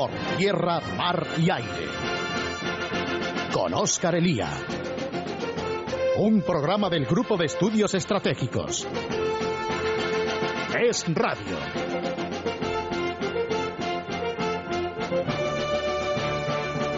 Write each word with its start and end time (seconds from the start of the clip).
por 0.00 0.10
tierra, 0.38 0.80
mar 0.96 1.26
y 1.36 1.50
aire. 1.50 1.86
Con 3.52 3.74
Óscar 3.74 4.14
Elía. 4.14 4.48
Un 6.16 6.40
programa 6.40 6.88
del 6.88 7.04
Grupo 7.04 7.36
de 7.36 7.44
Estudios 7.44 7.92
Estratégicos. 7.92 8.88
Es 10.82 11.04
Radio. 11.14 11.58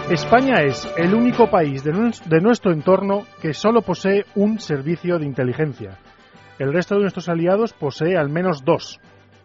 España 0.08 0.62
es 0.62 0.88
el 0.96 1.12
único 1.12 1.50
país 1.50 1.82
de, 1.82 2.40
nuestro 2.40 2.72
entorno 2.72 3.26
que 3.40 3.52
solo 3.52 3.82
posee 3.82 4.26
un 4.36 4.60
servicio 4.60 5.18
de 5.18 5.26
inteligencia. 5.26 5.98
El 6.56 6.72
resto 6.72 6.94
de 6.94 7.00
nuestros 7.00 7.28
aliados 7.28 7.72
posee 7.72 8.16
al 8.16 8.28
menos 8.28 8.64
dos, 8.64 9.00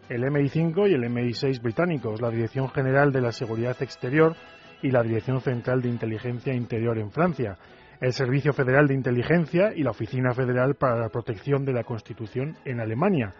el 0.08 0.22
MI5 0.22 0.88
y 0.88 0.94
el 0.94 1.04
MI6 1.04 1.60
británicos, 1.60 2.20
la 2.20 2.30
Dirección 2.30 2.68
General 2.70 3.12
de 3.12 3.20
la 3.20 3.32
Seguridad 3.32 3.76
Exterior 3.80 4.34
y 4.82 4.90
la 4.90 5.02
Dirección 5.02 5.40
Central 5.40 5.82
de 5.82 5.88
Inteligencia 5.88 6.54
Interior 6.54 6.98
en 6.98 7.10
Francia, 7.10 7.58
el 8.00 8.12
Servicio 8.12 8.52
Federal 8.52 8.86
de 8.86 8.94
Inteligencia 8.94 9.72
y 9.74 9.82
la 9.82 9.90
Oficina 9.90 10.32
Federal 10.32 10.76
para 10.76 10.98
la 10.98 11.08
Protección 11.10 11.64
de 11.64 11.72
la 11.72 11.84
Constitución 11.84 12.56
en 12.64 12.80
Alemania, 12.80 13.34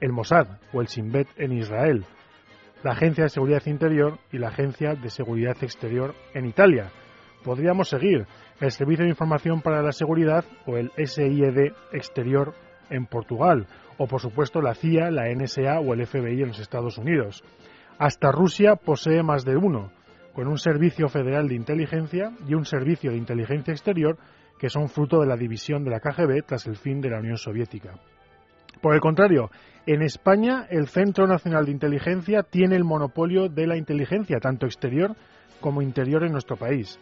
el 0.00 0.12
Mossad 0.12 0.58
o 0.72 0.80
el 0.80 0.88
Shin 0.88 1.10
Bet 1.10 1.28
en 1.36 1.52
Israel, 1.52 2.04
la 2.82 2.92
Agencia 2.92 3.24
de 3.24 3.30
Seguridad 3.30 3.64
Interior 3.66 4.18
y 4.32 4.38
la 4.38 4.48
Agencia 4.48 4.94
de 4.94 5.08
Seguridad 5.08 5.56
Exterior 5.62 6.14
en 6.34 6.46
Italia. 6.46 6.90
Podríamos 7.44 7.88
seguir 7.88 8.26
el 8.60 8.70
Servicio 8.70 9.04
de 9.04 9.10
Información 9.10 9.62
para 9.62 9.80
la 9.80 9.92
Seguridad 9.92 10.44
o 10.66 10.76
el 10.76 10.90
SIED 10.96 11.72
Exterior 11.92 12.54
en 12.90 13.06
Portugal, 13.06 13.66
o 13.98 14.06
por 14.06 14.20
supuesto 14.20 14.60
la 14.60 14.74
CIA, 14.74 15.10
la 15.10 15.32
NSA 15.32 15.80
o 15.80 15.94
el 15.94 16.06
FBI 16.06 16.42
en 16.42 16.48
los 16.48 16.60
Estados 16.60 16.98
Unidos. 16.98 17.42
Hasta 17.98 18.32
Rusia 18.32 18.76
posee 18.76 19.22
más 19.22 19.44
de 19.44 19.56
uno, 19.56 19.90
con 20.34 20.48
un 20.48 20.58
servicio 20.58 21.08
federal 21.08 21.48
de 21.48 21.54
inteligencia 21.54 22.32
y 22.46 22.54
un 22.54 22.64
servicio 22.64 23.10
de 23.10 23.18
inteligencia 23.18 23.72
exterior 23.72 24.16
que 24.58 24.70
son 24.70 24.88
fruto 24.88 25.20
de 25.20 25.26
la 25.26 25.36
división 25.36 25.84
de 25.84 25.90
la 25.90 26.00
KGB 26.00 26.44
tras 26.46 26.66
el 26.66 26.76
fin 26.76 27.00
de 27.00 27.10
la 27.10 27.18
Unión 27.18 27.38
Soviética. 27.38 27.94
Por 28.80 28.94
el 28.94 29.00
contrario, 29.00 29.50
en 29.86 30.02
España 30.02 30.66
el 30.70 30.88
Centro 30.88 31.26
Nacional 31.26 31.66
de 31.66 31.72
Inteligencia 31.72 32.42
tiene 32.42 32.76
el 32.76 32.84
monopolio 32.84 33.48
de 33.48 33.66
la 33.66 33.76
inteligencia, 33.76 34.38
tanto 34.38 34.66
exterior 34.66 35.16
como 35.60 35.82
interior 35.82 36.24
en 36.24 36.32
nuestro 36.32 36.56
país. 36.56 36.98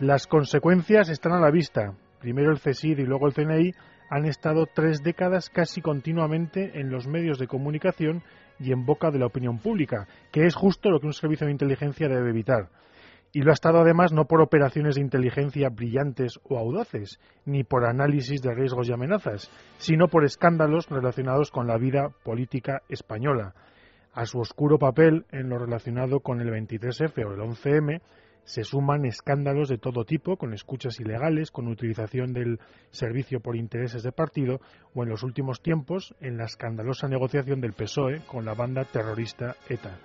Las 0.00 0.26
consecuencias 0.26 1.08
están 1.08 1.32
a 1.32 1.40
la 1.40 1.50
vista. 1.50 1.94
Primero 2.20 2.50
el 2.50 2.60
CSID 2.60 2.98
y 2.98 3.06
luego 3.06 3.26
el 3.26 3.34
CNI 3.34 3.72
han 4.08 4.24
estado 4.24 4.66
tres 4.66 5.02
décadas 5.02 5.50
casi 5.50 5.80
continuamente 5.80 6.78
en 6.80 6.90
los 6.90 7.06
medios 7.06 7.38
de 7.38 7.48
comunicación 7.48 8.22
y 8.58 8.72
en 8.72 8.86
boca 8.86 9.10
de 9.10 9.18
la 9.18 9.26
opinión 9.26 9.58
pública, 9.58 10.06
que 10.32 10.46
es 10.46 10.54
justo 10.54 10.90
lo 10.90 11.00
que 11.00 11.06
un 11.06 11.12
servicio 11.12 11.46
de 11.46 11.52
inteligencia 11.52 12.08
debe 12.08 12.30
evitar. 12.30 12.70
Y 13.32 13.42
lo 13.42 13.50
ha 13.50 13.54
estado 13.54 13.80
además 13.80 14.12
no 14.12 14.24
por 14.24 14.40
operaciones 14.40 14.94
de 14.94 15.02
inteligencia 15.02 15.68
brillantes 15.68 16.40
o 16.44 16.58
audaces, 16.58 17.20
ni 17.44 17.64
por 17.64 17.84
análisis 17.84 18.40
de 18.40 18.54
riesgos 18.54 18.88
y 18.88 18.92
amenazas, 18.92 19.50
sino 19.76 20.08
por 20.08 20.24
escándalos 20.24 20.88
relacionados 20.88 21.50
con 21.50 21.66
la 21.66 21.76
vida 21.76 22.10
política 22.24 22.82
española. 22.88 23.54
A 24.14 24.24
su 24.24 24.38
oscuro 24.38 24.78
papel 24.78 25.26
en 25.32 25.50
lo 25.50 25.58
relacionado 25.58 26.20
con 26.20 26.40
el 26.40 26.48
23F 26.48 27.26
o 27.26 27.34
el 27.34 27.40
11M, 27.40 28.00
se 28.46 28.62
suman 28.62 29.04
escándalos 29.04 29.68
de 29.68 29.76
todo 29.76 30.04
tipo, 30.04 30.36
con 30.36 30.54
escuchas 30.54 31.00
ilegales, 31.00 31.50
con 31.50 31.66
utilización 31.66 32.32
del 32.32 32.60
servicio 32.92 33.40
por 33.40 33.56
intereses 33.56 34.04
de 34.04 34.12
partido 34.12 34.60
o 34.94 35.02
en 35.02 35.08
los 35.08 35.24
últimos 35.24 35.60
tiempos 35.60 36.14
en 36.20 36.38
la 36.38 36.44
escandalosa 36.44 37.08
negociación 37.08 37.60
del 37.60 37.72
PSOE 37.72 38.22
con 38.26 38.44
la 38.44 38.54
banda 38.54 38.84
terrorista 38.84 39.56
ETA. 39.68 39.98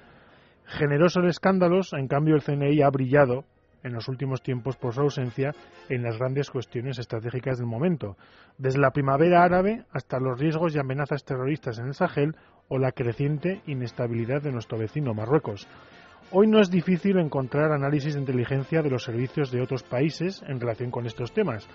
Generoso 0.65 1.21
de 1.21 1.29
escándalos, 1.29 1.93
en 1.93 2.07
cambio 2.07 2.35
el 2.35 2.41
CNI 2.41 2.81
ha 2.81 2.89
brillado 2.89 3.45
en 3.83 3.93
los 3.93 4.07
últimos 4.07 4.41
tiempos 4.41 4.75
por 4.75 4.93
su 4.93 5.01
ausencia 5.01 5.53
en 5.89 6.01
las 6.01 6.17
grandes 6.17 6.49
cuestiones 6.49 6.97
estratégicas 6.97 7.59
del 7.59 7.67
momento, 7.67 8.17
desde 8.57 8.79
la 8.79 8.91
primavera 8.91 9.43
árabe 9.43 9.85
hasta 9.91 10.19
los 10.19 10.39
riesgos 10.39 10.75
y 10.75 10.79
amenazas 10.79 11.23
terroristas 11.23 11.77
en 11.77 11.87
el 11.87 11.93
Sahel 11.93 12.35
o 12.69 12.79
la 12.79 12.91
creciente 12.91 13.61
inestabilidad 13.67 14.41
de 14.41 14.51
nuestro 14.51 14.79
vecino 14.79 15.13
Marruecos. 15.13 15.67
Hoy 16.33 16.47
no 16.47 16.61
es 16.61 16.71
difícil 16.71 17.19
encontrar 17.19 17.73
análisis 17.73 18.13
de 18.13 18.21
inteligencia 18.21 18.81
de 18.81 18.89
los 18.89 19.03
servicios 19.03 19.51
de 19.51 19.61
otros 19.61 19.83
países 19.83 20.41
en 20.47 20.61
relación 20.61 20.89
con 20.89 21.05
estos 21.05 21.33
temas, 21.33 21.67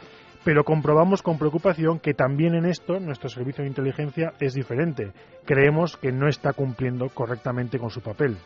pero 0.44 0.64
comprobamos 0.64 1.20
con 1.20 1.36
preocupación 1.36 1.98
que 1.98 2.14
también 2.14 2.54
en 2.54 2.64
esto 2.64 2.98
nuestro 2.98 3.28
servicio 3.28 3.62
de 3.62 3.68
inteligencia 3.68 4.32
es 4.40 4.54
diferente. 4.54 5.12
Creemos 5.44 5.98
que 5.98 6.10
no 6.10 6.26
está 6.26 6.54
cumpliendo 6.54 7.10
correctamente 7.10 7.78
con 7.78 7.90
su 7.90 8.00
papel. 8.00 8.38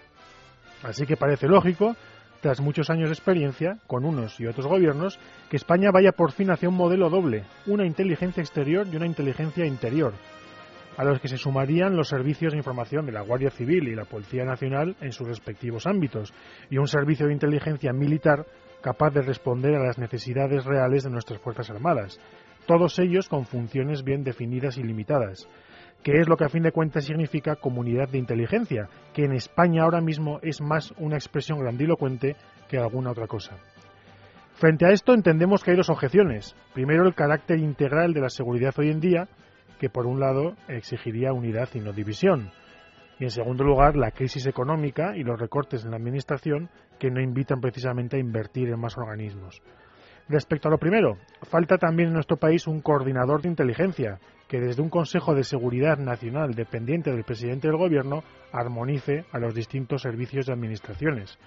Así 0.83 1.07
que 1.07 1.17
parece 1.17 1.47
lógico, 1.47 1.95
tras 2.41 2.61
muchos 2.61 2.91
años 2.91 3.09
de 3.09 3.15
experiencia 3.15 3.79
con 3.87 4.05
unos 4.05 4.41
y 4.41 4.47
otros 4.47 4.67
gobiernos, 4.67 5.17
que 5.49 5.59
España 5.59 5.93
vaya 5.93 6.11
por 6.11 6.33
fin 6.33 6.51
hacia 6.51 6.71
un 6.71 6.75
modelo 6.75 7.09
doble, 7.09 7.45
una 7.67 7.87
inteligencia 7.87 8.41
exterior 8.41 8.85
y 8.91 8.97
una 8.97 9.07
inteligencia 9.07 9.65
interior, 9.65 10.15
a 11.01 11.05
los 11.05 11.19
que 11.19 11.29
se 11.29 11.39
sumarían 11.39 11.97
los 11.97 12.09
servicios 12.09 12.53
de 12.53 12.59
información 12.59 13.07
de 13.07 13.13
la 13.13 13.23
Guardia 13.23 13.49
Civil 13.49 13.89
y 13.89 13.95
la 13.95 14.05
Policía 14.05 14.45
Nacional 14.45 14.97
en 15.01 15.13
sus 15.13 15.27
respectivos 15.27 15.87
ámbitos, 15.87 16.35
y 16.69 16.77
un 16.77 16.89
servicio 16.89 17.27
de 17.27 17.33
inteligencia 17.33 17.95
militar 17.95 18.45
capaz 18.83 19.09
de 19.09 19.23
responder 19.23 19.75
a 19.77 19.83
las 19.83 19.97
necesidades 19.97 20.63
reales 20.67 21.05
de 21.05 21.11
nuestras 21.11 21.41
Fuerzas 21.41 21.71
Armadas, 21.71 22.21
todos 22.67 22.99
ellos 22.99 23.31
con 23.31 23.47
funciones 23.47 24.05
bien 24.05 24.25
definidas 24.25 24.77
y 24.77 24.83
limitadas, 24.83 25.49
que 26.03 26.19
es 26.21 26.29
lo 26.29 26.37
que 26.37 26.45
a 26.45 26.51
fin 26.51 26.65
de 26.65 26.73
cuentas 26.73 27.07
significa 27.07 27.57
comunidad 27.57 28.11
de 28.11 28.19
inteligencia, 28.19 28.91
que 29.15 29.25
en 29.25 29.33
España 29.33 29.85
ahora 29.85 30.03
mismo 30.03 30.39
es 30.43 30.61
más 30.61 30.93
una 30.99 31.17
expresión 31.17 31.61
grandilocuente 31.61 32.37
que 32.69 32.77
alguna 32.77 33.13
otra 33.13 33.27
cosa. 33.27 33.57
Frente 34.57 34.85
a 34.85 34.91
esto 34.91 35.15
entendemos 35.15 35.65
que 35.65 35.71
hay 35.71 35.79
dos 35.79 35.89
objeciones. 35.89 36.55
Primero, 36.75 37.07
el 37.07 37.15
carácter 37.15 37.59
integral 37.59 38.13
de 38.13 38.21
la 38.21 38.29
seguridad 38.29 38.75
hoy 38.77 38.91
en 38.91 39.01
día, 39.01 39.29
que 39.81 39.89
por 39.89 40.07
un 40.07 40.21
lado 40.21 40.57
exigiría 40.69 41.33
unidad 41.33 41.71
y 41.73 41.81
no 41.81 41.95
división. 41.95 42.51
Y 43.19 43.25
en 43.25 43.31
segundo 43.31 43.65
lugar, 43.65 43.97
la 43.97 44.11
crisis 44.11 44.47
económica 44.47 45.17
y 45.17 45.25
los 45.25 45.41
recortes 45.41 45.85
en 45.85 45.93
la 45.93 45.97
Administración 45.97 46.69
que 46.99 47.11
no 47.11 47.19
invitan 47.19 47.63
precisamente 47.63 48.17
a 48.17 48.21
invertir 48.21 48.69
en 48.69 48.79
más 48.79 48.99
organismos. 48.99 49.63
Respecto 50.29 50.69
a 50.69 50.71
lo 50.71 50.79
primero, 50.79 51.17
falta 51.43 51.79
también 51.79 52.09
en 52.09 52.15
nuestro 52.15 52.37
país 52.37 52.67
un 52.67 52.83
coordinador 52.83 53.41
de 53.41 53.49
inteligencia 53.49 54.21
que 54.49 54.61
desde 54.61 54.83
un 54.83 54.91
Consejo 54.91 55.35
de 55.35 55.45
Seguridad 55.45 55.97
Nacional 55.97 56.55
dependiente 56.55 57.11
del 57.11 57.25
presidente 57.25 57.69
del 57.69 57.79
Gobierno 57.79 58.23
armonice 58.53 59.25
a 59.33 59.39
los 59.39 59.55
distintos 59.55 60.03
servicios 60.03 60.49
y 60.49 60.53
administraciones. 60.53 61.39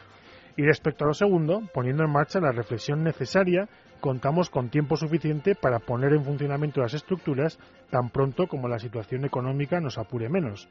Y 0.58 0.64
respecto 0.64 1.06
a 1.06 1.08
lo 1.08 1.14
segundo, 1.14 1.62
poniendo 1.72 2.04
en 2.04 2.12
marcha 2.12 2.40
la 2.40 2.52
reflexión 2.52 3.04
necesaria 3.04 3.70
contamos 4.03 4.50
con 4.50 4.68
tiempo 4.68 4.97
suficiente 4.97 5.56
para 5.56 5.80
poner 5.80 6.12
en 6.12 6.25
funcionamiento 6.25 6.81
las 6.81 6.94
estructuras 6.94 7.58
tan 7.90 8.09
pronto 8.09 8.47
como 8.47 8.68
la 8.68 8.78
situación 8.78 9.24
económica 9.24 9.80
nos 9.80 9.97
apure 9.97 10.28
menos. 10.28 10.68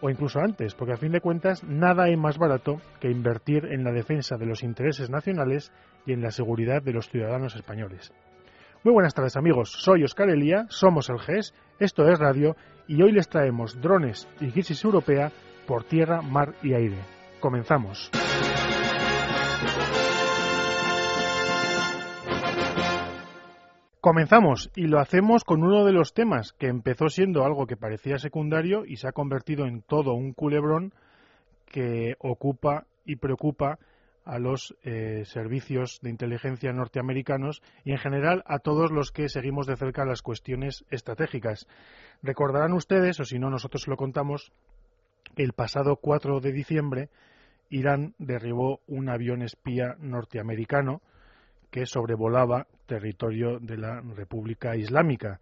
O 0.00 0.08
incluso 0.08 0.40
antes, 0.40 0.74
porque 0.74 0.94
a 0.94 0.96
fin 0.96 1.12
de 1.12 1.20
cuentas 1.20 1.62
nada 1.62 2.08
es 2.08 2.16
más 2.16 2.38
barato 2.38 2.80
que 3.00 3.10
invertir 3.10 3.66
en 3.66 3.84
la 3.84 3.92
defensa 3.92 4.38
de 4.38 4.46
los 4.46 4.62
intereses 4.62 5.10
nacionales 5.10 5.72
y 6.06 6.14
en 6.14 6.22
la 6.22 6.30
seguridad 6.30 6.80
de 6.80 6.94
los 6.94 7.10
ciudadanos 7.10 7.54
españoles. 7.54 8.14
Muy 8.82 8.94
buenas 8.94 9.12
tardes 9.12 9.36
amigos, 9.36 9.70
soy 9.70 10.02
Oscar 10.02 10.30
Elía, 10.30 10.64
somos 10.70 11.10
el 11.10 11.18
GES, 11.18 11.52
esto 11.78 12.08
es 12.08 12.18
Radio 12.18 12.56
y 12.88 13.02
hoy 13.02 13.12
les 13.12 13.28
traemos 13.28 13.78
drones 13.78 14.26
y 14.40 14.50
crisis 14.52 14.82
europea 14.84 15.30
por 15.66 15.84
tierra, 15.84 16.22
mar 16.22 16.54
y 16.62 16.72
aire. 16.72 16.96
Comenzamos. 17.40 18.10
Comenzamos 24.04 24.70
y 24.76 24.86
lo 24.86 25.00
hacemos 25.00 25.44
con 25.44 25.64
uno 25.64 25.86
de 25.86 25.92
los 25.92 26.12
temas 26.12 26.52
que 26.52 26.66
empezó 26.66 27.08
siendo 27.08 27.42
algo 27.42 27.66
que 27.66 27.78
parecía 27.78 28.18
secundario 28.18 28.84
y 28.84 28.98
se 28.98 29.08
ha 29.08 29.12
convertido 29.12 29.64
en 29.64 29.80
todo 29.80 30.12
un 30.12 30.34
culebrón 30.34 30.92
que 31.64 32.14
ocupa 32.18 32.84
y 33.06 33.16
preocupa 33.16 33.78
a 34.26 34.38
los 34.38 34.76
eh, 34.82 35.22
servicios 35.24 36.00
de 36.02 36.10
inteligencia 36.10 36.70
norteamericanos 36.74 37.62
y 37.82 37.92
en 37.92 37.96
general 37.96 38.42
a 38.44 38.58
todos 38.58 38.92
los 38.92 39.10
que 39.10 39.30
seguimos 39.30 39.66
de 39.66 39.78
cerca 39.78 40.04
las 40.04 40.20
cuestiones 40.20 40.84
estratégicas. 40.90 41.66
Recordarán 42.22 42.74
ustedes, 42.74 43.18
o 43.20 43.24
si 43.24 43.38
no 43.38 43.48
nosotros 43.48 43.88
lo 43.88 43.96
contamos, 43.96 44.52
el 45.36 45.54
pasado 45.54 45.96
4 45.96 46.40
de 46.40 46.52
diciembre 46.52 47.08
Irán 47.70 48.14
derribó 48.18 48.80
un 48.86 49.08
avión 49.08 49.40
espía 49.40 49.96
norteamericano 49.98 51.00
que 51.70 51.86
sobrevolaba 51.86 52.66
territorio 52.86 53.58
de 53.58 53.76
la 53.76 54.00
República 54.00 54.76
Islámica. 54.76 55.40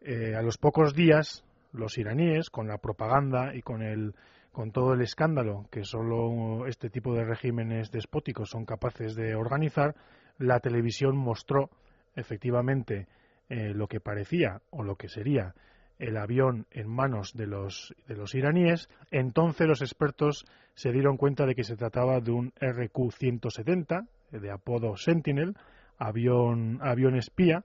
Eh, 0.00 0.34
a 0.34 0.42
los 0.42 0.58
pocos 0.58 0.94
días, 0.94 1.44
los 1.72 1.98
iraníes, 1.98 2.50
con 2.50 2.68
la 2.68 2.78
propaganda 2.78 3.54
y 3.54 3.62
con, 3.62 3.82
el, 3.82 4.14
con 4.52 4.70
todo 4.70 4.94
el 4.94 5.00
escándalo 5.00 5.66
que 5.70 5.84
solo 5.84 6.66
este 6.66 6.90
tipo 6.90 7.14
de 7.14 7.24
regímenes 7.24 7.90
despóticos 7.90 8.50
son 8.50 8.64
capaces 8.64 9.14
de 9.14 9.34
organizar, 9.34 9.94
la 10.38 10.60
televisión 10.60 11.16
mostró 11.16 11.70
efectivamente 12.14 13.08
eh, 13.48 13.72
lo 13.74 13.86
que 13.88 14.00
parecía 14.00 14.60
o 14.70 14.82
lo 14.82 14.96
que 14.96 15.08
sería 15.08 15.54
el 15.98 16.16
avión 16.16 16.66
en 16.70 16.88
manos 16.88 17.32
de 17.34 17.46
los, 17.46 17.94
de 18.06 18.14
los 18.14 18.34
iraníes, 18.34 18.88
entonces 19.10 19.66
los 19.66 19.82
expertos 19.82 20.44
se 20.74 20.92
dieron 20.92 21.16
cuenta 21.16 21.44
de 21.44 21.56
que 21.56 21.64
se 21.64 21.76
trataba 21.76 22.20
de 22.20 22.30
un 22.30 22.52
RQ-170, 22.52 24.06
de 24.30 24.50
apodo 24.52 24.96
Sentinel, 24.96 25.56
avión, 25.98 26.78
avión 26.82 27.16
espía. 27.16 27.64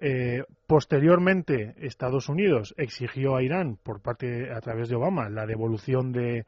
Eh, 0.00 0.44
posteriormente, 0.66 1.74
Estados 1.78 2.28
Unidos 2.28 2.74
exigió 2.76 3.36
a 3.36 3.42
Irán, 3.42 3.78
por 3.82 4.00
parte 4.00 4.52
a 4.52 4.60
través 4.60 4.88
de 4.88 4.96
Obama, 4.96 5.28
la 5.28 5.46
devolución 5.46 6.12
de 6.12 6.44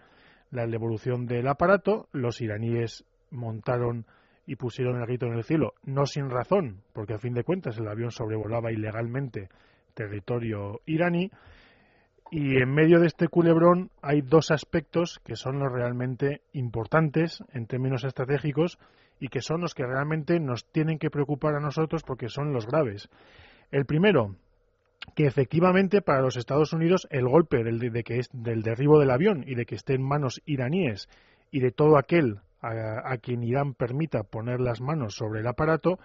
la 0.51 0.67
devolución 0.67 1.27
del 1.27 1.49
aparato. 1.49 2.09
Los 2.13 2.41
iraníes 2.41 3.05
montaron 3.31 4.07
y 4.47 4.57
pusieron 4.57 5.01
el 5.01 5.07
grito 5.07 5.27
en 5.27 5.35
el 5.35 5.45
cielo, 5.45 5.75
no 5.85 6.07
sin 6.07 6.29
razón, 6.29 6.83
porque 6.93 7.15
a 7.15 7.19
fin 7.19 7.35
de 7.35 7.45
cuentas 7.45 7.79
el 7.79 7.89
avión 7.89 8.11
sobrevolaba 8.11 8.73
ilegalmente 8.73 9.49
territorio 9.95 10.81
iraní. 10.87 11.31
Y 12.33 12.57
en 12.57 12.73
medio 12.73 13.01
de 13.01 13.09
este 13.09 13.29
culebrón 13.29 13.91
hay 14.03 14.23
dos 14.23 14.51
aspectos 14.51 15.21
que 15.25 15.35
son 15.35 15.59
los 15.59 15.73
realmente 15.73 16.43
importantes 16.53 17.43
en 17.53 17.67
términos 17.67 18.05
estratégicos 18.05 18.79
y 19.21 19.29
que 19.29 19.43
son 19.43 19.61
los 19.61 19.75
que 19.75 19.87
realmente 19.87 20.41
nos 20.41 20.65
tienen 20.65 20.99
que 20.99 21.11
preocupar 21.11 21.55
a 21.55 21.61
nosotros 21.61 22.03
porque 22.03 22.29
son 22.29 22.53
los 22.53 22.67
graves. 22.67 23.09
El 23.71 23.85
primero, 23.85 24.35
que 25.15 25.27
efectivamente 25.27 26.03
para 26.03 26.23
los 26.23 26.37
Estados 26.37 26.73
Unidos 26.73 27.07
el 27.11 27.29
golpe 27.29 27.63
del, 27.63 27.79
de 27.79 28.03
que 28.03 28.19
es, 28.19 28.29
del 28.33 28.63
derribo 28.63 28.99
del 28.99 29.11
avión 29.11 29.45
y 29.47 29.55
de 29.55 29.67
que 29.67 29.75
esté 29.75 29.95
en 29.95 30.03
manos 30.03 30.41
iraníes 30.47 31.09
y 31.51 31.61
de 31.61 31.71
todo 31.71 31.99
aquel 31.99 32.41
a, 32.63 33.17
quien 33.19 33.43
Irán 33.43 33.75
permita 33.75 34.23
poner 34.23 34.61
las 34.61 34.81
manos 34.81 35.15
sobre 35.15 35.41
el 35.41 35.47
aparato 35.47 35.99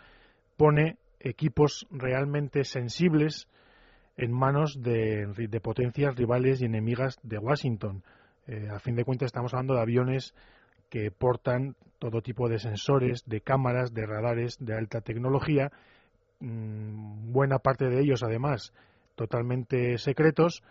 pone 0.55 0.97
equipos 1.19 1.85
realmente 1.91 2.63
sensibles 2.63 3.49
en 4.15 4.31
manos 4.31 4.81
de, 4.81 5.59
potencias 5.61 6.15
rivales 6.15 6.61
y 6.61 6.65
enemigas 6.65 7.19
de 7.23 7.37
Washington. 7.37 8.03
Eh, 8.47 8.69
a 8.71 8.79
fin 8.79 8.95
de 8.95 9.03
cuentas 9.03 9.27
estamos 9.27 9.53
hablando 9.53 9.73
de 9.73 9.81
aviones 9.81 10.33
que 10.95 11.11
portan 11.11 11.75
todo 11.99 12.21
tipo 12.21 12.47
de 12.47 12.57
sensores, 12.57 13.25
de 13.25 13.41
cámaras, 13.41 13.93
de 13.93 14.05
radares 14.05 14.55
de 14.61 14.77
alta 14.77 15.01
tecnología, 15.01 15.69
mm, 16.39 17.33
buena 17.33 17.59
parte 17.59 17.89
de 17.89 17.99
ellos 17.99 18.23
además 18.23 18.71
totalmente 19.15 19.97
secretos, 19.97 20.63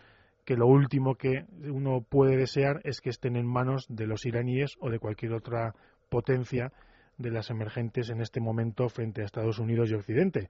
que 0.46 0.56
lo 0.56 0.66
último 0.66 1.16
que 1.16 1.44
uno 1.70 2.00
puede 2.08 2.38
desear 2.38 2.80
es 2.84 3.02
que 3.02 3.10
estén 3.10 3.36
en 3.36 3.46
manos 3.46 3.84
de 3.90 4.06
los 4.06 4.24
iraníes 4.24 4.78
o 4.80 4.88
de 4.88 4.98
cualquier 4.98 5.34
otra 5.34 5.74
potencia 6.08 6.72
de 7.18 7.30
las 7.30 7.50
emergentes 7.50 8.08
en 8.08 8.22
este 8.22 8.40
momento 8.40 8.88
frente 8.88 9.20
a 9.20 9.26
Estados 9.26 9.58
Unidos 9.58 9.90
y 9.90 9.94
Occidente. 9.94 10.48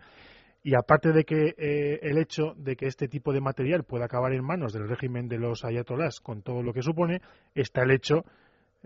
Y 0.62 0.76
aparte 0.76 1.10
de 1.10 1.24
que 1.24 1.56
eh, 1.58 1.98
el 2.00 2.18
hecho 2.18 2.54
de 2.56 2.76
que 2.76 2.86
este 2.86 3.08
tipo 3.08 3.32
de 3.32 3.40
material 3.40 3.82
pueda 3.82 4.04
acabar 4.04 4.34
en 4.34 4.44
manos 4.44 4.72
del 4.72 4.88
régimen 4.88 5.26
de 5.26 5.38
los 5.38 5.64
ayatolás 5.64 6.20
con 6.20 6.42
todo 6.42 6.62
lo 6.62 6.72
que 6.72 6.82
supone, 6.82 7.22
está 7.56 7.82
el 7.82 7.90
hecho 7.90 8.24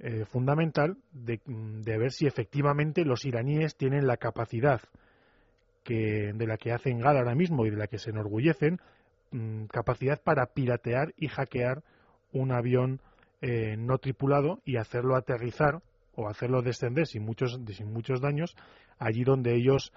eh, 0.03 0.25
fundamental 0.25 0.97
de, 1.13 1.41
ver 1.85 2.13
si 2.13 2.27
efectivamente 2.27 3.05
los 3.05 3.25
iraníes 3.25 3.77
tienen 3.77 4.07
la 4.07 4.17
capacidad 4.17 4.81
que, 5.83 6.33
de 6.35 6.47
la 6.47 6.57
que 6.57 6.73
hacen 6.73 7.01
gala 7.01 7.21
ahora 7.21 7.35
mismo 7.35 7.67
y 7.67 7.71
de 7.71 7.77
la 7.77 7.87
que 7.87 7.99
se 7.99 8.11
enorgullecen, 8.11 8.79
mm, 9.33 9.65
capacidad 9.65 10.23
para 10.23 10.47
piratear 10.47 11.15
y 11.17 11.29
hackear 11.29 11.83
un 12.33 12.53
avión 12.53 13.01
eh, 13.41 13.77
no 13.77 13.99
tripulado 13.99 14.61
y 14.65 14.77
hacerlo 14.77 15.17
aterrizar 15.17 15.81
o 16.15 16.29
hacerlo 16.29 16.63
descender 16.63 17.07
sin 17.07 17.25
muchos, 17.25 17.59
sin 17.69 17.93
muchos 17.93 18.21
daños 18.21 18.57
allí 18.99 19.25
donde 19.25 19.55
ellos 19.55 19.93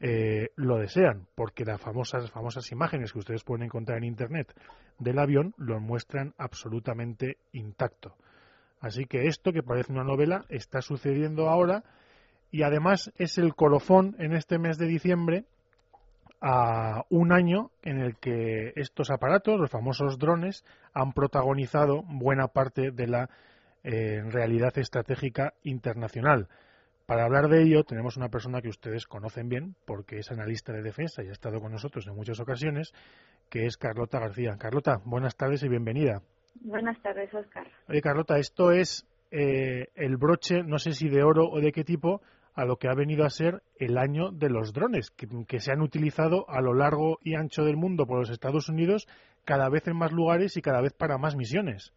eh, 0.00 0.50
lo 0.56 0.78
desean, 0.78 1.26
porque 1.34 1.64
las 1.64 1.80
famosas, 1.80 2.30
famosas 2.30 2.70
imágenes 2.72 3.12
que 3.12 3.20
ustedes 3.20 3.44
pueden 3.44 3.64
encontrar 3.64 3.98
en 3.98 4.04
Internet 4.04 4.52
del 4.98 5.18
avión 5.18 5.54
lo 5.56 5.80
muestran 5.80 6.34
absolutamente 6.38 7.38
intacto. 7.52 8.16
Así 8.82 9.06
que 9.06 9.28
esto, 9.28 9.52
que 9.52 9.62
parece 9.62 9.92
una 9.92 10.02
novela, 10.02 10.44
está 10.48 10.82
sucediendo 10.82 11.48
ahora 11.48 11.84
y 12.50 12.64
además 12.64 13.12
es 13.16 13.38
el 13.38 13.54
colofón 13.54 14.16
en 14.18 14.32
este 14.32 14.58
mes 14.58 14.76
de 14.76 14.86
diciembre 14.86 15.44
a 16.40 17.04
un 17.08 17.32
año 17.32 17.70
en 17.82 18.00
el 18.00 18.16
que 18.16 18.72
estos 18.74 19.12
aparatos, 19.12 19.60
los 19.60 19.70
famosos 19.70 20.18
drones, 20.18 20.64
han 20.92 21.12
protagonizado 21.12 22.02
buena 22.02 22.48
parte 22.48 22.90
de 22.90 23.06
la 23.06 23.30
eh, 23.84 24.20
realidad 24.28 24.76
estratégica 24.76 25.54
internacional. 25.62 26.48
Para 27.06 27.24
hablar 27.24 27.48
de 27.48 27.62
ello 27.62 27.84
tenemos 27.84 28.16
una 28.16 28.30
persona 28.30 28.60
que 28.60 28.68
ustedes 28.68 29.06
conocen 29.06 29.48
bien 29.48 29.76
porque 29.86 30.18
es 30.18 30.32
analista 30.32 30.72
de 30.72 30.82
defensa 30.82 31.22
y 31.22 31.28
ha 31.28 31.32
estado 31.32 31.60
con 31.60 31.70
nosotros 31.70 32.04
en 32.08 32.16
muchas 32.16 32.40
ocasiones, 32.40 32.92
que 33.48 33.66
es 33.66 33.76
Carlota 33.76 34.18
García. 34.18 34.56
Carlota, 34.58 35.00
buenas 35.04 35.36
tardes 35.36 35.62
y 35.62 35.68
bienvenida. 35.68 36.22
Buenas 36.54 37.00
tardes, 37.02 37.32
Oscar. 37.34 37.66
Oye, 37.88 38.00
Carlota, 38.00 38.38
esto 38.38 38.72
es 38.72 39.06
eh, 39.30 39.88
el 39.94 40.16
broche, 40.16 40.62
no 40.62 40.78
sé 40.78 40.92
si 40.92 41.08
de 41.08 41.22
oro 41.22 41.48
o 41.48 41.60
de 41.60 41.72
qué 41.72 41.84
tipo, 41.84 42.20
a 42.54 42.64
lo 42.64 42.76
que 42.76 42.88
ha 42.88 42.94
venido 42.94 43.24
a 43.24 43.30
ser 43.30 43.62
el 43.78 43.96
año 43.96 44.30
de 44.30 44.50
los 44.50 44.72
drones, 44.72 45.10
que, 45.10 45.26
que, 45.48 45.58
se 45.58 45.72
han 45.72 45.80
utilizado 45.80 46.48
a 46.48 46.60
lo 46.60 46.74
largo 46.74 47.18
y 47.22 47.34
ancho 47.34 47.64
del 47.64 47.76
mundo 47.76 48.06
por 48.06 48.18
los 48.18 48.30
Estados 48.30 48.68
Unidos, 48.68 49.08
cada 49.44 49.68
vez 49.68 49.88
en 49.88 49.96
más 49.96 50.12
lugares 50.12 50.56
y 50.56 50.62
cada 50.62 50.80
vez 50.80 50.92
para 50.92 51.18
más 51.18 51.34
misiones. 51.34 51.92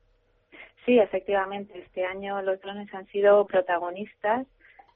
Sí, 0.86 1.00
efectivamente. 1.00 1.80
Este 1.80 2.06
año 2.06 2.42
los 2.42 2.62
drones 2.62 2.94
han 2.94 3.08
sido 3.08 3.46
protagonistas 3.48 4.48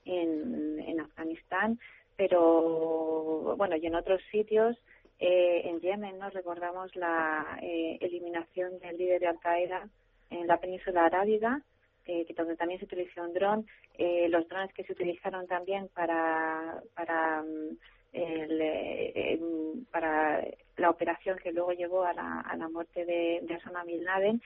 en, 0.06 1.00
Afganistán, 1.00 1.79
pero 2.15 3.56
bueno, 3.57 3.75
y 3.75 3.85
en 3.85 3.95
otros 3.95 4.21
sitios. 4.31 4.77
Eh, 5.19 5.62
en 5.66 5.80
Yemen 5.81 6.18
nos 6.18 6.33
recordamos 6.33 6.95
la 6.95 7.60
eh, 7.62 7.98
eliminación 8.01 8.80
del 8.80 8.98
líder 8.98 9.19
de 9.19 9.27
Al 9.27 9.39
Qaeda 9.39 9.88
en 10.30 10.48
la 10.48 10.57
península 10.57 11.06
arábiga, 11.06 11.62
eh, 12.06 12.25
donde 12.36 12.56
también 12.56 12.80
se 12.80 12.86
utilizó 12.86 13.24
un 13.24 13.33
dron. 13.33 13.68
Eh, 13.98 14.27
los 14.30 14.48
drones 14.48 14.74
que 14.74 14.83
se 14.83 14.94
utilizaron 14.94 15.48
también 15.48 15.89
para 15.94 16.81
para 16.95 17.42
mm, 17.42 17.77
el, 18.13 19.86
para 19.92 20.44
la 20.77 20.89
operación 20.89 21.38
que 21.38 21.51
luego 21.51 21.74
llevó 21.74 22.04
a 22.04 22.13
la, 22.13 22.39
a 22.42 22.56
la 22.56 22.69
muerte 22.69 23.06
de, 23.06 23.39
de 23.44 23.56
Osama 23.56 23.83
Bin 23.83 24.04
Laden 24.04 24.42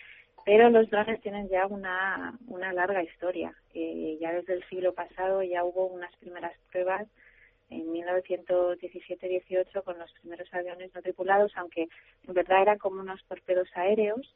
pero 0.45 0.69
los 0.69 0.89
drones 0.89 1.21
tienen 1.21 1.47
ya 1.49 1.67
una, 1.67 2.37
una 2.47 2.73
larga 2.73 3.01
historia. 3.03 3.53
Eh, 3.73 4.17
ya 4.19 4.33
desde 4.33 4.53
el 4.53 4.63
siglo 4.67 4.93
pasado 4.93 5.41
ya 5.41 5.63
hubo 5.63 5.87
unas 5.87 6.13
primeras 6.17 6.53
pruebas 6.71 7.07
en 7.69 7.87
1917-18 7.91 9.83
con 9.83 9.97
los 9.97 10.11
primeros 10.13 10.53
aviones 10.53 10.93
no 10.93 11.01
tripulados, 11.01 11.51
aunque 11.55 11.87
en 12.27 12.33
verdad 12.33 12.61
eran 12.61 12.77
como 12.77 13.01
unos 13.01 13.23
torpedos 13.25 13.69
aéreos, 13.75 14.35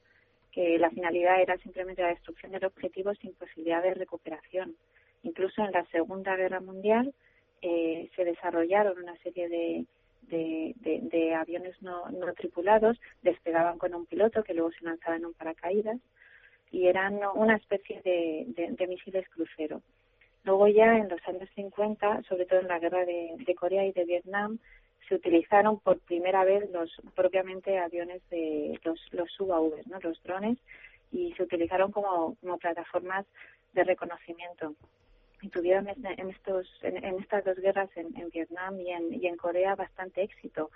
que 0.51 0.79
la 0.79 0.89
finalidad 0.89 1.41
era 1.41 1.57
simplemente 1.57 2.01
la 2.01 2.09
destrucción 2.09 2.51
del 2.51 2.65
objetivo 2.65 3.13
sin 3.15 3.33
posibilidad 3.33 3.83
de 3.83 3.93
recuperación. 3.93 4.75
Incluso 5.23 5.63
en 5.63 5.71
la 5.71 5.85
Segunda 5.85 6.35
Guerra 6.35 6.59
Mundial 6.59 7.13
eh, 7.61 8.09
se 8.15 8.25
desarrollaron 8.25 8.97
una 8.97 9.15
serie 9.17 9.49
de, 9.49 9.85
de, 10.27 11.35
aviones 11.35 11.81
no, 11.81 12.09
no 12.09 12.33
tripulados, 12.33 12.99
despegaban 13.21 13.77
con 13.77 13.93
un 13.93 14.05
piloto 14.05 14.43
que 14.43 14.53
luego 14.53 14.71
se 14.71 14.85
lanzaba 14.85 15.15
en 15.15 15.25
un 15.25 15.33
paracaídas 15.33 15.99
y 16.71 16.87
eran 16.87 17.19
una 17.35 17.55
especie 17.55 18.01
de, 18.01 18.45
de, 18.77 18.87
misiles 18.87 19.27
crucero. 19.29 19.81
Luego 20.43 20.67
ya 20.67 20.97
en 20.97 21.09
los 21.09 21.19
años 21.27 21.49
50, 21.55 22.23
sobre 22.23 22.45
todo 22.45 22.59
en 22.59 22.67
la 22.67 22.79
guerra 22.79 23.05
de, 23.05 23.55
Corea 23.59 23.85
y 23.85 23.91
de 23.91 24.05
Vietnam, 24.05 24.59
se 25.07 25.15
utilizaron 25.15 25.79
por 25.79 25.99
primera 25.99 26.43
vez 26.43 26.69
los 26.71 26.91
propiamente 27.15 27.77
aviones 27.79 28.21
de 28.29 28.79
los, 28.83 28.99
los 29.11 29.39
UAV, 29.39 29.87
¿no? 29.87 29.99
los 30.01 30.21
drones, 30.23 30.57
y 31.11 31.33
se 31.33 31.43
utilizaron 31.43 31.91
como, 31.91 32.37
plataformas 32.59 33.25
de 33.73 33.83
reconocimiento 33.83 34.75
y 35.41 35.49
tuvieron 35.49 35.87
en, 35.87 36.29
estos, 36.29 36.67
en, 36.81 37.03
estas 37.19 37.45
dos 37.45 37.57
guerras, 37.57 37.89
en, 37.95 38.29
Vietnam 38.29 38.79
y 38.79 38.91
en, 38.91 39.13
y 39.13 39.27
en 39.27 39.37
Corea, 39.37 39.75
bastante 39.75 40.23
éxito. 40.23 40.71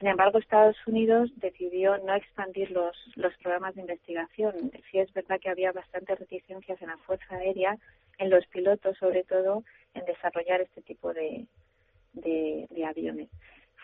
Sin 0.00 0.08
embargo, 0.08 0.38
Estados 0.38 0.78
Unidos 0.86 1.30
decidió 1.36 1.98
no 1.98 2.14
expandir 2.14 2.70
los, 2.70 2.96
los 3.16 3.36
programas 3.36 3.74
de 3.74 3.82
investigación. 3.82 4.72
Sí 4.90 4.98
es 4.98 5.12
verdad 5.12 5.38
que 5.38 5.50
había 5.50 5.72
bastantes 5.72 6.18
reticencias 6.18 6.80
en 6.80 6.88
la 6.88 6.96
Fuerza 6.96 7.36
Aérea, 7.36 7.76
en 8.16 8.30
los 8.30 8.46
pilotos 8.46 8.96
sobre 8.96 9.24
todo, 9.24 9.62
en 9.92 10.06
desarrollar 10.06 10.62
este 10.62 10.80
tipo 10.80 11.12
de, 11.12 11.46
de, 12.14 12.66
de 12.70 12.84
aviones. 12.86 13.28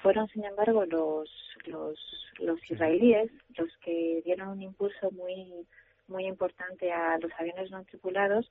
Fueron, 0.00 0.26
sin 0.28 0.46
embargo, 0.46 0.86
los, 0.86 1.30
los, 1.66 1.98
los 2.38 2.70
israelíes 2.70 3.30
los 3.58 3.76
que 3.84 4.22
dieron 4.24 4.48
un 4.48 4.62
impulso 4.62 5.10
muy, 5.10 5.66
muy 6.08 6.24
importante 6.24 6.92
a 6.92 7.18
los 7.18 7.32
aviones 7.38 7.70
no 7.70 7.84
tripulados 7.84 8.50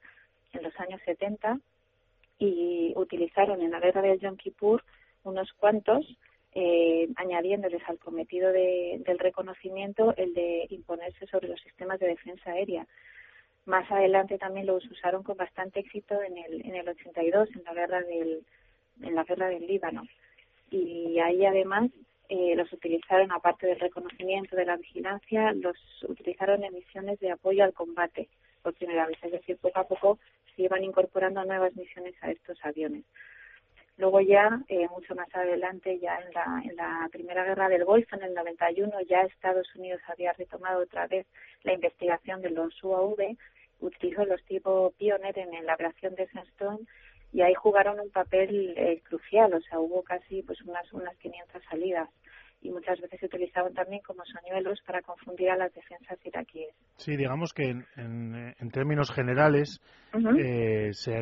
en 0.54 0.62
los 0.62 0.80
años 0.80 1.02
70 1.04 1.60
y 2.38 2.94
utilizaron 2.96 3.60
en 3.64 3.72
la 3.72 3.80
guerra 3.80 4.04
del 4.04 4.20
Yom 4.20 4.38
Kippur 4.38 4.84
unos 5.24 5.52
cuantos, 5.54 6.06
eh, 6.58 7.10
añadiéndoles 7.18 7.82
al 7.88 8.00
cometido 8.00 8.52
de, 8.54 9.02
del 9.06 9.20
reconocimiento 9.20 10.16
el 10.16 10.34
de 10.34 10.66
imponerse 10.70 11.28
sobre 11.28 11.50
los 11.50 11.60
sistemas 11.60 12.00
de 12.00 12.08
defensa 12.08 12.52
aérea. 12.52 12.88
Más 13.66 13.92
adelante 13.92 14.38
también 14.38 14.68
los 14.68 14.86
usaron 14.90 15.22
con 15.22 15.36
bastante 15.36 15.82
éxito 15.82 16.22
en 16.22 16.38
el, 16.38 16.66
en 16.66 16.76
el 16.76 16.88
82, 16.88 17.50
en 17.56 17.64
la 17.66 17.74
guerra 17.74 18.02
del, 18.02 18.46
en 19.02 19.16
la 19.16 19.26
guerra 19.26 19.50
del 19.50 19.68
Líbano. 19.68 20.04
Y 20.72 21.20
ahí 21.20 21.46
además 21.46 21.92
eh, 22.30 22.56
los 22.56 22.72
utilizaron, 22.72 23.34
aparte 23.34 23.68
del 23.68 23.80
reconocimiento 23.80 24.56
de 24.56 24.66
la 24.66 24.78
vigilancia, 24.78 25.52
los 25.52 25.78
utilizaron 26.08 26.64
en 26.64 26.74
misiones 26.74 27.20
de 27.20 27.32
apoyo 27.32 27.66
al 27.66 27.74
combate 27.74 28.30
por 28.64 28.74
primera 28.76 29.08
vez. 29.08 29.18
Es 29.22 29.32
decir, 29.32 29.58
poco 29.58 29.80
a 29.80 29.88
poco 29.88 30.20
se 30.56 30.64
iban 30.64 30.84
incorporando 30.86 31.44
nuevas 31.44 31.76
misiones 31.76 32.16
a 32.22 32.32
estos 32.32 32.58
aviones. 32.64 33.04
Luego 33.98 34.20
ya, 34.20 34.60
eh, 34.68 34.88
mucho 34.90 35.16
más 35.16 35.34
adelante, 35.34 36.00
ya 36.00 36.18
en 36.18 36.34
la, 36.34 36.62
en 36.66 36.76
la 36.76 37.08
Primera 37.12 37.46
Guerra 37.46 37.70
del 37.70 37.86
Golfo, 37.86 38.16
en 38.16 38.24
el 38.24 38.34
91, 38.34 39.02
ya 39.02 39.22
Estados 39.22 39.74
Unidos 39.76 40.02
había 40.08 40.34
retomado 40.34 40.82
otra 40.82 41.08
vez 41.08 41.26
la 41.64 41.74
investigación 41.74 42.42
de 42.42 42.50
los 42.50 42.84
UAV, 42.84 43.38
utilizó 43.80 44.26
los 44.26 44.44
tipos 44.44 44.94
Pioneer 44.96 45.40
en 45.40 45.66
la 45.66 45.74
aviación 45.74 46.16
de 46.16 46.28
Sandstone 46.28 46.86
y 47.32 47.42
ahí 47.42 47.54
jugaron 47.54 48.00
un 48.00 48.10
papel 48.12 48.74
eh, 48.78 49.02
crucial, 49.04 49.54
o 49.54 49.62
sea, 49.62 49.80
hubo 49.80 50.04
casi 50.04 50.42
pues 50.44 50.62
unas, 50.62 50.92
unas 50.94 51.16
500 51.18 51.64
salidas 51.70 52.10
y 52.62 52.72
muchas 52.72 53.00
veces 53.00 53.20
se 53.20 53.26
utilizaban 53.28 53.74
también 53.74 54.02
como 54.02 54.24
soñuelos 54.26 54.80
para 54.86 55.02
confundir 55.02 55.50
a 55.50 55.58
las 55.58 55.74
defensas 55.74 56.18
iraquíes. 56.24 56.74
Sí, 56.98 57.16
digamos 57.16 57.54
que 57.54 57.70
en, 57.70 57.86
en, 57.96 58.72
términos 58.72 59.12
generales, 59.12 59.82
eh, 60.40 60.90
se, 60.94 61.14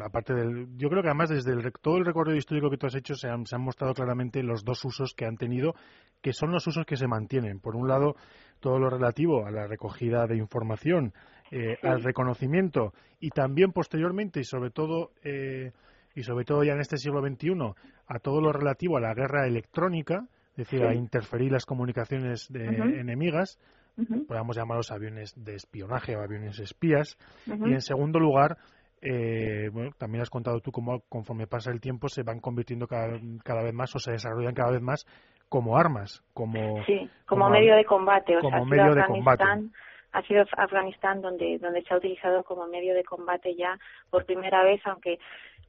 aparte 0.00 0.34
del, 0.34 0.68
yo 0.76 0.88
creo 0.88 1.02
que 1.02 1.08
además 1.08 1.30
desde 1.30 1.52
el, 1.52 1.72
todo 1.80 1.96
el 1.96 2.04
recorrido 2.04 2.36
histórico 2.36 2.70
que 2.70 2.76
tú 2.76 2.86
has 2.86 2.94
hecho 2.94 3.14
se 3.14 3.28
han, 3.28 3.46
se 3.46 3.56
han 3.56 3.62
mostrado 3.62 3.94
claramente 3.94 4.42
los 4.42 4.64
dos 4.64 4.84
usos 4.84 5.14
que 5.14 5.26
han 5.26 5.36
tenido, 5.36 5.74
que 6.20 6.32
son 6.32 6.52
los 6.52 6.66
usos 6.66 6.86
que 6.86 6.96
se 6.96 7.08
mantienen. 7.08 7.58
Por 7.60 7.74
un 7.74 7.88
lado, 7.88 8.14
todo 8.60 8.78
lo 8.78 8.90
relativo 8.90 9.44
a 9.44 9.50
la 9.50 9.66
recogida 9.66 10.26
de 10.26 10.36
información, 10.36 11.12
eh, 11.50 11.76
al 11.82 12.02
reconocimiento 12.02 12.94
y 13.20 13.28
también 13.30 13.72
posteriormente 13.72 14.40
y 14.40 14.44
sobre 14.44 14.70
todo 14.70 15.10
eh, 15.22 15.72
y 16.14 16.22
sobre 16.22 16.44
todo 16.44 16.64
ya 16.64 16.72
en 16.72 16.80
este 16.80 16.96
siglo 16.96 17.20
XXI 17.20 17.50
a 18.14 18.18
todo 18.18 18.40
lo 18.40 18.52
relativo 18.52 18.96
a 18.96 19.00
la 19.00 19.14
guerra 19.14 19.46
electrónica, 19.46 20.26
es 20.50 20.56
decir, 20.56 20.84
a 20.84 20.94
interferir 20.94 21.50
las 21.50 21.64
comunicaciones 21.64 22.46
de 22.52 22.66
enemigas, 23.00 23.58
podríamos 24.26 24.56
llamarlos 24.56 24.90
aviones 24.90 25.34
de 25.36 25.54
espionaje 25.54 26.16
o 26.16 26.22
aviones 26.22 26.58
espías, 26.58 27.16
y 27.46 27.72
en 27.72 27.80
segundo 27.80 28.18
lugar, 28.18 28.58
eh, 29.00 29.70
bueno, 29.72 29.90
también 29.98 30.22
has 30.22 30.30
contado 30.30 30.60
tú 30.60 30.70
cómo 30.70 31.00
conforme 31.08 31.46
pasa 31.46 31.72
el 31.72 31.80
tiempo 31.80 32.08
se 32.08 32.22
van 32.22 32.38
convirtiendo 32.40 32.86
cada, 32.86 33.18
cada 33.42 33.62
vez 33.62 33.72
más 33.72 33.94
o 33.96 33.98
se 33.98 34.12
desarrollan 34.12 34.54
cada 34.54 34.72
vez 34.72 34.82
más 34.82 35.06
como 35.48 35.76
armas, 35.76 36.22
como, 36.32 36.82
sí, 36.84 37.10
como, 37.26 37.50
medio 37.50 37.74
de 37.76 37.84
combate, 37.84 38.36
o 38.36 38.40
como 38.40 38.64
medio 38.64 38.94
de 38.94 39.04
combate. 39.04 39.44
Ha 40.12 40.22
sido 40.22 40.44
Afganistán 40.56 41.22
donde 41.22 41.58
donde 41.58 41.82
se 41.82 41.92
ha 41.92 41.96
utilizado 41.96 42.44
como 42.44 42.66
medio 42.66 42.94
de 42.94 43.02
combate 43.02 43.54
ya 43.56 43.78
por 44.10 44.26
primera 44.26 44.62
vez 44.62 44.80
aunque 44.84 45.18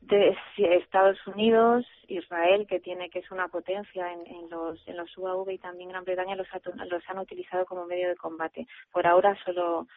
de 0.08 0.36
Estados 0.58 1.18
Unidos, 1.28 1.86
Israel, 2.08 2.66
que 2.68 2.80
tiene 2.80 3.10
que 3.10 3.20
es 3.20 3.32
una 3.32 3.48
potencia 3.48 4.12
en, 4.12 4.28
en 4.28 4.50
los 4.50 4.86
en 4.88 4.98
los 4.98 5.18
UAV 5.18 5.50
y 5.52 5.58
también 5.58 5.90
Gran 5.90 6.04
Bretaña 6.04 6.36
los, 6.36 6.48
los 6.90 7.10
han 7.10 7.20
utilizado 7.20 7.66
como 7.66 7.86
medio 7.86 8.10
de 8.10 8.16
combate. 8.16 8.68
Por 8.92 9.08
ahora 9.08 9.38
solo 9.46 9.88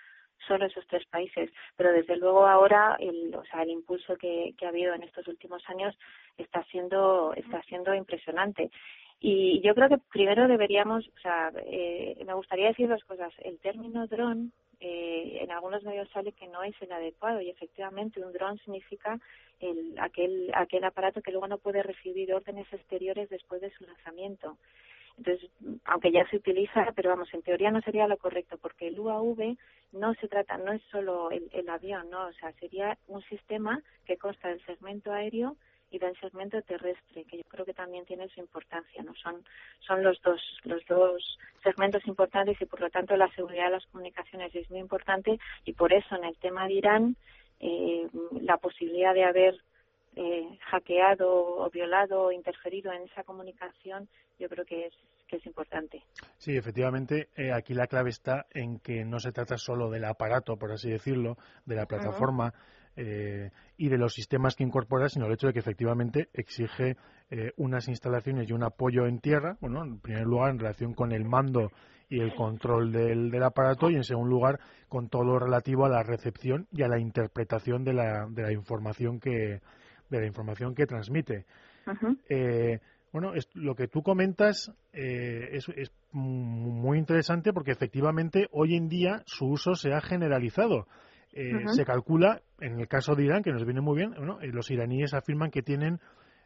solo 0.46 0.66
esos 0.66 0.86
tres 0.86 1.04
países, 1.06 1.50
pero 1.76 1.92
desde 1.92 2.16
luego 2.16 2.46
ahora 2.46 2.96
el, 3.00 3.34
o 3.34 3.44
sea, 3.44 3.62
el 3.62 3.70
impulso 3.70 4.16
que, 4.16 4.54
que 4.56 4.66
ha 4.66 4.68
habido 4.68 4.94
en 4.94 5.02
estos 5.02 5.26
últimos 5.28 5.62
años 5.68 5.96
está 6.36 6.62
siendo 6.64 7.32
está 7.34 7.62
siendo 7.62 7.94
impresionante. 7.94 8.70
Y 9.18 9.60
yo 9.62 9.74
creo 9.74 9.88
que 9.88 9.98
primero 10.12 10.46
deberíamos, 10.46 11.08
o 11.08 11.18
sea, 11.20 11.50
eh, 11.64 12.22
me 12.26 12.34
gustaría 12.34 12.68
decir 12.68 12.86
dos 12.88 13.02
cosas. 13.04 13.32
El 13.38 13.58
término 13.60 14.06
dron 14.06 14.52
eh, 14.80 15.38
en 15.40 15.50
algunos 15.50 15.82
medios 15.84 16.08
sale 16.10 16.32
que 16.32 16.48
no 16.48 16.62
es 16.62 16.74
el 16.80 16.92
adecuado 16.92 17.40
y 17.40 17.50
efectivamente 17.50 18.24
un 18.24 18.32
dron 18.32 18.58
significa 18.58 19.18
el, 19.60 19.94
aquel, 19.98 20.50
aquel 20.54 20.84
aparato 20.84 21.22
que 21.22 21.30
luego 21.30 21.48
no 21.48 21.58
puede 21.58 21.82
recibir 21.82 22.34
órdenes 22.34 22.70
exteriores 22.72 23.30
después 23.30 23.60
de 23.60 23.70
su 23.70 23.84
lanzamiento. 23.84 24.58
Entonces, 25.16 25.50
aunque 25.86 26.12
ya 26.12 26.28
se 26.28 26.36
utiliza, 26.36 26.92
pero 26.94 27.10
vamos, 27.10 27.32
en 27.32 27.42
teoría 27.42 27.70
no 27.70 27.80
sería 27.80 28.06
lo 28.06 28.18
correcto, 28.18 28.58
porque 28.58 28.88
el 28.88 29.00
UAV 29.00 29.56
no 29.92 30.14
se 30.14 30.28
trata, 30.28 30.58
no 30.58 30.72
es 30.72 30.82
solo 30.90 31.30
el, 31.30 31.48
el 31.52 31.68
avión, 31.70 32.10
no, 32.10 32.26
o 32.26 32.32
sea, 32.34 32.52
sería 32.52 32.98
un 33.06 33.22
sistema 33.22 33.82
que 34.04 34.18
consta 34.18 34.48
del 34.48 34.64
segmento 34.66 35.12
aéreo 35.12 35.56
y 35.90 35.98
del 35.98 36.18
segmento 36.18 36.60
terrestre, 36.62 37.24
que 37.24 37.38
yo 37.38 37.44
creo 37.44 37.64
que 37.64 37.74
también 37.74 38.04
tiene 38.04 38.28
su 38.28 38.40
importancia, 38.40 39.02
¿no? 39.02 39.14
Son, 39.14 39.44
son 39.80 40.02
los 40.02 40.20
dos, 40.22 40.40
los 40.64 40.84
dos 40.86 41.38
segmentos 41.62 42.06
importantes 42.06 42.60
y 42.60 42.66
por 42.66 42.80
lo 42.80 42.90
tanto 42.90 43.16
la 43.16 43.28
seguridad 43.34 43.66
de 43.66 43.72
las 43.72 43.86
comunicaciones 43.86 44.54
es 44.54 44.70
muy 44.70 44.80
importante 44.80 45.38
y 45.64 45.72
por 45.72 45.92
eso 45.92 46.16
en 46.16 46.24
el 46.24 46.36
tema 46.38 46.66
de 46.66 46.74
Irán 46.74 47.16
eh, 47.60 48.06
la 48.40 48.56
posibilidad 48.58 49.14
de 49.14 49.24
haber 49.24 49.54
eh, 50.16 50.58
hackeado 50.70 51.28
o 51.30 51.70
violado 51.70 52.22
o 52.22 52.32
interferido 52.32 52.92
en 52.92 53.02
esa 53.02 53.22
comunicación 53.24 54.08
yo 54.38 54.48
creo 54.48 54.64
que 54.64 54.86
es 54.86 54.94
que 55.26 55.36
es 55.36 55.46
importante. 55.46 56.02
Sí, 56.38 56.56
efectivamente, 56.56 57.30
eh, 57.34 57.52
aquí 57.52 57.74
la 57.74 57.86
clave 57.86 58.10
está 58.10 58.46
en 58.50 58.78
que 58.78 59.04
no 59.04 59.18
se 59.18 59.32
trata 59.32 59.58
solo 59.58 59.90
del 59.90 60.04
aparato, 60.04 60.56
por 60.56 60.72
así 60.72 60.88
decirlo, 60.88 61.36
de 61.64 61.74
la 61.74 61.86
plataforma, 61.86 62.54
eh, 62.96 63.50
y 63.76 63.88
de 63.88 63.98
los 63.98 64.14
sistemas 64.14 64.56
que 64.56 64.64
incorpora, 64.64 65.08
sino 65.08 65.26
el 65.26 65.32
hecho 65.32 65.48
de 65.48 65.52
que 65.52 65.58
efectivamente 65.58 66.28
exige 66.32 66.96
eh, 67.30 67.52
unas 67.56 67.88
instalaciones 67.88 68.48
y 68.48 68.52
un 68.52 68.62
apoyo 68.62 69.06
en 69.06 69.20
tierra, 69.20 69.58
bueno, 69.60 69.84
en 69.84 70.00
primer 70.00 70.24
lugar 70.24 70.50
en 70.50 70.58
relación 70.58 70.94
con 70.94 71.12
el 71.12 71.24
mando 71.24 71.70
y 72.08 72.20
el 72.20 72.34
control 72.34 72.92
del, 72.92 73.30
del 73.30 73.42
aparato 73.42 73.90
y 73.90 73.96
en 73.96 74.04
segundo 74.04 74.30
lugar 74.30 74.60
con 74.88 75.08
todo 75.08 75.24
lo 75.24 75.38
relativo 75.38 75.84
a 75.84 75.90
la 75.90 76.02
recepción 76.02 76.68
y 76.72 76.82
a 76.82 76.88
la 76.88 76.98
interpretación 76.98 77.84
de 77.84 77.92
la, 77.92 78.26
de 78.30 78.42
la 78.42 78.52
información 78.52 79.20
que 79.20 79.60
de 80.08 80.20
la 80.20 80.26
información 80.26 80.74
que 80.74 80.86
transmite. 80.86 81.46
Eh, 82.28 82.78
bueno, 83.12 83.32
lo 83.54 83.74
que 83.74 83.88
tú 83.88 84.02
comentas 84.02 84.72
es, 84.92 85.68
es, 85.68 85.90
muy 86.12 86.98
interesante 86.98 87.52
porque 87.52 87.72
efectivamente 87.72 88.46
hoy 88.52 88.76
en 88.76 88.88
día 88.88 89.22
su 89.26 89.46
uso 89.46 89.74
se 89.74 89.92
ha 89.92 90.00
generalizado. 90.00 90.86
Eh, 91.38 91.68
se 91.68 91.84
calcula, 91.84 92.40
en 92.60 92.80
el 92.80 92.88
caso 92.88 93.14
de 93.14 93.24
Irán, 93.24 93.42
que 93.42 93.52
nos 93.52 93.66
viene 93.66 93.82
muy 93.82 93.94
bien, 93.94 94.14
eh, 94.14 94.46
los 94.46 94.70
iraníes 94.70 95.12
afirman 95.12 95.50
que 95.50 95.60
tienen 95.60 96.00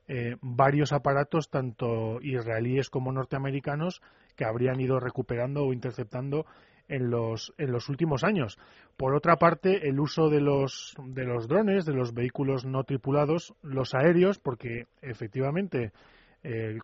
eh, 0.09 0.35
varios 0.41 0.93
aparatos, 0.93 1.49
tanto 1.49 2.21
israelíes 2.21 2.91
como 2.91 3.13
norteamericanos, 3.13 4.03
que 4.35 4.45
habrían 4.45 4.81
ido 4.81 4.99
recuperando 4.99 5.63
o 5.63 5.73
interceptando 5.73 6.45
en 6.89 7.09
los, 7.09 7.55
en 7.57 7.71
los 7.71 7.89
últimos 7.89 8.25
años. 8.25 8.59
Por 8.97 9.15
otra 9.15 9.37
parte, 9.37 9.89
el 9.89 10.01
uso 10.01 10.29
de 10.29 10.41
los, 10.41 10.97
de 11.05 11.25
los 11.25 11.47
drones, 11.47 11.85
de 11.87 11.95
los 11.95 12.13
vehículos 12.13 12.65
no 12.65 12.83
tripulados, 12.83 13.55
los 13.63 13.95
aéreos, 13.95 14.41
porque 14.41 14.89
efectivamente, 15.03 15.93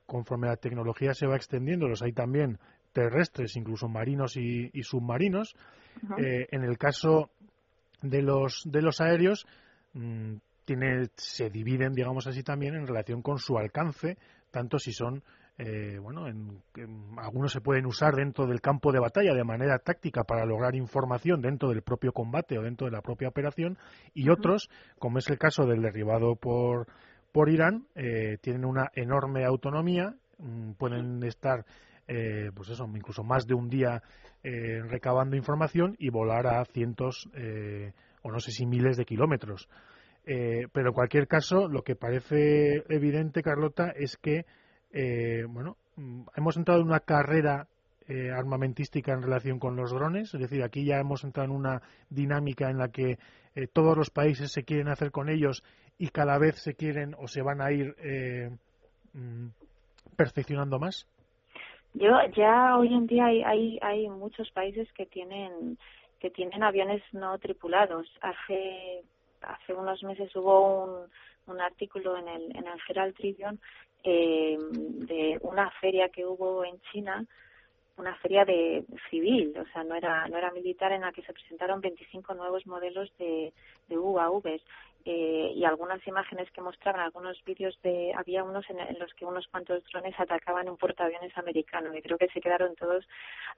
conforme 0.06 0.46
la 0.46 0.58
tecnología 0.58 1.12
se 1.12 1.26
va 1.26 1.34
extendiendo, 1.34 1.88
los 1.88 2.02
hay 2.02 2.12
también 2.12 2.60
terrestres, 2.92 3.56
incluso 3.56 3.88
marinos 3.88 4.36
y, 4.36 4.70
submarinos. 4.84 5.56
en 6.18 6.62
el 6.62 6.78
caso 6.78 7.30
de 8.02 8.22
los, 8.22 8.62
de 8.64 8.82
los 8.82 9.00
aéreos 9.00 9.46
mm, 9.92 10.36
tiene, 10.64 11.08
se 11.16 11.50
dividen, 11.50 11.92
digamos 11.92 12.26
así, 12.26 12.42
también 12.42 12.74
en 12.74 12.86
relación 12.86 13.22
con 13.22 13.38
su 13.38 13.56
alcance, 13.56 14.18
tanto 14.50 14.78
si 14.78 14.92
son 14.92 15.22
eh, 15.58 15.98
bueno, 15.98 16.28
en, 16.28 16.62
algunos 17.16 17.52
se 17.52 17.62
pueden 17.62 17.86
usar 17.86 18.14
dentro 18.14 18.46
del 18.46 18.60
campo 18.60 18.92
de 18.92 19.00
batalla 19.00 19.32
de 19.32 19.42
manera 19.42 19.78
táctica 19.78 20.24
para 20.24 20.44
lograr 20.44 20.74
información 20.74 21.40
dentro 21.40 21.70
del 21.70 21.80
propio 21.80 22.12
combate 22.12 22.58
o 22.58 22.62
dentro 22.62 22.86
de 22.86 22.92
la 22.92 23.00
propia 23.00 23.28
operación 23.28 23.78
y 24.12 24.28
otros, 24.28 24.68
como 24.98 25.18
es 25.18 25.30
el 25.30 25.38
caso 25.38 25.64
del 25.64 25.80
derribado 25.80 26.36
por, 26.36 26.88
por 27.32 27.48
Irán, 27.48 27.86
eh, 27.94 28.36
tienen 28.42 28.66
una 28.66 28.90
enorme 28.94 29.46
autonomía, 29.46 30.14
mm, 30.38 30.72
pueden 30.72 31.22
estar 31.22 31.64
eh, 32.08 32.50
pues 32.54 32.68
eso, 32.68 32.88
incluso 32.94 33.24
más 33.24 33.46
de 33.46 33.54
un 33.54 33.68
día 33.68 34.00
eh, 34.44 34.80
recabando 34.82 35.36
información 35.36 35.96
y 35.98 36.10
volar 36.10 36.46
a 36.46 36.64
cientos 36.64 37.28
eh, 37.34 37.92
o 38.22 38.30
no 38.30 38.38
sé 38.38 38.52
si 38.52 38.64
miles 38.64 38.96
de 38.96 39.04
kilómetros. 39.04 39.68
pero 40.24 40.88
en 40.88 40.94
cualquier 40.94 41.26
caso, 41.26 41.68
lo 41.68 41.82
que 41.82 41.94
parece 41.94 42.82
evidente, 42.88 43.42
Carlota, 43.42 43.90
es 43.90 44.16
que 44.16 44.44
bueno, 45.48 45.76
mm, 45.96 46.22
hemos 46.36 46.56
entrado 46.56 46.80
en 46.80 46.86
una 46.86 47.00
carrera 47.00 47.68
armamentística 48.36 49.12
en 49.12 49.22
relación 49.22 49.58
con 49.58 49.74
los 49.74 49.90
drones, 49.90 50.32
es 50.32 50.40
decir, 50.40 50.62
aquí 50.62 50.84
ya 50.84 50.98
hemos 50.98 51.24
entrado 51.24 51.48
en 51.50 51.56
una 51.56 51.82
dinámica 52.08 52.70
en 52.70 52.78
la 52.78 52.88
que 52.88 53.18
todos 53.72 53.96
los 53.96 54.10
países 54.10 54.52
se 54.52 54.62
quieren 54.62 54.88
hacer 54.88 55.10
con 55.10 55.28
ellos 55.28 55.64
y 55.98 56.08
cada 56.08 56.38
vez 56.38 56.56
se 56.62 56.74
quieren 56.74 57.14
o 57.18 57.26
se 57.26 57.42
van 57.42 57.60
a 57.60 57.72
ir 57.72 57.96
mm, 59.12 59.48
perfeccionando 60.16 60.78
más. 60.78 61.06
Yo 61.98 62.10
ya 62.36 62.76
hoy 62.76 62.92
en 62.92 63.06
día 63.06 63.24
hay, 63.26 63.42
hay, 63.42 63.78
hay 63.80 64.08
muchos 64.10 64.50
países 64.50 64.86
que 64.92 65.06
tienen 65.06 65.78
que 66.20 66.30
tienen 66.30 66.62
aviones 66.62 67.02
no 67.12 67.38
tripulados. 67.38 68.06
Hace 68.20 69.02
hace 69.40 69.72
unos 69.72 70.02
meses 70.02 70.34
hubo 70.36 70.84
un, 70.84 71.10
un 71.46 71.60
artículo 71.60 72.18
en 72.18 72.28
el 72.28 72.42
en 72.54 72.66
el 72.66 72.78
Herald 72.86 73.14
Tribune 73.14 73.58
eh, 74.04 74.58
de 74.60 75.38
una 75.40 75.70
feria 75.80 76.10
que 76.10 76.26
hubo 76.26 76.64
en 76.64 76.78
China 76.92 77.24
una 77.96 78.14
feria 78.16 78.44
de 78.44 78.84
civil, 79.08 79.54
o 79.58 79.64
sea, 79.72 79.82
no 79.82 79.94
era 79.94 80.28
no 80.28 80.36
era 80.36 80.50
militar 80.50 80.92
en 80.92 81.00
la 81.00 81.12
que 81.12 81.22
se 81.22 81.32
presentaron 81.32 81.80
25 81.80 82.34
nuevos 82.34 82.66
modelos 82.66 83.10
de, 83.16 83.54
de 83.88 83.96
UAVs 83.96 84.62
eh, 85.08 85.52
y 85.54 85.64
algunas 85.64 86.04
imágenes 86.04 86.50
que 86.50 86.60
mostraban, 86.60 87.00
algunos 87.00 87.40
vídeos 87.44 87.78
de, 87.84 88.12
había 88.12 88.42
unos 88.42 88.68
en, 88.68 88.98
los 88.98 89.14
que 89.14 89.24
unos 89.24 89.46
cuantos 89.46 89.84
drones 89.84 90.18
atacaban 90.18 90.68
un 90.68 90.76
portaaviones 90.76 91.38
americano 91.38 91.94
y 91.94 92.02
creo 92.02 92.18
que 92.18 92.26
se 92.26 92.40
quedaron 92.40 92.74
todos 92.74 93.06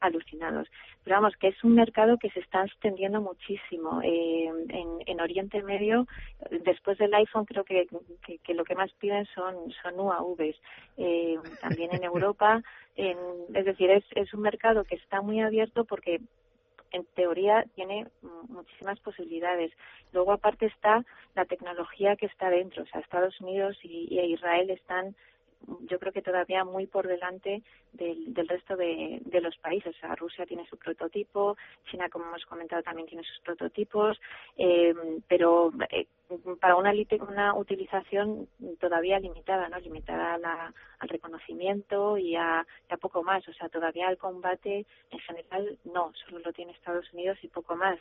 alucinados. 0.01 0.69
Pero 1.03 1.17
vamos, 1.17 1.35
que 1.41 1.49
es 1.49 1.65
un 1.65 1.75
mercado 1.75 2.19
que 2.19 2.29
se 2.31 2.41
está 2.41 2.65
extendiendo 2.67 3.23
muchísimo. 3.23 4.03
Eh, 4.03 4.45
en, 4.69 4.99
en, 5.07 5.21
Oriente 5.23 5.63
Medio, 5.63 6.07
después 6.51 6.99
del 6.99 7.15
iPhone, 7.15 7.47
creo 7.47 7.65
que, 7.65 7.89
que, 8.45 8.53
lo 8.55 8.65
que 8.65 8.75
más 8.75 8.93
piden 9.01 9.25
son, 9.35 9.73
son 9.83 9.99
UAVs. 9.99 10.61
Eh, 10.99 11.39
también 11.63 11.95
en 11.95 12.05
Europa, 12.13 12.63
en, 12.95 13.17
es 13.55 13.65
decir, 13.65 13.91
es, 13.91 14.05
es 14.15 14.35
un 14.35 14.43
mercado 14.43 14.85
que 14.85 14.97
está 14.97 15.23
muy 15.23 15.41
abierto 15.41 15.87
porque 15.87 16.21
en 16.93 17.05
teoría 17.15 17.65
tiene 17.75 18.07
muchísimas 18.49 18.99
posibilidades. 19.01 19.73
Luego, 20.13 20.33
aparte, 20.33 20.67
está 20.67 21.05
la 21.35 21.45
tecnología 21.45 22.17
que 22.17 22.27
está 22.27 22.51
dentro. 22.51 22.83
O 22.83 22.87
sea, 22.87 23.01
Estados 23.01 23.41
Unidos 23.41 23.79
y, 23.83 24.09
y 24.11 24.21
Israel 24.21 24.71
están 24.71 25.15
yo 25.67 25.99
creo 25.99 26.13
que 26.13 26.23
todavía 26.23 26.65
muy 26.65 26.87
por 26.87 27.07
delante 27.07 27.63
del, 27.93 28.33
del 28.33 28.49
resto 28.49 28.77
de, 28.77 29.21
los 29.43 29.57
países. 29.59 29.95
O 29.97 29.99
sea, 29.99 30.15
Rusia 30.15 30.47
tiene 30.47 30.67
su 30.67 30.77
prototipo, 30.77 31.57
China, 31.91 32.09
como 32.09 32.27
hemos 32.27 32.45
comentado, 32.47 32.83
también 32.83 33.09
tiene 33.09 33.25
sus 33.25 33.41
prototipos, 33.41 34.21
eh, 34.57 34.95
pero 35.27 35.73
eh, 35.91 36.07
para 36.61 36.77
una, 36.77 36.93
una 37.29 37.55
utilización 37.55 38.49
todavía 38.81 39.19
limitada, 39.19 39.69
¿no? 39.69 39.79
Limitada 39.79 40.35
a 40.35 40.39
la, 40.39 40.75
al 40.99 41.09
reconocimiento 41.09 42.19
y 42.19 42.37
a, 42.37 42.67
y 42.89 42.95
a 42.95 42.97
poco 42.97 43.23
más. 43.23 43.47
O 43.49 43.53
sea, 43.53 43.69
todavía 43.69 44.11
el 44.11 44.19
combate 44.19 44.87
en 45.11 45.19
general 45.21 45.79
no, 45.85 46.13
solo 46.27 46.41
lo 46.41 46.53
tiene 46.53 46.73
Estados 46.73 47.13
Unidos 47.13 47.39
y 47.43 47.49
poco 47.49 47.77
más. 47.77 47.99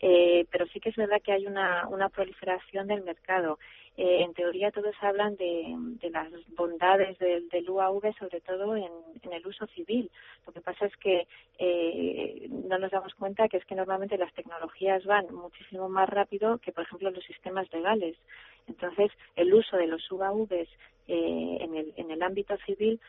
Eh, 0.00 0.46
pero 0.50 0.66
sí 0.68 0.80
que 0.80 0.90
es 0.90 0.96
verdad 0.96 1.20
que 1.22 1.32
hay 1.32 1.46
una, 1.46 1.88
una 1.88 2.08
proliferación 2.08 2.86
del 2.86 3.02
mercado. 3.02 3.58
Eh, 4.00 4.22
en 4.22 4.32
teoría 4.32 4.70
todos 4.70 4.94
hablan 5.00 5.34
de, 5.34 5.74
de 5.76 6.10
las 6.10 6.30
bondades 6.54 7.18
del, 7.18 7.48
del, 7.48 7.68
UAV, 7.68 8.14
sobre 8.16 8.40
todo 8.40 8.76
en, 8.76 8.92
el 9.32 9.44
uso 9.44 9.66
civil. 9.66 10.08
Lo 10.46 10.52
que 10.52 10.60
pasa 10.60 10.86
es 10.86 10.96
que 10.98 11.26
eh, 11.58 12.46
no 12.48 12.78
nos 12.78 12.92
damos 12.92 13.12
cuenta 13.14 13.48
que 13.48 13.56
es 13.56 13.64
que 13.64 13.74
normalmente 13.74 14.16
las 14.16 14.32
tecnologías 14.34 15.04
van 15.04 15.26
muchísimo 15.34 15.88
más 15.88 16.08
rápido 16.08 16.58
que, 16.58 16.70
por 16.70 16.84
ejemplo, 16.84 17.10
los 17.10 17.24
sistemas 17.24 17.66
legales. 17.72 18.16
Entonces, 18.68 19.10
el 19.34 19.52
uso 19.52 19.76
de 19.76 19.88
los 19.88 20.08
UAVs 20.12 20.68
eh, 21.08 21.58
en, 21.60 21.74
el, 21.74 21.92
en 21.96 22.12
el 22.12 22.22
ámbito 22.22 22.56
civil 22.66 23.00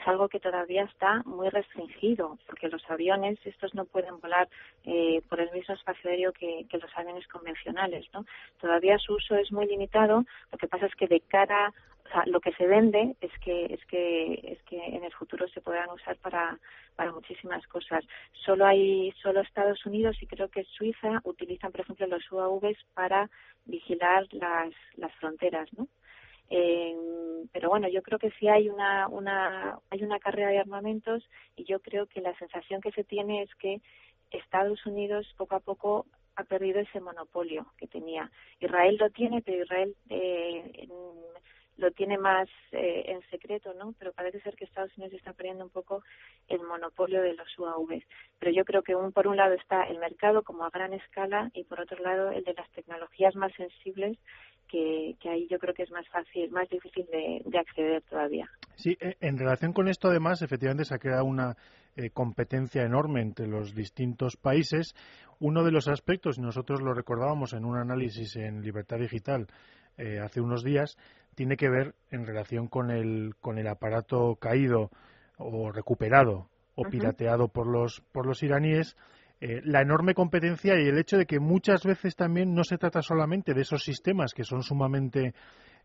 es 0.00 0.08
algo 0.08 0.28
que 0.28 0.40
todavía 0.40 0.84
está 0.84 1.22
muy 1.24 1.48
restringido, 1.50 2.38
porque 2.46 2.68
los 2.68 2.82
aviones, 2.90 3.38
estos 3.44 3.74
no 3.74 3.84
pueden 3.84 4.18
volar 4.20 4.48
eh, 4.84 5.22
por 5.28 5.40
el 5.40 5.50
mismo 5.52 5.74
espacio 5.74 6.10
aéreo 6.10 6.32
que, 6.32 6.66
los 6.72 6.96
aviones 6.96 7.26
convencionales, 7.28 8.06
¿no? 8.14 8.24
Todavía 8.58 8.98
su 8.98 9.14
uso 9.14 9.34
es 9.36 9.52
muy 9.52 9.66
limitado, 9.66 10.24
lo 10.50 10.58
que 10.58 10.68
pasa 10.68 10.86
es 10.86 10.94
que 10.94 11.06
de 11.06 11.20
cara, 11.20 11.74
o 12.06 12.08
sea, 12.08 12.24
lo 12.26 12.40
que 12.40 12.52
se 12.52 12.66
vende 12.66 13.16
es 13.20 13.30
que, 13.44 13.66
es 13.66 13.84
que, 13.86 14.40
es 14.44 14.62
que 14.62 14.78
en 14.78 15.04
el 15.04 15.12
futuro 15.12 15.46
se 15.48 15.60
podrán 15.60 15.90
usar 15.90 16.16
para, 16.16 16.58
para 16.96 17.12
muchísimas 17.12 17.66
cosas. 17.66 18.02
Solo 18.32 18.64
hay, 18.64 19.12
solo 19.22 19.40
Estados 19.40 19.84
Unidos 19.84 20.16
y 20.22 20.26
creo 20.26 20.48
que 20.48 20.64
Suiza 20.64 21.20
utilizan, 21.24 21.70
por 21.72 21.82
ejemplo, 21.82 22.06
los 22.06 22.32
UAVs 22.32 22.78
para 22.94 23.28
vigilar 23.66 24.26
las, 24.30 24.72
las 24.96 25.12
fronteras, 25.16 25.68
¿no? 25.76 25.86
Eh, 26.50 26.96
pero 27.52 27.68
bueno, 27.70 27.88
yo 27.88 28.02
creo 28.02 28.18
que 28.18 28.30
sí 28.32 28.48
hay 28.48 28.68
una, 28.68 29.08
una, 29.08 29.78
hay 29.90 30.02
una 30.02 30.18
carrera 30.18 30.50
de 30.50 30.58
armamentos 30.58 31.28
y 31.56 31.64
yo 31.64 31.80
creo 31.80 32.06
que 32.06 32.20
la 32.20 32.36
sensación 32.38 32.80
que 32.80 32.92
se 32.92 33.04
tiene 33.04 33.42
es 33.42 33.54
que 33.54 33.80
Estados 34.30 34.84
Unidos 34.86 35.32
poco 35.36 35.56
a 35.56 35.60
poco 35.60 36.06
ha 36.36 36.44
perdido 36.44 36.80
ese 36.80 37.00
monopolio 37.00 37.66
que 37.76 37.86
tenía. 37.86 38.30
Israel 38.60 38.96
lo 38.98 39.10
tiene, 39.10 39.42
pero 39.42 39.62
Israel 39.62 39.94
eh, 40.08 40.88
lo 41.76 41.90
tiene 41.92 42.18
más 42.18 42.48
eh, 42.72 43.04
en 43.06 43.22
secreto, 43.30 43.74
¿no? 43.74 43.94
Pero 43.98 44.12
parece 44.12 44.40
ser 44.40 44.54
que 44.54 44.64
Estados 44.64 44.96
Unidos 44.96 45.14
está 45.14 45.32
perdiendo 45.32 45.64
un 45.64 45.70
poco 45.70 46.02
el 46.48 46.60
monopolio 46.62 47.22
de 47.22 47.34
los 47.34 47.58
UAVs. 47.58 48.04
Pero 48.38 48.52
yo 48.52 48.64
creo 48.64 48.82
que 48.82 48.94
un, 48.94 49.12
por 49.12 49.26
un 49.26 49.36
lado 49.36 49.54
está 49.54 49.84
el 49.84 49.98
mercado 49.98 50.42
como 50.42 50.64
a 50.64 50.70
gran 50.70 50.92
escala 50.92 51.50
y 51.54 51.64
por 51.64 51.80
otro 51.80 52.02
lado 52.02 52.30
el 52.30 52.44
de 52.44 52.54
las 52.54 52.70
tecnologías 52.70 53.34
más 53.34 53.52
sensibles 53.54 54.18
que, 54.70 55.16
ahí 55.28 55.46
yo 55.50 55.58
creo 55.58 55.74
que 55.74 55.82
es 55.82 55.90
más 55.90 56.06
fácil, 56.08 56.50
más 56.50 56.68
difícil 56.68 57.06
de, 57.06 57.58
acceder 57.58 58.02
todavía. 58.02 58.48
Sí, 58.76 58.96
e, 59.00 59.16
en 59.20 59.38
relación 59.38 59.72
con 59.72 59.88
esto, 59.88 60.08
además, 60.08 60.42
efectivamente 60.42 60.84
se 60.84 60.94
ha 60.94 60.98
creado 60.98 61.24
una 61.24 61.56
eh, 61.96 62.10
competencia 62.10 62.82
enorme 62.82 63.20
entre 63.20 63.46
los 63.46 63.74
distintos 63.74 64.36
países. 64.36 64.94
Uno 65.38 65.64
de 65.64 65.72
los 65.72 65.88
aspectos, 65.88 66.38
y 66.38 66.42
nosotros 66.42 66.80
lo 66.82 66.94
recordábamos 66.94 67.52
en 67.52 67.64
un 67.64 67.78
análisis 67.78 68.36
en 68.36 68.62
Libertad 68.62 68.98
Digital 68.98 69.48
eh, 69.96 70.18
hace 70.20 70.40
unos 70.40 70.62
días, 70.62 70.96
tiene 71.34 71.56
que 71.56 71.68
ver 71.68 71.94
en 72.10 72.26
relación 72.26 72.68
con 72.68 72.90
el, 72.90 73.34
con 73.40 73.58
el 73.58 73.66
aparato 73.66 74.36
caído 74.36 74.90
o 75.38 75.72
recuperado 75.72 76.48
o 76.74 76.84
pirateado 76.84 77.48
por 77.48 77.66
los, 77.66 78.02
por 78.12 78.26
los 78.26 78.42
iraníes 78.42 78.96
eh, 79.42 79.62
la 79.64 79.80
enorme 79.80 80.12
competencia 80.12 80.78
y 80.78 80.86
el 80.86 80.98
hecho 80.98 81.16
de 81.16 81.24
que 81.24 81.40
muchas 81.40 81.82
veces 81.84 82.14
también 82.14 82.54
no 82.54 82.62
se 82.62 82.76
trata 82.76 83.00
solamente 83.00 83.54
de 83.54 83.62
esos 83.62 83.82
sistemas 83.82 84.34
que 84.34 84.44
son 84.44 84.62
sumamente 84.62 85.32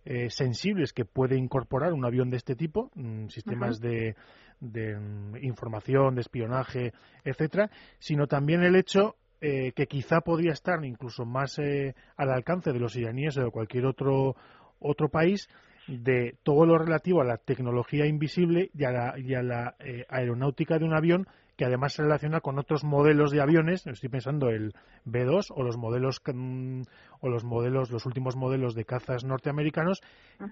eh, 0.03 0.29
sensibles 0.29 0.91
que 0.91 1.05
puede 1.05 1.37
incorporar 1.37 1.93
un 1.93 2.03
avión 2.03 2.29
de 2.29 2.35
este 2.35 2.57
tipo, 2.57 2.91
mm, 2.95 3.27
sistemas 3.27 3.79
de, 3.79 4.13
mm, 4.59 5.37
información, 5.41 6.15
de 6.15 6.21
espionaje, 6.21 6.91
etcétera, 7.23 7.71
sino 7.97 8.27
también 8.27 8.61
el 8.61 8.75
hecho 8.75 9.15
eh, 9.39 9.71
que 9.71 9.87
quizá 9.87 10.19
podría 10.19 10.51
estar 10.51 10.83
incluso 10.83 11.23
más 11.23 11.57
al 11.59 12.29
alcance 12.31 12.73
de 12.73 12.79
los 12.79 12.95
iraníes 12.97 13.37
o 13.37 13.43
de 13.43 13.51
cualquier 13.51 13.85
otro 13.85 14.35
otro 14.79 15.07
país 15.07 15.47
de 15.87 16.35
todo 16.43 16.65
lo 16.65 16.77
relativo 16.77 17.21
a 17.21 17.25
la 17.25 17.37
tecnología 17.37 18.05
invisible 18.05 18.69
y 18.73 18.83
a 18.83 18.91
la, 18.91 19.13
y 19.17 19.33
a 19.33 19.41
la 19.43 19.75
aeronáutica 20.09 20.77
de 20.77 20.85
un 20.85 20.93
avión 20.93 21.27
que 21.55 21.65
además 21.65 21.93
se 21.93 22.03
relaciona 22.03 22.41
con 22.41 22.59
otros 22.59 22.83
modelos 22.83 23.31
de 23.31 23.41
aviones, 23.41 23.87
estoy 23.87 24.09
pensando 24.09 24.49
el 24.49 24.73
B2 25.05 25.47
o 25.49 25.63
los 25.63 25.77
modelos 25.77 26.21
mm, 26.25 26.81
o 27.21 27.29
los 27.29 27.43
modelos, 27.43 27.91
los 27.91 28.05
últimos 28.05 28.35
modelos 28.35 28.75
de 28.75 28.85
cazas 28.85 29.23
norteamericanos 29.23 30.01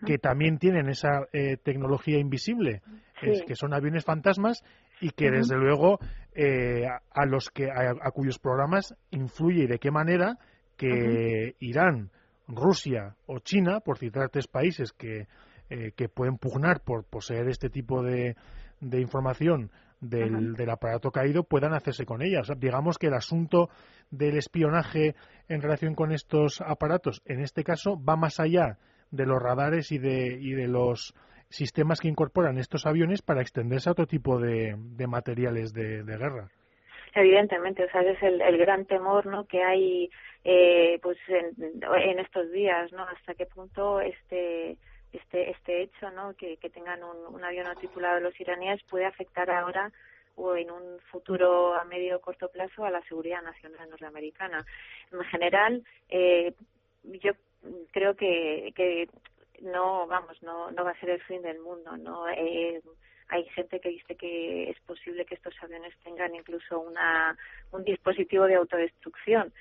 que 0.06 0.18
también 0.18 0.58
tienen 0.58 0.90
esa 0.90 1.28
eh, 1.34 1.58
tecnología 1.58 2.20
invisible, 2.20 2.82
que 3.22 3.56
son 3.56 3.74
aviones 3.74 4.06
fantasmas 4.06 4.64
y 5.02 5.12
que 5.12 5.30
desde 5.30 5.58
luego 5.58 6.00
eh, 6.34 6.88
a, 7.12 7.26
los 7.26 7.50
que 7.50 7.70
a, 7.70 8.12
cuyos 8.12 8.40
programas 8.40 8.96
influye 9.12 9.64
y 9.64 9.68
de 9.68 9.80
qué 9.80 9.92
manera 9.92 10.38
que 10.78 11.56
Irán, 11.60 12.12
Rusia 12.48 13.16
o 13.26 13.40
China, 13.40 13.80
por 13.80 13.98
citar 13.98 14.30
tres 14.30 14.48
países 14.48 14.92
que 14.92 15.28
eh, 15.70 15.94
que 15.96 16.10
pueden 16.10 16.38
pugnar 16.38 16.82
por 16.82 17.06
poseer 17.06 17.48
este 17.48 17.70
tipo 17.70 18.04
de, 18.04 18.36
de 18.82 19.00
información 19.00 19.72
del, 20.04 20.54
del, 20.54 20.70
aparato 20.70 21.12
caído 21.12 21.44
puedan 21.44 21.74
hacerse 21.74 22.06
con 22.06 22.22
ellas. 22.22 22.52
digamos 22.58 22.98
que 22.98 23.08
el 23.08 23.14
asunto 23.14 23.70
del 24.12 24.38
espionaje 24.38 25.16
en 25.48 25.62
relación 25.62 25.96
con 25.96 26.12
estos 26.12 26.62
aparatos, 26.62 27.22
en 27.26 27.42
este 27.42 27.64
caso, 27.64 27.98
va 28.04 28.16
más 28.16 28.40
allá 28.40 28.78
de 29.12 29.26
los 29.26 29.42
radares 29.42 29.92
y 29.92 29.98
de, 29.98 30.38
y 30.40 30.54
de 30.54 30.68
los 30.68 31.14
sistemas 31.50 32.00
que 32.00 32.08
incorporan 32.08 32.58
estos 32.58 32.86
aviones 32.86 33.22
para 33.22 33.42
extenderse 33.42 33.90
a 33.90 33.94
otro 33.94 34.08
tipo 34.08 34.40
de, 34.40 34.76
de 34.78 35.08
materiales 35.08 35.74
de, 35.74 36.04
guerra. 36.04 36.50
Evidentemente, 37.16 37.84
o 37.84 37.90
sea, 37.92 38.02
es 38.02 38.22
el, 38.24 38.42
el 38.42 38.58
gran 38.58 38.86
temor 38.86 39.28
¿no? 39.28 39.46
que 39.46 39.62
hay 39.62 40.10
eh, 40.44 41.00
pues 41.02 41.18
en, 41.28 41.54
en 41.84 42.20
estos 42.20 42.52
días, 42.52 42.92
¿no? 42.92 43.04
Hasta 43.04 43.36
qué 43.36 43.46
punto 43.46 44.02
este 44.02 44.78
este 45.14 45.52
este 45.52 45.84
hecho 45.84 46.10
no 46.12 46.36
que, 46.36 46.58
tengan 46.74 47.04
un, 47.04 47.36
un 47.36 47.44
avión 47.44 47.68
tripulado 47.78 48.20
los 48.20 48.40
iraníes 48.40 48.82
puede 48.84 49.06
afectar 49.06 49.50
ahora 49.50 49.92
o 50.36 50.56
en 50.56 50.72
un 50.72 51.00
futuro 51.12 51.76
a 51.76 51.84
medio 51.86 52.18
o 52.18 52.22
corto 52.22 52.50
plazo 52.50 52.86
a 52.86 52.92
la 52.92 53.04
seguridad 53.04 53.44
nacional 53.44 53.90
norteamericana. 53.90 54.66
En 55.12 55.24
general 55.26 55.84
eh, 56.10 56.54
yo 57.04 57.34
creo 57.92 58.16
que 58.16 58.74
que 58.76 59.08
no 59.62 60.08
vamos 60.08 60.42
no 60.42 60.72
no 60.72 60.84
va 60.84 60.92
a 60.92 61.00
ser 61.00 61.12
el 61.12 61.22
fin 61.22 61.42
del 61.42 61.60
mundo 61.60 61.96
no 61.96 62.28
eh, 62.30 62.82
hay 63.30 63.46
gente 63.50 63.80
que 63.80 63.90
dice 63.90 64.16
que 64.16 64.70
es 64.70 64.80
posible 64.82 65.26
que 65.26 65.36
estos 65.36 65.56
aviones 65.62 65.94
tengan 66.04 66.36
incluso 66.36 66.80
una 66.80 67.38
un 67.72 67.84
dispositivo 67.84 68.46
de 68.46 68.56
autodestrucción 68.56 69.54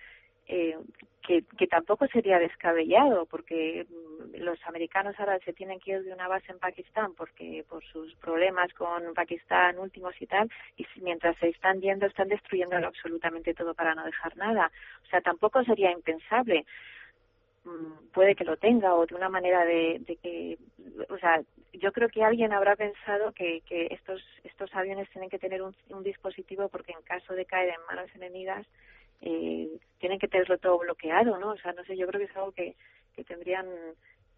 eh, 0.47 0.77
que, 1.23 1.45
que, 1.57 1.67
tampoco 1.69 2.07
sería 2.09 2.39
descabellado, 2.39 3.27
porque 3.27 3.87
mm, 3.89 4.43
los 4.43 4.59
americanos 4.67 5.15
ahora 5.19 5.39
se 5.45 5.53
tienen 5.53 5.79
que 5.79 5.93
ir 5.93 6.03
de 6.03 6.13
una 6.13 6.27
base 6.27 6.51
en 6.51 6.59
Pakistán 6.59 7.15
porque 7.15 7.65
por 7.69 7.85
sus 7.85 8.15
problemas 8.17 8.73
con 8.75 9.15
Pakistán 9.15 9.79
últimos 9.79 10.21
y 10.21 10.27
tal, 10.27 10.51
y 10.77 10.85
mientras 11.01 11.37
se 11.39 11.49
están 11.49 11.81
yendo 11.81 12.07
están 12.07 12.29
destruyendo 12.29 12.77
absolutamente 12.77 13.55
todo 13.55 13.75
para 13.75 13.95
no 13.95 14.05
dejar 14.05 14.37
nada. 14.37 14.71
O 15.05 15.07
sea, 15.07 15.21
tampoco 15.21 15.63
sería 15.65 15.93
impensable. 15.93 16.67
Mm, 17.65 18.11
puede 18.13 18.35
que 18.35 18.45
lo 18.45 18.57
tenga 18.57 18.95
o 18.95 19.07
de 19.07 19.15
una 19.15 19.29
manera 19.29 19.65
de, 19.65 19.99
de 20.01 20.17
que, 20.17 20.59
o 21.09 21.19
sea, 21.19 21.41
yo 21.73 21.93
creo 21.93 22.09
que 22.09 22.25
alguien 22.25 22.53
habrá 22.53 22.75
pensado 22.75 23.33
que, 23.33 23.61
que 23.69 23.87
estos 23.93 24.21
estos 24.43 24.75
aviones 24.75 25.09
tienen 25.11 25.31
que 25.31 25.39
tener 25.39 25.63
un, 25.63 25.75
un 25.91 26.03
dispositivo 26.03 26.69
porque 26.69 26.93
en 26.93 27.03
caso 27.03 27.35
de 27.35 27.47
caer 27.47 27.69
en 27.69 27.87
manos 27.87 28.11
enemigas 28.17 28.67
eh, 29.23 29.69
tienen 29.99 30.19
que 30.19 30.29
tenerlo 30.29 30.59
todo 30.59 30.79
bloqueado, 30.79 31.39
¿no? 31.39 31.51
O 31.51 31.57
sea, 31.57 31.73
no 31.73 31.85
sé, 31.85 31.97
yo 31.97 32.07
creo 32.07 32.21
que 32.21 32.31
es 32.31 32.37
algo 32.37 32.53
que, 32.53 32.75
que 33.15 33.25
tendrían 33.25 33.67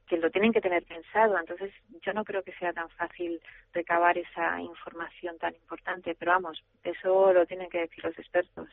que 0.06 0.18
lo 0.18 0.30
tienen 0.30 0.52
que 0.52 0.60
tener 0.60 0.84
pensado. 0.84 1.38
Entonces, 1.38 1.72
yo 2.04 2.12
no 2.12 2.24
creo 2.24 2.42
que 2.42 2.52
sea 2.52 2.72
tan 2.72 2.90
fácil 2.90 3.40
recabar 3.72 4.16
esa 4.18 4.60
información 4.60 5.38
tan 5.38 5.54
importante, 5.54 6.14
pero 6.18 6.32
vamos, 6.32 6.62
eso 6.82 7.32
lo 7.32 7.46
tienen 7.46 7.70
que 7.70 7.80
decir 7.80 8.04
los 8.04 8.18
expertos. 8.18 8.68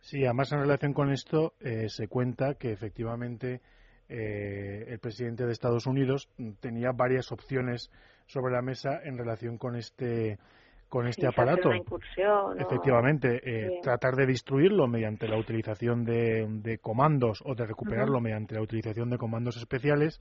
Sí, 0.00 0.24
además 0.24 0.52
en 0.52 0.60
relación 0.60 0.92
con 0.92 1.10
esto 1.10 1.54
eh, 1.60 1.88
se 1.88 2.08
cuenta 2.08 2.54
que 2.54 2.72
efectivamente 2.72 3.60
eh, 4.08 4.84
el 4.88 4.98
presidente 5.00 5.44
de 5.44 5.52
Estados 5.52 5.86
Unidos 5.86 6.28
tenía 6.60 6.92
varias 6.92 7.30
opciones 7.30 7.90
sobre 8.26 8.52
la 8.52 8.62
mesa 8.62 9.00
en 9.04 9.18
relación 9.18 9.58
con 9.58 9.76
este 9.76 10.38
con 10.88 11.06
este 11.06 11.26
aparato. 11.26 11.70
Efectivamente, 12.58 13.40
eh, 13.44 13.80
tratar 13.82 14.14
de 14.16 14.26
destruirlo 14.26 14.86
mediante 14.86 15.28
la 15.28 15.38
utilización 15.38 16.04
de, 16.04 16.78
comandos 16.80 17.42
o 17.44 17.54
de 17.54 17.66
recuperarlo 17.66 18.20
mediante 18.20 18.54
la 18.54 18.62
utilización 18.62 19.10
de 19.10 19.18
comandos 19.18 19.56
especiales 19.56 20.20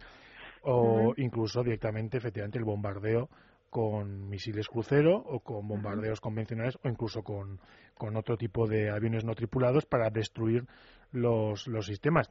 o 0.64 1.14
incluso 1.18 1.64
directamente, 1.64 2.18
efectivamente, 2.18 2.58
el 2.58 2.66
bombardeo 2.66 3.30
con 3.70 4.30
misiles 4.30 4.68
crucero 4.68 5.18
o 5.18 5.42
con 5.42 5.68
bombardeos 5.68 6.22
convencionales 6.22 6.78
o 6.84 6.88
incluso 6.88 7.22
con, 7.22 7.60
con, 7.96 8.16
otro 8.16 8.38
tipo 8.38 8.66
de 8.66 8.90
aviones 8.90 9.24
no 9.24 9.36
tripulados 9.36 9.86
para 9.86 10.10
destruir 10.10 10.66
los, 11.12 11.68
los 11.68 11.86
sistemas. 11.86 12.30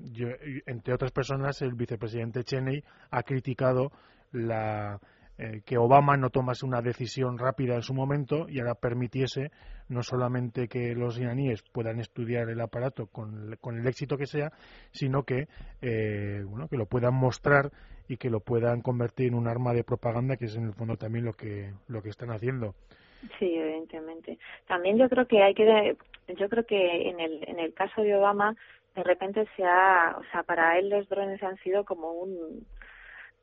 entre 0.67 0.95
otras 0.95 1.13
personas, 1.13 1.63
el 1.63 1.75
vicepresidente 1.75 2.43
Cheney 2.43 2.83
ha 3.11 3.23
criticado 3.23 3.93
la, 4.33 4.99
eh, 5.39 5.61
que 5.65 5.77
Obama 5.77 6.17
no 6.17 6.31
tomase 6.31 6.65
una 6.65 6.81
decisión 6.81 7.39
rápida 7.39 7.75
en 7.75 7.83
su 7.83 7.93
momento 7.93 8.47
y 8.49 8.61
ahora 8.61 8.75
permitiese 8.75 9.51
no 9.89 10.03
solamente 10.03 10.67
que 10.67 10.95
los 10.95 11.19
iraníes 11.19 11.63
puedan 11.73 12.01
estudiar 12.01 12.49
el 12.49 12.61
aparato 12.61 13.07
con, 13.07 13.53
el 13.53 13.87
éxito 13.87 14.17
que 14.17 14.27
sea, 14.27 14.51
sino 14.93 15.25
que, 15.25 15.49
eh, 15.83 16.43
bueno, 16.47 16.69
que 16.69 16.77
lo 16.77 16.87
puedan 16.87 17.15
mostrar 17.15 17.71
y 18.09 18.17
que 18.17 18.31
lo 18.31 18.41
puedan 18.41 18.81
convertir 18.83 19.29
en 19.29 19.35
un 19.35 19.49
arma 19.49 19.75
de 19.75 19.85
propaganda, 19.85 20.37
que 20.37 20.47
es 20.47 20.57
en 20.57 20.65
el 20.65 20.75
fondo 20.75 20.97
también 20.97 21.25
lo 21.25 21.35
que, 21.35 21.73
lo 21.89 22.03
que 22.03 22.09
están 22.09 22.31
haciendo. 22.31 22.75
Sí, 23.39 23.55
evidentemente. 23.55 24.39
También 24.67 24.99
yo 24.99 25.09
creo 25.09 25.27
que 25.27 25.43
hay 25.43 25.55
que, 25.55 25.97
yo 26.29 26.49
creo 26.49 26.65
que 26.65 27.09
en 27.09 27.21
el, 27.21 27.45
en 27.49 27.59
el 27.59 27.75
caso 27.75 28.03
de 28.03 28.15
Obama, 28.15 28.57
de 28.95 29.03
repente 29.03 29.47
se 29.57 29.65
ha, 29.65 30.17
o 30.19 30.25
sea, 30.31 30.43
para 30.43 30.79
él 30.79 30.89
los 30.89 31.09
drones 31.09 31.43
han 31.43 31.57
sido 31.59 31.85
como 31.85 32.13
un, 32.13 32.67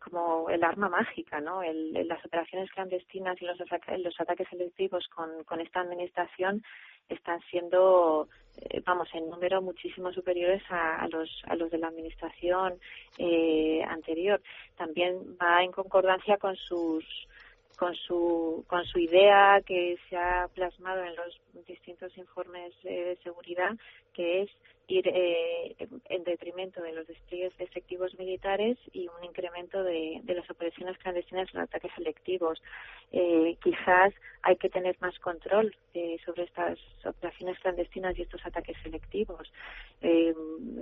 como 0.03 0.49
el 0.49 0.63
arma 0.63 0.89
mágica, 0.89 1.39
¿no? 1.39 1.63
El, 1.63 2.07
las 2.07 2.23
operaciones 2.25 2.69
clandestinas 2.71 3.41
y 3.41 3.45
los, 3.45 3.57
los 3.59 4.19
ataques 4.19 4.47
selectivos 4.49 5.07
con, 5.07 5.43
con 5.45 5.61
esta 5.61 5.81
administración 5.81 6.63
están 7.09 7.39
siendo, 7.49 8.27
eh, 8.57 8.81
vamos, 8.85 9.09
en 9.13 9.29
número 9.29 9.61
muchísimo 9.61 10.11
superiores 10.11 10.63
a, 10.69 11.07
los, 11.09 11.29
a 11.45 11.55
los 11.55 11.69
de 11.71 11.77
la 11.77 11.87
administración 11.87 12.79
eh, 13.17 13.83
anterior. 13.87 14.41
También 14.77 15.37
va 15.41 15.63
en 15.63 15.71
concordancia 15.71 16.37
con 16.37 16.55
sus 16.55 17.05
con 17.77 17.95
su 17.95 18.63
con 18.67 18.86
su 18.86 18.99
idea 18.99 19.62
que 19.65 19.97
se 20.09 20.17
ha 20.17 20.47
plasmado 20.53 21.03
en 21.03 21.15
los 21.15 21.41
distintos 21.67 22.15
informes 22.17 22.73
de 22.83 23.17
seguridad 23.23 23.71
que 24.13 24.43
es 24.43 24.49
ir 24.88 25.07
eh, 25.07 25.75
en 26.09 26.23
detrimento 26.23 26.81
de 26.81 26.91
los 26.91 27.07
despliegues 27.07 27.55
de 27.57 27.63
efectivos 27.63 28.17
militares 28.19 28.77
y 28.91 29.07
un 29.07 29.23
incremento 29.23 29.83
de, 29.83 30.19
de 30.23 30.33
las 30.36 30.49
operaciones 30.49 30.97
clandestinas 30.97 31.53
los 31.53 31.63
ataques 31.63 31.91
selectivos. 31.95 32.62
Eh, 33.12 33.57
quizás 33.63 34.13
hay 34.41 34.57
que 34.57 34.69
tener 34.69 34.97
más 34.99 35.17
control 35.19 35.75
eh, 35.93 36.17
sobre 36.25 36.43
estas 36.43 36.77
operaciones 37.05 37.57
clandestinas 37.59 38.17
y 38.17 38.23
estos 38.23 38.45
ataques 38.45 38.75
selectivos. 38.83 39.51
Eh, 40.01 40.33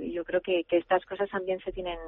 yo 0.01 0.25
creo 0.25 0.41
que, 0.41 0.63
que 0.63 0.77
estas 0.77 1.05
cosas 1.05 1.29
también 1.29 1.59
se 1.59 1.71
tienen 1.71 1.99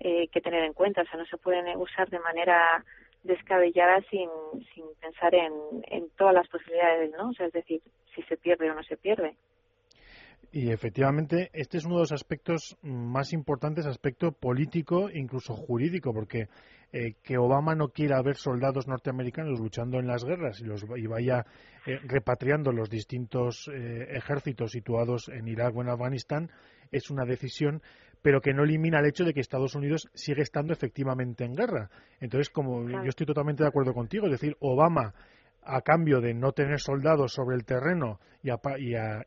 eh, 0.00 0.28
que 0.28 0.40
tener 0.40 0.64
en 0.64 0.72
cuenta, 0.72 1.02
o 1.02 1.04
sea, 1.04 1.18
no 1.18 1.26
se 1.26 1.36
pueden 1.36 1.76
usar 1.76 2.08
de 2.10 2.18
manera 2.20 2.84
descabellada 3.22 4.00
sin, 4.10 4.28
sin 4.74 4.84
pensar 5.00 5.34
en, 5.34 5.52
en 5.88 6.08
todas 6.16 6.34
las 6.34 6.48
posibilidades, 6.48 7.10
¿no? 7.12 7.30
O 7.30 7.32
sea, 7.32 7.46
es 7.46 7.52
decir, 7.52 7.80
si 8.14 8.22
se 8.22 8.36
pierde 8.36 8.70
o 8.70 8.74
no 8.74 8.82
se 8.82 8.96
pierde. 8.96 9.36
Y 10.52 10.72
efectivamente, 10.72 11.50
este 11.52 11.78
es 11.78 11.84
uno 11.84 11.96
de 11.96 12.02
los 12.02 12.12
aspectos 12.12 12.76
más 12.82 13.32
importantes, 13.32 13.86
aspecto 13.86 14.32
político 14.32 15.08
incluso 15.08 15.54
jurídico, 15.54 16.12
porque 16.12 16.48
eh, 16.92 17.14
que 17.22 17.38
Obama 17.38 17.76
no 17.76 17.90
quiera 17.90 18.20
ver 18.20 18.36
soldados 18.36 18.88
norteamericanos 18.88 19.60
luchando 19.60 20.00
en 20.00 20.08
las 20.08 20.24
guerras 20.24 20.60
y, 20.60 20.64
los, 20.64 20.84
y 20.96 21.06
vaya 21.06 21.46
eh, 21.86 22.00
repatriando 22.02 22.72
los 22.72 22.90
distintos 22.90 23.70
eh, 23.72 24.08
ejércitos 24.10 24.72
situados 24.72 25.28
en 25.28 25.46
Irak 25.46 25.76
o 25.76 25.82
en 25.82 25.88
Afganistán 25.88 26.50
es 26.90 27.10
una 27.10 27.24
decisión, 27.24 27.82
pero 28.22 28.40
que 28.40 28.52
no 28.52 28.64
elimina 28.64 29.00
el 29.00 29.06
hecho 29.06 29.24
de 29.24 29.32
que 29.32 29.40
Estados 29.40 29.74
Unidos 29.74 30.08
sigue 30.14 30.42
estando 30.42 30.72
efectivamente 30.72 31.44
en 31.44 31.54
guerra. 31.54 31.90
Entonces, 32.20 32.50
como 32.50 32.88
yo 32.88 33.08
estoy 33.08 33.26
totalmente 33.26 33.62
de 33.62 33.68
acuerdo 33.68 33.94
contigo, 33.94 34.26
es 34.26 34.32
decir, 34.32 34.56
Obama 34.60 35.14
a 35.62 35.82
cambio 35.82 36.20
de 36.20 36.34
no 36.34 36.52
tener 36.52 36.80
soldados 36.80 37.32
sobre 37.32 37.56
el 37.56 37.64
terreno 37.64 38.18
y, 38.42 38.50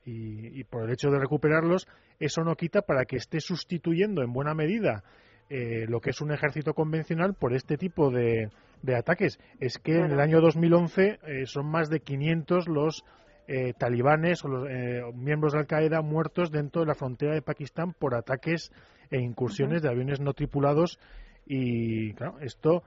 y, 0.06 0.64
por 0.64 0.84
el 0.84 0.92
hecho 0.92 1.10
de 1.10 1.20
recuperarlos, 1.20 1.88
eso 2.20 2.44
no 2.44 2.56
quita 2.56 2.82
para 2.82 3.06
que 3.06 3.18
esté 3.18 3.40
sustituyendo 3.40 4.24
en 4.24 4.34
buena 4.34 4.54
medida 4.54 5.04
eh, 5.50 5.86
lo 5.88 6.00
que 6.00 6.12
es 6.12 6.22
un 6.22 6.32
ejército 6.32 6.74
convencional 6.74 7.36
por 7.36 7.54
este 7.54 7.78
tipo 7.78 8.10
de, 8.10 8.50
ataques. 8.96 9.40
Es 9.60 9.78
que 9.78 9.98
en 9.98 10.12
el 10.12 10.20
año 10.20 10.42
2011 10.42 11.20
eh, 11.22 11.46
son 11.46 11.68
más 11.68 11.90
de 11.90 12.00
500 12.00 12.68
los 12.68 13.04
eh, 13.48 13.74
talibanes 13.78 14.44
o 14.44 14.48
los 14.48 14.68
miembros 15.16 15.54
de 15.54 15.60
Al-Qaeda 15.60 16.02
muertos 16.02 16.52
dentro 16.52 16.82
de 16.82 16.88
la 16.88 16.96
frontera 16.96 17.34
de 17.34 17.42
Pakistán 17.42 17.94
por 17.94 18.16
ataques 18.16 18.72
e 19.10 19.20
incursiones 19.20 19.82
de 19.82 19.90
aviones 19.90 20.20
no 20.20 20.34
tripulados 20.34 21.00
y 21.46 22.14
claro, 22.14 22.40
esto 22.40 22.84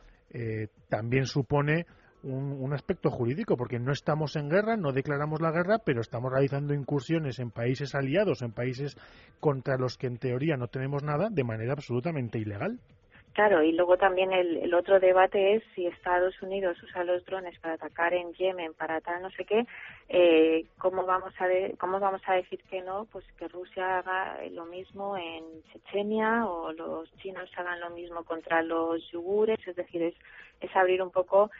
también 0.88 1.26
supone 1.26 1.86
un, 2.26 2.72
aspecto 2.72 3.10
jurídico, 3.10 3.56
porque 3.56 3.78
no 3.78 3.92
estamos 3.92 4.36
en 4.36 4.48
guerra, 4.48 4.76
no 4.76 4.92
declaramos 4.92 5.40
la 5.40 5.52
guerra, 5.52 5.78
pero 5.78 6.00
estamos 6.00 6.32
realizando 6.32 6.74
incursiones 6.74 7.38
en 7.38 7.50
países 7.50 7.94
aliados, 7.94 8.42
en 8.42 8.52
países 8.52 8.96
contra 9.40 9.76
los 9.76 9.96
que 9.96 10.06
en 10.06 10.18
teoría 10.18 10.56
no 10.56 10.68
tenemos 10.68 11.02
nada, 11.02 11.28
de 11.30 11.44
manera 11.44 11.72
absolutamente 11.72 12.38
ilegal. 12.38 12.80
Claro, 13.36 13.62
y 13.62 13.72
luego 13.72 13.98
también 13.98 14.32
el, 14.32 14.72
otro 14.72 14.98
debate 14.98 15.56
es 15.56 15.62
si 15.74 15.86
Estados 15.86 16.40
Unidos 16.40 16.82
usa 16.82 17.04
los 17.04 17.22
drones 17.26 17.58
para 17.60 17.74
atacar 17.74 18.14
en 18.14 18.32
Yemen, 18.32 18.72
para 18.72 19.02
tal 19.02 19.20
no 19.20 19.30
sé 19.30 19.44
qué, 19.44 19.66
eh, 20.08 20.64
¿cómo, 20.78 21.04
vamos 21.04 21.34
a 21.38 21.46
¿cómo 21.76 22.00
vamos 22.00 22.22
a 22.24 22.32
decir 22.32 22.62
que 22.70 22.80
no? 22.80 23.04
Pues 23.12 23.26
que 23.36 23.46
Rusia 23.48 23.98
haga 23.98 24.38
lo 24.52 24.64
mismo 24.64 25.18
en 25.18 25.44
Chechenia 25.70 26.46
o 26.46 26.72
los 26.72 27.14
chinos 27.18 27.50
hagan 27.58 27.78
lo 27.78 27.90
mismo 27.90 28.24
contra 28.24 28.62
los 28.62 29.06
yugures, 29.10 29.58
es 29.68 29.76
decir, 29.76 30.02
es, 30.02 30.14
es 30.62 30.74
abrir 30.74 31.02
un 31.02 31.10
poco 31.10 31.50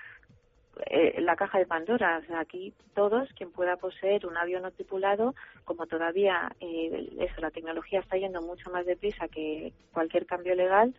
eh, 0.87 1.21
la 1.21 1.37
caja 1.37 1.59
de 1.59 1.67
Pandora. 1.67 2.23
aquí 2.39 2.73
todos, 2.95 3.29
quien 3.35 3.53
pueda 3.53 3.77
poseer 3.77 4.27
un 4.27 4.39
avión 4.39 4.63
no 4.63 4.71
tripulado, 4.71 5.35
como 5.67 5.87
todavía 5.87 6.51
eh, 6.59 7.11
eso, 7.19 7.41
la 7.43 7.51
tecnología 7.51 8.01
está 8.01 8.17
yendo 8.17 8.41
mucho 8.41 8.71
más 8.71 8.87
deprisa 8.87 9.29
que 9.29 9.75
cualquier 9.93 10.25
cambio 10.25 10.55
legal, 10.55 10.95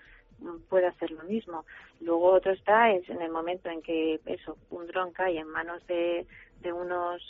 puede 0.70 0.88
hacer 0.88 1.12
lo 1.12 1.24
mismo. 1.24 1.66
Luego 2.02 2.32
otro 2.32 2.52
está 2.52 2.92
es 2.92 3.10
en 3.10 3.22
el 3.22 3.32
momento 3.32 3.70
en 3.70 3.82
que 3.82 4.20
eso, 4.26 4.58
un 4.70 4.88
dron 4.88 5.12
cae 5.12 5.40
en 5.40 5.48
manos 5.48 5.86
de, 5.88 6.26
de 6.62 6.74
unos 6.74 7.22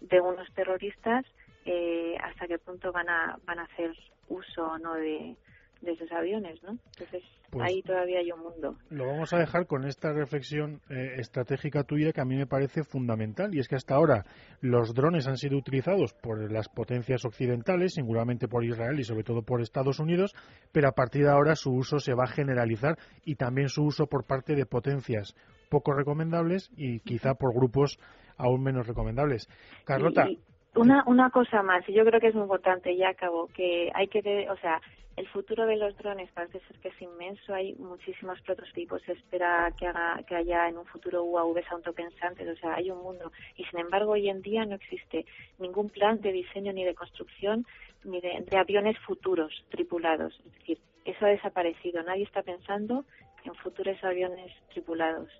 de 0.00 0.20
unos 0.20 0.52
terroristas, 0.54 1.24
eh, 1.64 2.16
hasta 2.22 2.46
qué 2.46 2.58
punto 2.58 2.92
van 2.92 3.08
a 3.08 3.38
van 3.46 3.58
a 3.58 3.64
hacer 3.64 3.92
uso 4.28 4.78
no 4.78 4.94
de, 4.94 5.36
de 5.84 5.92
esos 5.92 6.10
aviones, 6.12 6.62
¿no? 6.62 6.70
Entonces 6.70 7.22
pues 7.50 7.70
ahí 7.70 7.82
todavía 7.82 8.18
hay 8.18 8.32
un 8.32 8.40
mundo. 8.40 8.76
Lo 8.90 9.06
vamos 9.06 9.32
a 9.32 9.38
dejar 9.38 9.66
con 9.66 9.84
esta 9.84 10.12
reflexión 10.12 10.80
eh, 10.90 11.16
estratégica 11.18 11.84
tuya 11.84 12.12
que 12.12 12.20
a 12.20 12.24
mí 12.24 12.36
me 12.36 12.46
parece 12.46 12.82
fundamental 12.82 13.54
y 13.54 13.60
es 13.60 13.68
que 13.68 13.76
hasta 13.76 13.94
ahora 13.94 14.24
los 14.60 14.94
drones 14.94 15.28
han 15.28 15.36
sido 15.36 15.56
utilizados 15.56 16.14
por 16.14 16.50
las 16.50 16.68
potencias 16.68 17.24
occidentales, 17.24 17.94
singularmente 17.94 18.48
por 18.48 18.64
Israel 18.64 18.98
y 18.98 19.04
sobre 19.04 19.22
todo 19.22 19.42
por 19.42 19.60
Estados 19.60 20.00
Unidos, 20.00 20.34
pero 20.72 20.88
a 20.88 20.92
partir 20.92 21.24
de 21.24 21.30
ahora 21.30 21.54
su 21.54 21.72
uso 21.72 21.98
se 21.98 22.14
va 22.14 22.24
a 22.24 22.32
generalizar 22.32 22.98
y 23.24 23.36
también 23.36 23.68
su 23.68 23.84
uso 23.84 24.06
por 24.06 24.26
parte 24.26 24.54
de 24.54 24.66
potencias 24.66 25.34
poco 25.68 25.92
recomendables 25.92 26.70
y 26.76 27.00
quizá 27.00 27.34
por 27.34 27.54
grupos 27.54 27.98
aún 28.36 28.62
menos 28.62 28.86
recomendables. 28.86 29.48
Carlota. 29.84 30.26
Una, 30.74 31.04
una 31.06 31.30
cosa 31.30 31.62
más, 31.62 31.88
y 31.88 31.92
yo 31.92 32.04
creo 32.04 32.20
que 32.20 32.28
es 32.28 32.34
muy 32.34 32.44
importante, 32.44 32.96
ya 32.96 33.10
acabo, 33.10 33.48
que 33.48 33.90
hay 33.94 34.08
que, 34.08 34.48
o 34.50 34.56
sea, 34.56 34.80
el 35.16 35.28
futuro 35.28 35.64
de 35.66 35.76
los 35.76 35.96
drones 35.96 36.30
parece 36.32 36.60
ser 36.60 36.78
que 36.80 36.88
es 36.88 37.00
inmenso. 37.00 37.54
Hay 37.54 37.74
muchísimos 37.74 38.40
prototipos. 38.40 39.00
Se 39.02 39.12
espera 39.12 39.72
que, 39.78 39.86
haga, 39.86 40.20
que 40.26 40.34
haya 40.34 40.68
en 40.68 40.76
un 40.76 40.86
futuro 40.86 41.22
UAVs 41.22 41.70
autopensantes. 41.70 42.48
O 42.48 42.56
sea, 42.60 42.74
hay 42.74 42.90
un 42.90 43.00
mundo. 43.00 43.30
Y 43.56 43.64
sin 43.64 43.78
embargo, 43.78 44.12
hoy 44.12 44.28
en 44.28 44.42
día 44.42 44.64
no 44.64 44.74
existe 44.74 45.24
ningún 45.58 45.88
plan 45.90 46.20
de 46.20 46.32
diseño 46.32 46.72
ni 46.72 46.84
de 46.84 46.94
construcción 46.94 47.64
ni 48.02 48.20
de, 48.20 48.44
aviones 48.58 48.98
futuros 48.98 49.64
tripulados. 49.70 50.38
Es 50.46 50.52
decir, 50.54 50.78
eso 51.04 51.26
ha 51.26 51.28
desaparecido. 51.28 52.02
Nadie 52.02 52.24
está 52.24 52.42
pensando 52.42 53.04
en 53.44 53.54
futuros 53.54 54.02
aviones 54.02 54.52
tripulados. 54.70 55.30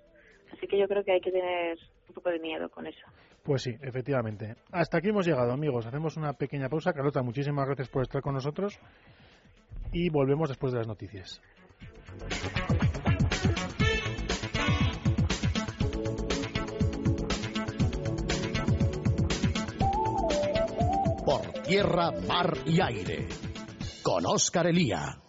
Así 0.53 0.67
que 0.67 0.77
yo 0.77 0.87
creo 0.87 1.03
que 1.03 1.11
hay 1.11 1.21
que 1.21 1.31
tener 1.31 1.77
un 2.07 2.15
poco 2.15 2.29
de 2.29 2.39
miedo 2.39 2.69
con 2.69 2.87
eso. 2.87 3.05
Pues 3.45 3.61
sí, 3.61 3.77
efectivamente. 3.79 4.55
Hasta 4.71 4.97
aquí 4.97 5.09
hemos 5.09 5.27
llegado, 5.27 5.51
amigos. 5.51 5.85
Hacemos 5.85 6.17
una 6.17 6.33
pequeña 6.33 6.67
pausa. 6.67 6.93
Carlota, 6.93 7.21
muchísimas 7.21 7.67
gracias 7.67 7.89
por 7.89 8.01
estar 8.01 8.19
con 8.23 8.33
nosotros 8.33 8.79
y 9.93 10.09
volvemos 10.09 10.49
después 10.49 10.73
de 10.73 10.79
las 10.79 10.87
noticias. 10.87 11.39
Por 21.23 21.41
tierra, 21.67 22.11
mar 22.27 22.57
y 22.65 22.81
aire. 22.81 23.27
Con 24.01 24.25
Oscar 24.25 24.65
Elía. 24.65 25.24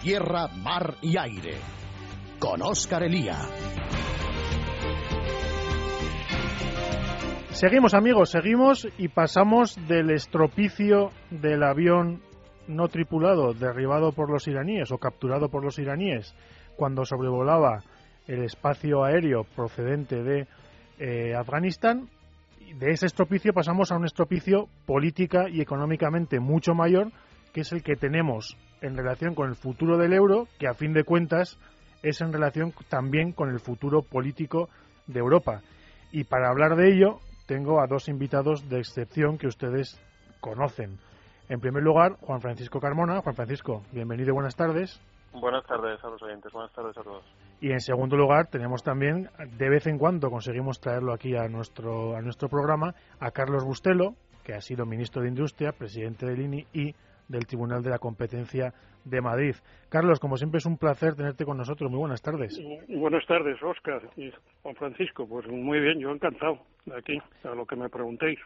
Tierra, 0.00 0.48
mar 0.48 0.94
y 1.02 1.18
aire. 1.18 1.56
Con 2.38 2.62
Oscar 2.62 3.02
Elía. 3.02 3.38
Seguimos 7.50 7.92
amigos, 7.92 8.30
seguimos 8.30 8.88
y 8.96 9.08
pasamos 9.08 9.76
del 9.86 10.10
estropicio 10.10 11.10
del 11.30 11.62
avión 11.62 12.22
no 12.66 12.88
tripulado 12.88 13.52
derribado 13.52 14.12
por 14.12 14.30
los 14.30 14.48
iraníes 14.48 14.90
o 14.90 14.98
capturado 14.98 15.50
por 15.50 15.62
los 15.62 15.78
iraníes 15.78 16.34
cuando 16.76 17.04
sobrevolaba 17.04 17.82
el 18.26 18.44
espacio 18.44 19.04
aéreo 19.04 19.44
procedente 19.54 20.22
de 20.22 20.46
eh, 20.98 21.34
Afganistán. 21.34 22.08
De 22.78 22.92
ese 22.92 23.06
estropicio 23.06 23.52
pasamos 23.52 23.92
a 23.92 23.96
un 23.96 24.06
estropicio 24.06 24.68
política 24.86 25.50
y 25.50 25.60
económicamente 25.60 26.40
mucho 26.40 26.72
mayor, 26.72 27.10
que 27.52 27.62
es 27.62 27.72
el 27.72 27.82
que 27.82 27.96
tenemos 27.96 28.56
en 28.80 28.96
relación 28.96 29.34
con 29.34 29.48
el 29.48 29.56
futuro 29.56 29.98
del 29.98 30.12
euro, 30.12 30.46
que 30.58 30.68
a 30.68 30.74
fin 30.74 30.92
de 30.92 31.04
cuentas 31.04 31.58
es 32.02 32.20
en 32.20 32.32
relación 32.32 32.72
también 32.88 33.32
con 33.32 33.50
el 33.50 33.60
futuro 33.60 34.02
político 34.02 34.68
de 35.06 35.20
Europa. 35.20 35.60
Y 36.12 36.24
para 36.24 36.48
hablar 36.48 36.76
de 36.76 36.92
ello, 36.92 37.18
tengo 37.46 37.80
a 37.80 37.86
dos 37.86 38.08
invitados 38.08 38.68
de 38.68 38.78
excepción 38.78 39.38
que 39.38 39.46
ustedes 39.46 40.00
conocen. 40.40 40.98
En 41.48 41.60
primer 41.60 41.82
lugar, 41.82 42.16
Juan 42.20 42.40
Francisco 42.40 42.80
Carmona. 42.80 43.20
Juan 43.22 43.34
Francisco, 43.34 43.82
bienvenido, 43.92 44.34
buenas 44.34 44.56
tardes. 44.56 45.00
Buenas 45.32 45.64
tardes 45.66 46.02
a 46.02 46.08
los 46.08 46.22
oyentes, 46.22 46.52
buenas 46.52 46.72
tardes 46.72 46.96
a 46.96 47.02
todos. 47.02 47.24
Y 47.60 47.70
en 47.70 47.80
segundo 47.80 48.16
lugar, 48.16 48.48
tenemos 48.48 48.82
también, 48.82 49.28
de 49.58 49.68
vez 49.68 49.86
en 49.86 49.98
cuando 49.98 50.30
conseguimos 50.30 50.80
traerlo 50.80 51.12
aquí 51.12 51.36
a 51.36 51.48
nuestro, 51.48 52.16
a 52.16 52.20
nuestro 52.20 52.48
programa, 52.48 52.94
a 53.20 53.30
Carlos 53.30 53.64
Bustelo, 53.64 54.14
que 54.44 54.54
ha 54.54 54.60
sido 54.60 54.86
ministro 54.86 55.22
de 55.22 55.28
Industria, 55.28 55.72
presidente 55.72 56.26
del 56.26 56.40
INI 56.40 56.66
y 56.72 56.94
del 57.30 57.46
Tribunal 57.46 57.82
de 57.82 57.90
la 57.90 57.98
Competencia 57.98 58.74
de 59.04 59.20
Madrid. 59.20 59.54
Carlos, 59.88 60.18
como 60.18 60.36
siempre 60.36 60.58
es 60.58 60.66
un 60.66 60.76
placer 60.76 61.14
tenerte 61.14 61.44
con 61.44 61.56
nosotros. 61.56 61.90
Muy 61.90 62.00
buenas 62.00 62.20
tardes. 62.20 62.60
Buenas 62.88 63.24
tardes, 63.26 63.56
Oscar 63.62 64.02
y 64.16 64.32
Juan 64.62 64.74
Francisco. 64.74 65.26
Pues 65.26 65.46
muy 65.46 65.80
bien, 65.80 66.00
yo 66.00 66.10
encantado 66.10 66.58
de 66.84 66.98
aquí, 66.98 67.18
a 67.44 67.54
lo 67.54 67.64
que 67.66 67.76
me 67.76 67.88
preguntéis. 67.88 68.38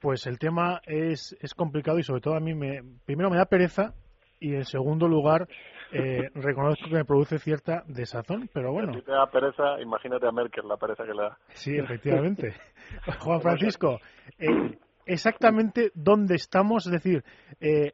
Pues 0.00 0.26
el 0.26 0.38
tema 0.38 0.80
es, 0.86 1.36
es 1.40 1.54
complicado 1.54 1.98
y 1.98 2.02
sobre 2.02 2.22
todo 2.22 2.34
a 2.34 2.40
mí 2.40 2.54
me, 2.54 2.82
primero 3.04 3.30
me 3.30 3.36
da 3.36 3.44
pereza 3.44 3.94
y 4.40 4.54
en 4.54 4.64
segundo 4.64 5.06
lugar 5.06 5.46
eh, 5.92 6.30
reconozco 6.34 6.88
que 6.88 6.94
me 6.94 7.04
produce 7.04 7.38
cierta 7.38 7.84
desazón, 7.86 8.48
pero 8.54 8.72
bueno. 8.72 8.94
Si 8.94 9.02
te 9.02 9.12
da 9.12 9.26
pereza, 9.26 9.80
imagínate 9.80 10.26
a 10.26 10.32
Merkel 10.32 10.66
la 10.66 10.78
pereza 10.78 11.04
que 11.04 11.12
le 11.12 11.22
da. 11.22 11.38
Sí, 11.50 11.76
efectivamente. 11.76 12.54
Juan 13.20 13.40
Francisco, 13.42 14.00
eh, 14.38 14.78
exactamente 15.06 15.90
dónde 15.94 16.34
estamos, 16.34 16.86
es 16.86 16.92
decir, 16.92 17.24
eh, 17.60 17.92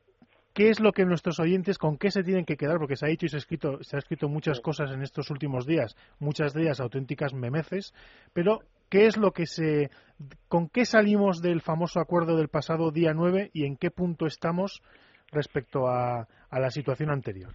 qué 0.53 0.71
es 0.71 0.81
lo 0.81 0.92
que 0.92 1.05
nuestros 1.05 1.38
oyentes, 1.38 1.79
con 1.79 1.99
qué 1.99 2.11
se 2.11 2.25
tienen 2.25 2.44
que 2.44 2.57
quedar, 2.57 2.79
porque 2.79 2.97
se 2.97 3.07
ha 3.07 3.09
dicho 3.09 3.27
y 3.27 3.29
se 3.29 3.37
ha 3.37 3.38
escrito, 3.38 3.79
se 3.83 3.97
ha 3.97 4.01
escrito 4.01 4.29
muchas 4.29 4.61
cosas 4.61 4.90
en 4.90 5.03
estos 5.03 5.31
últimos 5.31 5.66
días, 5.66 5.97
muchas 6.18 6.53
de 6.53 6.62
ellas 6.62 6.81
auténticas 6.81 7.33
memeces, 7.33 7.94
pero 8.33 8.61
qué 8.88 9.07
es 9.07 9.16
lo 9.16 9.33
que 9.33 9.47
se, 9.47 9.90
con 10.49 10.68
qué 10.68 10.85
salimos 10.85 11.42
del 11.42 11.61
famoso 11.61 12.01
acuerdo 12.01 12.37
del 12.37 12.49
pasado 12.49 12.90
día 12.90 13.12
9 13.14 13.51
y 13.53 13.66
en 13.66 13.77
qué 13.77 13.90
punto 13.90 14.27
estamos 14.27 14.83
respecto 15.31 15.87
a, 15.87 16.27
a 16.51 16.59
la 16.59 16.71
situación 16.71 17.11
anterior. 17.11 17.55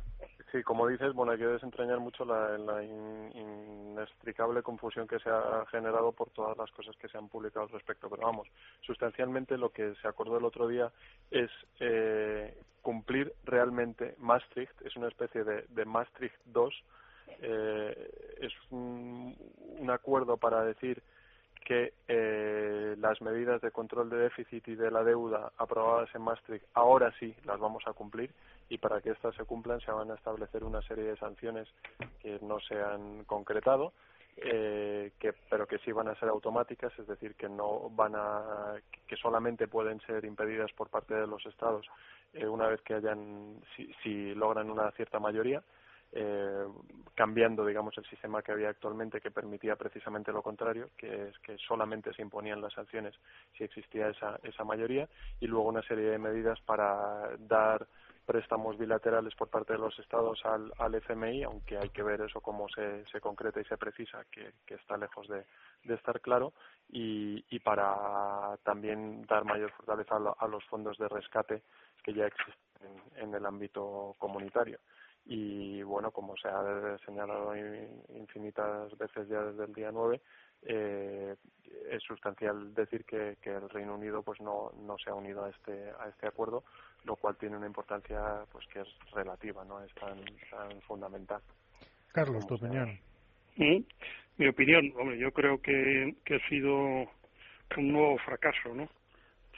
Sí, 0.53 0.61
como 0.61 0.87
dices, 0.87 1.13
bueno, 1.15 1.31
hay 1.31 1.39
que 1.39 1.47
desentrañar 1.47 1.99
mucho 1.99 2.23
la, 2.25 2.83
inextricable 2.83 4.61
confusión 4.61 5.07
que 5.07 5.17
se 5.17 5.27
ha 5.27 5.65
generado 5.71 6.11
por 6.11 6.29
todas 6.29 6.55
las 6.55 6.69
cosas 6.69 6.95
que 6.97 7.07
se 7.07 7.17
han 7.17 7.27
publicado 7.27 7.65
al 7.65 7.71
respecto. 7.71 8.07
Pero 8.07 8.21
vamos, 8.21 8.47
sustancialmente 8.81 9.57
lo 9.57 9.71
que 9.71 9.95
se 9.99 10.07
acordó 10.07 10.37
el 10.37 10.45
otro 10.45 10.67
día 10.67 10.91
es 11.31 11.49
eh, 11.79 12.55
cumplir 12.83 13.33
realmente 13.45 14.13
Maastricht, 14.19 14.79
es 14.83 14.95
una 14.95 15.07
especie 15.07 15.43
de, 15.43 15.85
Maastricht 15.85 16.37
2, 16.45 16.83
eh, 17.41 18.35
es 18.39 18.53
un 18.69 19.35
acuerdo 19.89 20.37
para 20.37 20.63
decir 20.63 21.01
que 21.63 21.93
eh, 22.07 22.95
las 22.99 23.21
medidas 23.21 23.61
de 23.61 23.71
control 23.71 24.09
de 24.09 24.17
déficit 24.17 24.67
y 24.67 24.75
de 24.75 24.91
la 24.91 25.03
deuda 25.03 25.51
aprobadas 25.57 26.13
en 26.13 26.21
Maastricht 26.21 26.65
ahora 26.73 27.13
sí 27.19 27.35
las 27.45 27.59
vamos 27.59 27.83
a 27.87 27.93
cumplir 27.93 28.31
y 28.69 28.77
para 28.77 29.01
que 29.01 29.11
estas 29.11 29.35
se 29.35 29.45
cumplan 29.45 29.79
se 29.81 29.91
van 29.91 30.11
a 30.11 30.15
establecer 30.15 30.63
una 30.63 30.81
serie 30.81 31.05
de 31.05 31.17
sanciones 31.17 31.67
que 32.21 32.39
no 32.41 32.59
se 32.59 32.81
han 32.81 33.23
concretado 33.25 33.93
eh, 34.37 35.11
que, 35.19 35.33
pero 35.49 35.67
que 35.67 35.77
sí 35.79 35.91
van 35.91 36.07
a 36.07 36.15
ser 36.15 36.29
automáticas, 36.29 36.91
es 36.97 37.05
decir, 37.05 37.35
que 37.35 37.47
no 37.47 37.89
van 37.91 38.13
a, 38.15 38.75
que 39.07 39.15
solamente 39.15 39.67
pueden 39.67 40.01
ser 40.01 40.25
impedidas 40.25 40.71
por 40.73 40.89
parte 40.89 41.13
de 41.13 41.27
los 41.27 41.45
Estados 41.45 41.85
eh, 42.33 42.47
una 42.47 42.67
vez 42.67 42.81
que 42.81 42.95
hayan, 42.95 43.61
si, 43.75 43.93
si 44.01 44.33
logran 44.33 44.71
una 44.71 44.89
cierta 44.91 45.19
mayoría 45.19 45.61
eh, 46.15 46.67
cambiando, 47.15 47.65
digamos, 47.65 47.97
el 47.97 48.05
sistema 48.05 48.41
que 48.41 48.51
había 48.51 48.69
actualmente 48.69 49.19
que 49.19 49.31
permitía 49.31 49.75
precisamente 49.75 50.31
lo 50.31 50.41
contrario, 50.43 50.89
que 50.97 51.29
es 51.29 51.39
que 51.39 51.57
solamente 51.57 52.13
se 52.13 52.21
imponían 52.21 52.61
las 52.61 52.73
sanciones 52.73 53.15
si 53.57 53.63
existía 53.63 54.09
esa, 54.09 54.39
esa 54.43 54.63
mayoría, 54.63 55.09
y 55.39 55.47
luego 55.47 55.69
una 55.69 55.81
serie 55.83 56.05
de 56.05 56.17
medidas 56.19 56.59
para 56.61 57.35
dar 57.39 57.87
préstamos 58.25 58.77
bilaterales 58.77 59.35
por 59.35 59.49
parte 59.49 59.73
de 59.73 59.79
los 59.79 59.97
estados 59.99 60.43
al, 60.45 60.71
al 60.77 60.95
FMI, 60.95 61.43
aunque 61.43 61.77
hay 61.77 61.89
que 61.89 62.03
ver 62.03 62.21
eso 62.21 62.41
cómo 62.41 62.69
se, 62.69 63.05
se 63.07 63.19
concreta 63.19 63.59
y 63.59 63.65
se 63.65 63.77
precisa, 63.77 64.23
que, 64.31 64.53
está 64.67 64.97
lejos 64.97 65.27
de, 65.27 65.45
de 65.83 65.95
estar 65.95 66.21
claro, 66.21 66.53
y, 66.89 67.43
y 67.49 67.59
para 67.59 68.57
también 68.63 69.23
dar 69.23 69.45
mayor 69.45 69.71
fortaleza 69.71 70.15
a, 70.15 70.45
a 70.45 70.47
los 70.47 70.63
fondos 70.65 70.97
de 70.97 71.09
rescate 71.09 71.63
que 72.03 72.13
ya 72.13 72.25
existen 72.25 72.55
en, 73.15 73.23
en 73.23 73.35
el 73.35 73.45
ámbito 73.45 74.15
comunitario 74.17 74.79
y 75.25 75.81
bueno, 75.83 76.11
como 76.11 76.35
se 76.37 76.47
ha 76.47 76.97
señalado 77.05 77.55
infinitas 77.55 78.97
veces 78.97 79.27
ya 79.29 79.41
desde 79.41 79.65
el 79.65 79.73
día 79.73 79.91
9, 79.91 80.21
eh, 80.63 81.35
es 81.91 82.03
sustancial 82.03 82.73
decir 82.73 83.05
que, 83.05 83.37
que, 83.41 83.51
el 83.51 83.69
Reino 83.69 83.95
Unido 83.95 84.21
pues 84.21 84.39
no, 84.41 84.71
no 84.85 84.97
se 84.97 85.09
ha 85.09 85.13
unido 85.13 85.45
a 85.45 85.49
este 85.49 85.91
a 85.99 86.07
este 86.09 86.27
acuerdo, 86.27 86.63
lo 87.05 87.15
cual 87.15 87.35
tiene 87.37 87.57
una 87.57 87.67
importancia 87.67 88.45
pues 88.51 88.65
que 88.67 88.81
es 88.81 88.87
relativa, 89.13 89.63
no 89.65 89.81
es 89.83 89.93
tan, 89.95 90.23
tan 90.49 90.81
fundamental. 90.81 91.41
Carlos, 92.11 92.45
tu 92.47 92.55
opinión. 92.55 92.99
Mi 94.37 94.47
opinión, 94.47 94.91
hombre, 94.97 95.17
yo 95.17 95.31
creo 95.31 95.61
que, 95.61 96.15
que 96.25 96.35
ha 96.35 96.49
sido 96.49 96.75
un 97.77 97.91
nuevo 97.91 98.17
fracaso, 98.19 98.73
¿no? 98.73 98.89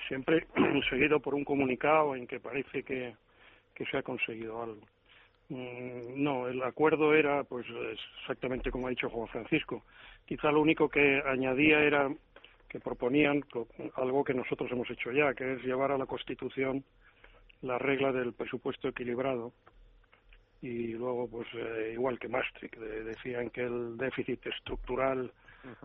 Siempre 0.08 0.48
seguido 0.90 1.20
por 1.20 1.34
un 1.34 1.46
comunicado 1.46 2.16
en 2.16 2.28
que 2.28 2.40
parece 2.40 2.84
que, 2.84 3.16
que 3.74 3.86
se 3.86 3.98
ha 3.98 4.04
conseguido 4.04 4.62
algo. 4.62 4.82
Mm, 5.50 6.24
no, 6.24 6.48
el 6.48 6.62
acuerdo 6.64 7.14
era, 7.14 7.44
pues, 7.44 7.66
exactamente 8.22 8.72
como 8.72 8.88
ha 8.88 8.90
dicho 8.90 9.10
Juan 9.10 9.28
Francisco. 9.28 9.84
Quizá 10.26 10.52
lo 10.52 10.62
único 10.62 10.90
que 10.90 11.22
añadía 11.26 11.80
era 11.80 12.10
que 12.68 12.80
proponían 12.80 13.44
algo 13.96 14.24
que 14.24 14.34
nosotros 14.34 14.72
hemos 14.72 14.90
hecho 14.90 15.12
ya, 15.12 15.34
que 15.34 15.54
es 15.54 15.64
llevar 15.64 15.92
a 15.92 15.98
la 15.98 16.08
Constitución 16.08 16.84
la 17.62 17.78
regla 17.78 18.12
del 18.12 18.34
presupuesto 18.34 18.88
equilibrado. 18.88 19.54
Y 20.62 20.94
luego, 20.94 21.30
pues, 21.30 21.48
eh, 21.54 21.92
igual 21.94 22.18
que 22.18 22.28
Maastricht, 22.28 22.76
decían 22.76 23.52
que 23.52 23.62
el 23.62 23.98
déficit 23.98 24.48
estructural, 24.48 25.32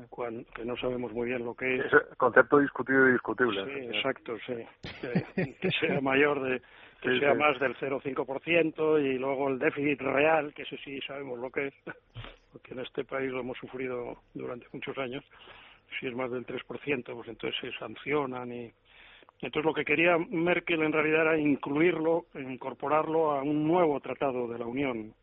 cuando, 0.08 0.44
que 0.52 0.64
no 0.64 0.76
sabemos 0.76 1.12
muy 1.12 1.28
bien 1.28 1.44
lo 1.44 1.54
que 1.54 1.76
es. 1.76 1.84
es 1.84 2.16
concepto 2.16 2.58
discutido 2.58 3.08
y 3.08 3.12
discutible. 3.12 3.64
Sí, 3.64 3.96
exacto, 3.96 4.36
sí. 4.46 4.54
Que, 5.00 5.54
que 5.60 5.70
sea 5.72 6.00
mayor 6.00 6.42
de 6.42 6.62
que 7.00 7.18
sea 7.18 7.34
más 7.34 7.58
del 7.58 7.74
0,5% 7.76 9.02
y 9.02 9.18
luego 9.18 9.48
el 9.48 9.58
déficit 9.58 10.00
real, 10.00 10.52
que 10.54 10.62
ese 10.62 10.76
sí 10.78 11.00
sabemos 11.06 11.38
lo 11.38 11.50
que 11.50 11.68
es, 11.68 11.74
porque 12.52 12.74
en 12.74 12.80
este 12.80 13.04
país 13.04 13.30
lo 13.30 13.40
hemos 13.40 13.58
sufrido 13.58 14.22
durante 14.34 14.66
muchos 14.72 14.96
años, 14.98 15.24
si 15.98 16.06
es 16.06 16.14
más 16.14 16.30
del 16.30 16.46
3%, 16.46 17.14
pues 17.14 17.28
entonces 17.28 17.60
se 17.60 17.72
sancionan 17.78 18.52
y 18.52 18.72
entonces 19.42 19.64
lo 19.64 19.74
que 19.74 19.84
quería 19.84 20.18
Merkel 20.18 20.82
en 20.82 20.92
realidad 20.92 21.22
era 21.22 21.38
incluirlo, 21.38 22.26
incorporarlo 22.34 23.32
a 23.32 23.42
un 23.42 23.66
nuevo 23.66 23.98
tratado 24.00 24.46
de 24.46 24.58
la 24.58 24.66
Unión 24.66 25.14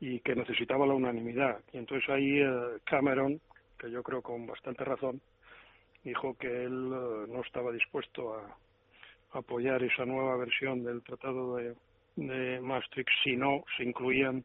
y 0.00 0.20
que 0.20 0.34
necesitaba 0.34 0.86
la 0.86 0.94
unanimidad. 0.94 1.60
Y 1.72 1.78
entonces 1.78 2.08
ahí 2.10 2.40
eh, 2.40 2.78
Cameron, 2.84 3.40
que 3.78 3.90
yo 3.90 4.02
creo 4.02 4.22
con 4.22 4.46
bastante 4.46 4.84
razón, 4.84 5.20
dijo 6.02 6.36
que 6.36 6.48
él 6.48 6.90
eh, 6.92 7.26
no 7.28 7.40
estaba 7.42 7.70
dispuesto 7.70 8.34
a, 8.34 8.56
apoyar 9.32 9.82
esa 9.82 10.04
nueva 10.04 10.36
versión 10.36 10.84
del 10.84 11.02
Tratado 11.02 11.56
de, 11.56 12.60
Maastricht 12.60 13.10
si 13.22 13.36
no 13.36 13.64
se 13.76 13.84
incluían 13.84 14.44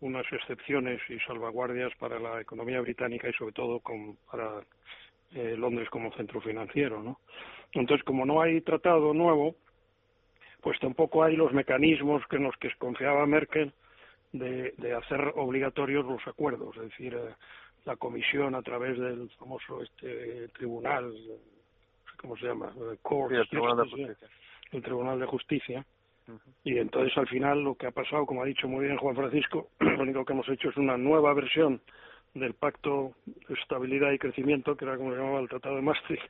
unas 0.00 0.24
excepciones 0.32 1.00
y 1.10 1.18
salvaguardias 1.20 1.92
para 1.98 2.18
la 2.18 2.40
economía 2.40 2.80
británica 2.80 3.28
y 3.28 3.32
sobre 3.34 3.52
todo 3.52 3.80
con, 3.80 4.16
para 4.30 4.62
eh, 5.34 5.54
Londres 5.56 5.90
como 5.90 6.12
centro 6.14 6.40
financiero, 6.40 7.02
¿no? 7.02 7.20
Entonces, 7.72 8.04
como 8.04 8.24
no 8.24 8.40
hay 8.40 8.60
tratado 8.62 9.12
nuevo, 9.12 9.56
pues 10.62 10.78
tampoco 10.80 11.22
hay 11.22 11.36
los 11.36 11.52
mecanismos 11.52 12.22
que 12.28 12.36
en 12.36 12.44
los 12.44 12.56
que 12.56 12.70
confiaba 12.78 13.26
Merkel 13.26 13.72
de, 14.32 14.72
de 14.78 14.94
hacer 14.94 15.32
obligatorios 15.36 16.06
los 16.06 16.26
acuerdos, 16.26 16.74
es 16.76 16.82
decir, 16.84 17.14
eh, 17.14 17.34
la 17.84 17.96
comisión 17.96 18.54
a 18.54 18.62
través 18.62 18.98
del 18.98 19.28
famoso 19.38 19.82
este 19.82 20.48
tribunal, 20.48 21.12
¿cómo 22.24 22.36
se 22.38 22.46
llama? 22.46 22.72
El, 22.90 22.98
tribunal 23.48 23.76
de 23.76 23.84
Justicia. 23.84 24.28
El 24.72 24.82
Tribunal 24.82 25.20
de 25.20 25.26
Justicia. 25.26 25.86
Y 26.64 26.78
entonces 26.78 27.16
al 27.18 27.28
final 27.28 27.62
lo 27.62 27.74
que 27.74 27.86
ha 27.86 27.90
pasado, 27.90 28.24
como 28.24 28.42
ha 28.42 28.46
dicho 28.46 28.66
muy 28.66 28.86
bien 28.86 28.96
Juan 28.96 29.14
Francisco, 29.14 29.68
lo 29.80 30.02
único 30.02 30.24
que 30.24 30.32
hemos 30.32 30.48
hecho 30.48 30.70
es 30.70 30.76
una 30.78 30.96
nueva 30.96 31.34
versión 31.34 31.82
del 32.32 32.54
Pacto 32.54 33.12
de 33.26 33.54
Estabilidad 33.54 34.10
y 34.10 34.18
Crecimiento, 34.18 34.74
que 34.74 34.86
era 34.86 34.96
como 34.96 35.10
se 35.10 35.18
llamaba 35.18 35.40
el 35.40 35.50
Tratado 35.50 35.76
de 35.76 35.82
Maastricht, 35.82 36.24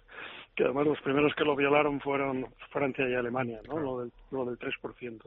que 0.57 0.65
además 0.65 0.87
los 0.87 1.01
primeros 1.01 1.33
que 1.37 1.45
lo 1.45 1.55
violaron 1.55 2.01
fueron 2.01 2.47
Francia 2.71 3.09
y 3.09 3.15
Alemania, 3.15 3.61
¿no? 3.69 3.79
Lo 3.79 4.01
del, 4.01 4.13
lo 4.33 4.45
del 4.45 4.59
3%. 4.59 5.23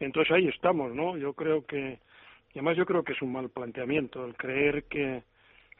Entonces 0.00 0.32
ahí 0.32 0.48
estamos, 0.48 0.94
¿no? 0.94 1.16
Yo 1.16 1.32
creo 1.32 1.64
que, 1.64 1.98
y 2.52 2.58
además 2.58 2.76
yo 2.76 2.84
creo 2.84 3.02
que 3.02 3.14
es 3.14 3.22
un 3.22 3.32
mal 3.32 3.48
planteamiento 3.48 4.26
el 4.26 4.36
creer 4.36 4.84
que, 4.84 5.22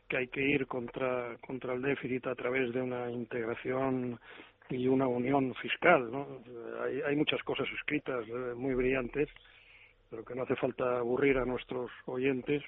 que 0.09 0.17
hay 0.19 0.29
que 0.29 0.43
ir 0.43 0.67
contra, 0.67 1.37
contra 1.47 1.75
el 1.75 1.83
déficit 1.83 2.27
a 2.27 2.35
través 2.35 2.73
de 2.73 2.81
una 2.81 3.11
integración 3.11 4.19
y 4.71 4.89
una 4.89 5.07
unión 5.07 5.55
fiscal, 5.55 6.11
¿no? 6.11 6.43
Hay, 6.85 7.01
hay 7.03 7.17
muchas 7.17 7.43
cosas 7.43 7.67
escritas 7.79 8.27
eh, 8.29 8.55
muy 8.57 8.75
brillantes, 8.75 9.29
pero 10.11 10.25
que 10.25 10.35
no 10.35 10.43
hace 10.43 10.57
falta 10.57 10.99
aburrir 10.99 11.39
a 11.39 11.45
nuestros 11.45 11.91
oyentes 12.07 12.63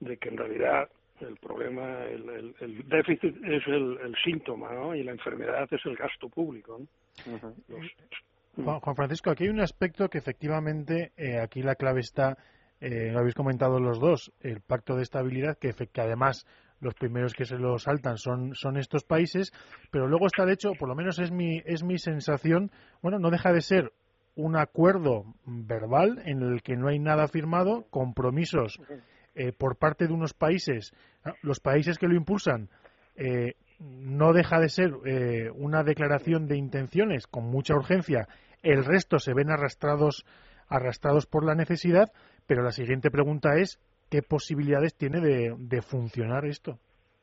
de 0.00 0.16
que 0.16 0.28
en 0.28 0.36
realidad 0.36 0.88
el 1.20 1.36
problema, 1.36 2.04
el, 2.04 2.54
el, 2.60 2.88
déficit 2.88 3.36
es 3.44 3.66
el, 3.66 3.98
el, 4.02 4.14
síntoma, 4.22 4.72
¿no? 4.72 4.94
Y 4.94 5.02
la 5.02 5.12
enfermedad 5.12 5.66
es 5.70 5.84
el 5.86 5.96
gasto 5.96 6.28
público, 6.28 6.80
Juan, 8.56 8.96
Francisco, 8.96 9.30
aquí 9.30 9.44
hay 9.44 9.50
un 9.50 9.60
aspecto 9.60 10.08
que 10.08 10.18
efectivamente 10.18 11.12
eh, 11.16 11.38
aquí 11.38 11.62
la 11.62 11.74
clave 11.74 12.00
está, 12.00 12.38
eh, 12.80 13.10
lo 13.12 13.20
habéis 13.20 13.34
comentado 13.34 13.80
los 13.80 13.98
dos, 13.98 14.32
el 14.40 14.60
pacto 14.60 14.96
de 14.96 15.02
estabilidad, 15.02 15.58
que, 15.58 15.72
que 15.72 16.00
además 16.00 16.46
los 16.80 16.94
primeros 16.94 17.34
que 17.34 17.44
se 17.44 17.56
lo 17.56 17.78
saltan 17.78 18.18
son, 18.18 18.54
son 18.54 18.76
estos 18.76 19.04
países, 19.04 19.52
pero 19.90 20.06
luego 20.06 20.26
está 20.26 20.44
de 20.44 20.52
hecho, 20.52 20.72
por 20.78 20.88
lo 20.88 20.94
menos 20.94 21.18
es 21.18 21.30
mi, 21.30 21.62
es 21.64 21.82
mi 21.82 21.98
sensación, 21.98 22.70
bueno, 23.02 23.18
no 23.18 23.30
deja 23.30 23.52
de 23.52 23.62
ser 23.62 23.92
un 24.34 24.56
acuerdo 24.56 25.24
verbal 25.46 26.22
en 26.26 26.42
el 26.42 26.62
que 26.62 26.76
no 26.76 26.88
hay 26.88 26.98
nada 26.98 27.26
firmado, 27.28 27.86
compromisos 27.90 28.78
eh, 29.34 29.52
por 29.52 29.76
parte 29.76 30.06
de 30.06 30.12
unos 30.12 30.34
países, 30.34 30.92
los 31.42 31.60
países 31.60 31.98
que 31.98 32.06
lo 32.06 32.14
impulsan, 32.14 32.68
eh, 33.16 33.54
no 33.78 34.32
deja 34.32 34.60
de 34.60 34.68
ser 34.68 34.92
eh, 35.04 35.50
una 35.54 35.82
declaración 35.82 36.46
de 36.46 36.56
intenciones 36.56 37.26
con 37.26 37.44
mucha 37.44 37.74
urgencia, 37.74 38.28
el 38.62 38.84
resto 38.84 39.18
se 39.18 39.34
ven 39.34 39.50
arrastrados, 39.50 40.24
arrastrados 40.68 41.26
por 41.26 41.44
la 41.44 41.54
necesidad, 41.54 42.12
pero 42.46 42.62
la 42.62 42.72
siguiente 42.72 43.10
pregunta 43.10 43.56
es 43.56 43.80
¿qué 44.10 44.22
posibilidades 44.22 44.94
tiene 44.94 45.20
de, 45.20 45.82
funcionar 45.82 46.44
esto? 46.44 46.78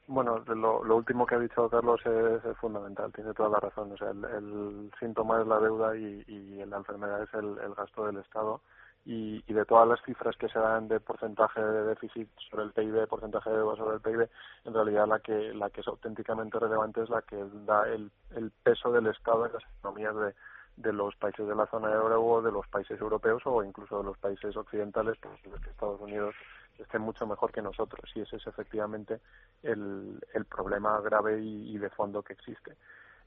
Bueno, 0.08 0.40
lo, 0.40 0.96
último 0.96 1.26
que 1.26 1.36
ha 1.36 1.40
dicho 1.40 1.70
Carlos 1.70 2.02
es, 2.06 2.58
fundamental, 2.58 3.12
tiene 3.14 3.34
toda 3.34 3.50
la 3.50 3.60
razón. 3.60 3.92
O 3.94 3.98
sea, 3.98 4.10
el, 4.10 4.92
síntoma 5.00 5.42
es 5.42 5.48
la 5.48 5.60
deuda 5.60 5.96
y, 5.96 6.24
y 6.28 6.66
la 6.66 6.78
enfermedad 6.78 7.24
es 7.24 7.34
el, 7.34 7.58
el 7.60 7.74
gasto 7.74 8.06
del 8.06 8.18
Estado 8.18 8.62
y, 9.06 9.44
y, 9.48 9.54
de 9.54 9.66
todas 9.66 9.88
las 9.88 10.02
cifras 10.04 10.36
que 10.38 10.50
se 10.50 10.60
dan 10.60 10.88
de 10.88 11.00
porcentaje 11.00 11.62
de 11.62 11.84
déficit 11.86 12.30
sobre 12.50 12.66
el 12.66 12.72
PIB, 12.72 13.08
porcentaje 13.08 13.50
de 13.50 13.58
deuda 13.58 13.76
sobre 13.76 13.96
el 13.96 14.02
PIB, 14.02 14.30
en 14.66 14.74
realidad 14.74 15.08
la 15.08 15.20
que 15.20 15.54
la 15.54 15.70
que 15.70 15.82
es 15.82 15.88
auténticamente 15.88 16.60
relevante 16.60 17.02
es 17.02 17.10
la 17.10 17.22
que 17.22 17.38
da 17.66 17.88
el, 17.88 18.12
el 18.36 18.52
peso 18.64 18.92
del 18.92 19.08
Estado 19.08 19.46
en 19.46 19.54
las 19.54 19.64
economías 19.80 20.16
de, 20.16 20.34
de 20.78 20.94
los 20.94 21.16
países 21.16 21.48
de 21.48 21.56
la 21.56 21.68
zona 21.68 21.90
de 21.90 21.96
euro 21.96 22.24
o 22.24 22.42
de 22.42 22.52
los 22.52 22.68
países 22.68 23.00
europeos 23.00 23.42
o 23.46 23.64
incluso 23.64 24.00
de 24.00 24.04
los 24.04 24.18
países 24.18 24.56
occidentales, 24.56 25.18
pues 25.22 25.46
los 25.46 25.62
que 25.62 25.70
Estados 25.70 26.02
Unidos 26.02 26.36
esté 26.80 26.98
mucho 27.00 27.28
mejor 27.28 27.52
que 27.52 27.62
nosotros 27.62 28.10
y 28.16 28.22
ese 28.22 28.38
es 28.38 28.48
efectivamente 28.48 29.20
el, 29.62 30.20
el 30.34 30.46
problema 30.46 31.00
grave 31.02 31.40
y 31.42 31.78
de 31.78 31.90
fondo 31.90 32.24
que 32.24 32.34
existe. 32.34 32.76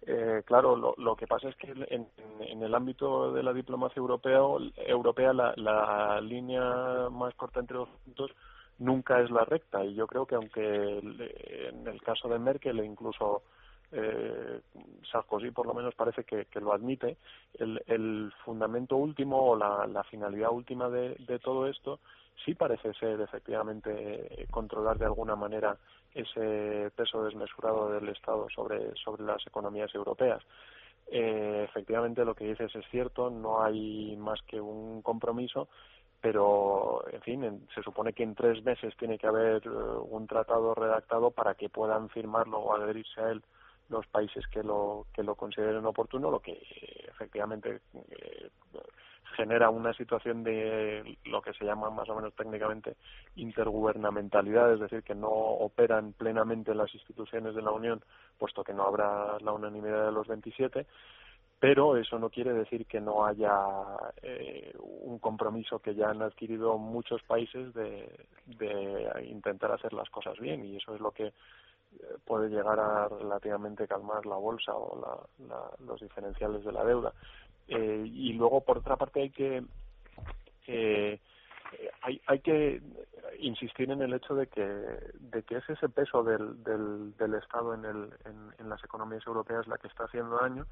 Eh, 0.02 0.42
claro, 0.44 0.76
lo, 0.76 0.94
lo, 0.98 1.16
que 1.16 1.26
pasa 1.26 1.48
es 1.48 1.56
que 1.56 1.72
en, 1.88 2.06
en, 2.40 2.62
el 2.62 2.74
ámbito 2.74 3.32
de 3.32 3.42
la 3.42 3.52
diplomacia 3.52 3.98
europea, 3.98 4.40
europea 4.76 5.32
la, 5.32 5.52
la 5.56 6.20
línea 6.20 7.08
más 7.10 7.34
corta 7.34 7.60
entre 7.60 7.78
los 7.78 7.88
puntos 8.04 8.30
nunca 8.78 9.20
es 9.20 9.30
la 9.30 9.44
recta 9.44 9.84
y 9.84 9.94
yo 9.94 10.06
creo 10.06 10.26
que 10.26 10.34
aunque 10.34 10.98
en 10.98 11.86
el 11.86 12.02
caso 12.02 12.28
de 12.28 12.38
Merkel 12.38 12.78
e 12.78 12.84
incluso 12.84 13.42
eh, 13.92 14.60
Sarkozy 15.10 15.50
por 15.50 15.66
lo 15.66 15.74
menos 15.74 15.94
parece 15.94 16.24
que, 16.24 16.46
que 16.46 16.60
lo 16.60 16.72
admite, 16.72 17.16
el, 17.54 17.82
el, 17.86 18.32
fundamento 18.44 18.96
último 18.96 19.50
o 19.50 19.56
la, 19.56 20.04
finalidad 20.10 20.50
última 20.50 20.88
de, 20.88 21.16
todo 21.42 21.66
esto 21.66 22.00
sí 22.44 22.54
parece 22.54 22.92
ser 22.94 23.20
efectivamente 23.20 24.46
controlar 24.50 24.98
de 24.98 25.06
alguna 25.06 25.36
manera 25.36 25.76
ese 26.14 26.90
peso 26.94 27.24
desmesurado 27.24 27.90
del 27.90 28.08
Estado 28.08 28.48
sobre, 28.54 28.94
sobre 28.96 29.24
las 29.24 29.46
economías 29.46 29.94
europeas. 29.94 30.42
Eh, 31.08 31.66
efectivamente, 31.68 32.24
lo 32.24 32.34
que 32.34 32.46
dices 32.46 32.74
es 32.74 32.84
cierto, 32.90 33.30
no 33.30 33.62
hay 33.62 34.16
más 34.16 34.40
que 34.42 34.60
un 34.60 35.02
compromiso, 35.02 35.68
pero, 36.20 37.04
en 37.12 37.20
fin, 37.20 37.68
se 37.74 37.82
supone 37.82 38.12
que 38.12 38.22
en 38.22 38.34
tres 38.34 38.64
meses 38.64 38.96
tiene 38.96 39.18
que 39.18 39.26
haber 39.26 39.62
eh, 39.64 39.68
un 39.68 40.26
tratado 40.26 40.74
redactado 40.74 41.30
para 41.30 41.54
que 41.54 41.68
puedan 41.68 42.08
firmarlo 42.08 42.58
o 42.58 42.74
adherirse 42.74 43.20
a 43.20 43.30
él 43.30 43.42
los 43.88 44.06
países 44.06 44.46
que 44.48 44.62
lo 44.62 45.06
que 45.12 45.22
lo 45.22 45.34
consideren 45.34 45.84
oportuno, 45.86 46.30
lo 46.30 46.40
que 46.40 46.58
efectivamente 47.08 47.80
eh, 48.10 48.50
genera 49.36 49.70
una 49.70 49.92
situación 49.92 50.42
de 50.42 51.18
lo 51.26 51.42
que 51.42 51.52
se 51.52 51.64
llama 51.64 51.90
más 51.90 52.08
o 52.08 52.14
menos 52.14 52.34
técnicamente 52.34 52.96
intergubernamentalidad, 53.36 54.72
es 54.72 54.80
decir, 54.80 55.02
que 55.02 55.14
no 55.14 55.28
operan 55.28 56.14
plenamente 56.14 56.74
las 56.74 56.92
instituciones 56.94 57.54
de 57.54 57.62
la 57.62 57.70
Unión, 57.70 58.02
puesto 58.38 58.64
que 58.64 58.72
no 58.72 58.84
habrá 58.84 59.38
la 59.40 59.52
unanimidad 59.52 60.06
de 60.06 60.12
los 60.12 60.26
27, 60.26 60.86
pero 61.58 61.96
eso 61.96 62.18
no 62.18 62.30
quiere 62.30 62.52
decir 62.52 62.86
que 62.86 63.00
no 63.00 63.26
haya 63.26 63.50
eh, 64.22 64.74
un 64.78 65.18
compromiso 65.18 65.78
que 65.78 65.94
ya 65.94 66.10
han 66.10 66.22
adquirido 66.22 66.76
muchos 66.78 67.22
países 67.22 67.72
de, 67.74 68.08
de 68.46 69.26
intentar 69.28 69.72
hacer 69.72 69.92
las 69.92 70.08
cosas 70.10 70.38
bien 70.38 70.64
y 70.64 70.76
eso 70.76 70.94
es 70.94 71.00
lo 71.00 71.12
que 71.12 71.26
eh, 71.26 71.32
puede 72.24 72.48
llegar 72.48 72.78
a 72.78 73.08
relativamente 73.08 73.86
calmar 73.86 74.26
la 74.26 74.36
bolsa 74.36 74.72
o 74.74 75.28
la, 75.48 75.70
los 75.84 76.00
diferenciales 76.00 76.64
de 76.64 76.72
la 76.72 76.84
deuda. 76.84 77.12
Eh, 77.68 78.04
y 78.06 78.32
luego, 78.34 78.60
por 78.60 78.78
otra 78.78 78.96
parte, 78.96 79.22
hay 79.22 79.30
que 79.30 79.64
eh, 80.66 81.20
hay, 82.02 82.20
hay 82.26 82.40
que 82.40 82.80
insistir 83.38 83.90
en 83.90 84.02
el 84.02 84.14
hecho 84.14 84.34
de 84.34 84.46
que, 84.46 84.62
de 84.62 85.42
que 85.42 85.56
es 85.56 85.68
ese 85.68 85.88
peso 85.88 86.22
del, 86.22 86.62
del, 86.62 87.16
del 87.16 87.34
Estado 87.34 87.74
en, 87.74 87.84
el, 87.84 88.10
en, 88.58 88.68
las 88.68 88.82
economías 88.84 89.26
europeas 89.26 89.66
la 89.66 89.78
que 89.78 89.88
está 89.88 90.04
haciendo 90.04 90.38
daño 90.38 90.66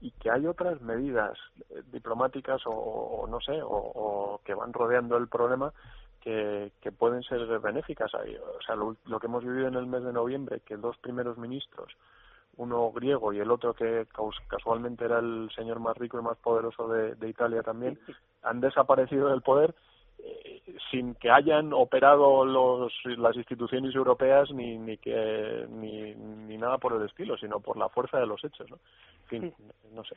y 0.00 0.10
que 0.12 0.30
hay 0.30 0.46
otras 0.46 0.80
medidas 0.80 1.38
eh, 1.70 1.82
diplomáticas 1.92 2.62
o, 2.66 3.26
no 3.28 3.40
sé, 3.40 3.60
o, 3.62 4.40
que 4.44 4.54
van 4.54 4.72
rodeando 4.72 5.16
el 5.16 5.28
problema 5.28 5.72
que, 6.20 6.72
que 6.80 6.92
pueden 6.92 7.22
ser 7.22 7.46
benéficas. 7.60 8.12
O 8.14 8.62
sea, 8.64 8.76
lo, 8.76 8.96
lo 9.06 9.18
que 9.18 9.26
hemos 9.26 9.44
vivido 9.44 9.68
en 9.68 9.74
el 9.74 9.86
mes 9.86 10.04
de 10.04 10.12
noviembre, 10.12 10.60
que 10.60 10.76
dos 10.76 10.96
primeros 10.98 11.38
ministros 11.38 11.94
uno 12.56 12.92
griego 12.92 13.32
y 13.32 13.38
el 13.38 13.50
otro 13.50 13.72
que 13.72 14.06
casualmente 14.46 15.04
era 15.06 15.18
el 15.18 15.50
señor 15.54 15.80
más 15.80 15.96
rico 15.96 16.18
y 16.18 16.22
más 16.22 16.36
poderoso 16.38 16.88
de, 16.88 17.14
de 17.14 17.28
Italia 17.28 17.62
también, 17.62 17.98
han 18.42 18.60
desaparecido 18.60 19.28
del 19.28 19.40
poder 19.40 19.74
eh, 20.18 20.60
sin 20.90 21.14
que 21.14 21.30
hayan 21.30 21.72
operado 21.72 22.44
los, 22.44 22.92
las 23.04 23.36
instituciones 23.36 23.94
europeas 23.94 24.50
ni, 24.52 24.76
ni 24.78 24.98
que 24.98 25.66
ni, 25.70 26.14
ni 26.14 26.58
nada 26.58 26.76
por 26.78 26.92
el 26.92 27.08
estilo, 27.08 27.38
sino 27.38 27.60
por 27.60 27.78
la 27.78 27.88
fuerza 27.88 28.18
de 28.18 28.26
los 28.26 28.44
hechos. 28.44 28.70
¿no? 28.70 28.78
En 29.22 29.28
fin, 29.28 29.54
no 29.94 30.04
sé. 30.04 30.16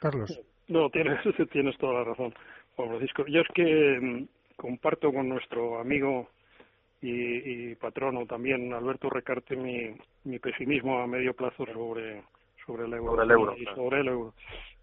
Carlos. 0.00 0.40
No, 0.68 0.88
tienes, 0.90 1.20
tienes 1.52 1.76
toda 1.78 1.94
la 1.94 2.04
razón, 2.04 2.34
Juan 2.76 2.88
Francisco. 2.88 3.24
Yo 3.26 3.40
es 3.40 3.48
que 3.54 3.98
mm, 4.00 4.28
comparto 4.56 5.12
con 5.12 5.28
nuestro 5.28 5.78
amigo 5.78 6.28
y, 7.00 7.70
y 7.70 7.74
patrono 7.76 8.26
también 8.26 8.72
Alberto 8.72 9.10
Recarte 9.10 9.54
mi, 9.54 9.94
mi 10.24 10.38
pesimismo 10.38 10.98
a 10.98 11.06
medio 11.06 11.34
plazo 11.34 11.66
sobre 11.66 12.22
sobre 12.64 12.86
el 12.86 12.94
euro, 12.94 13.12
sobre 13.12 13.24
el 13.24 13.30
euro, 13.30 13.56
y 13.56 13.64
sobre 13.76 14.00
el 14.00 14.08
euro. 14.08 14.34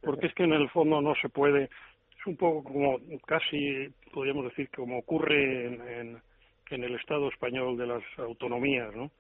Porque 0.01 0.27
es 0.27 0.33
que 0.33 0.43
en 0.43 0.53
el 0.53 0.69
fondo 0.69 1.01
no 1.01 1.13
se 1.21 1.29
puede 1.29 1.65
es 1.65 2.27
un 2.27 2.37
poco 2.37 2.63
como 2.63 2.99
casi 3.25 3.89
podríamos 4.13 4.45
decir 4.45 4.69
como 4.73 4.99
ocurre 4.99 5.67
en, 5.67 5.87
en, 5.87 6.21
en 6.69 6.83
el 6.83 6.95
Estado 6.95 7.27
español 7.27 7.77
de 7.77 7.87
las 7.87 8.03
autonomías 8.17 8.95
no 8.95 9.11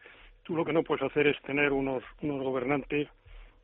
tú 0.43 0.55
lo 0.55 0.63
que 0.63 0.71
no 0.71 0.83
puedes 0.83 1.03
hacer 1.03 1.27
es 1.27 1.41
tener 1.41 1.73
unos 1.73 2.01
unos 2.21 2.41
gobernantes 2.41 3.09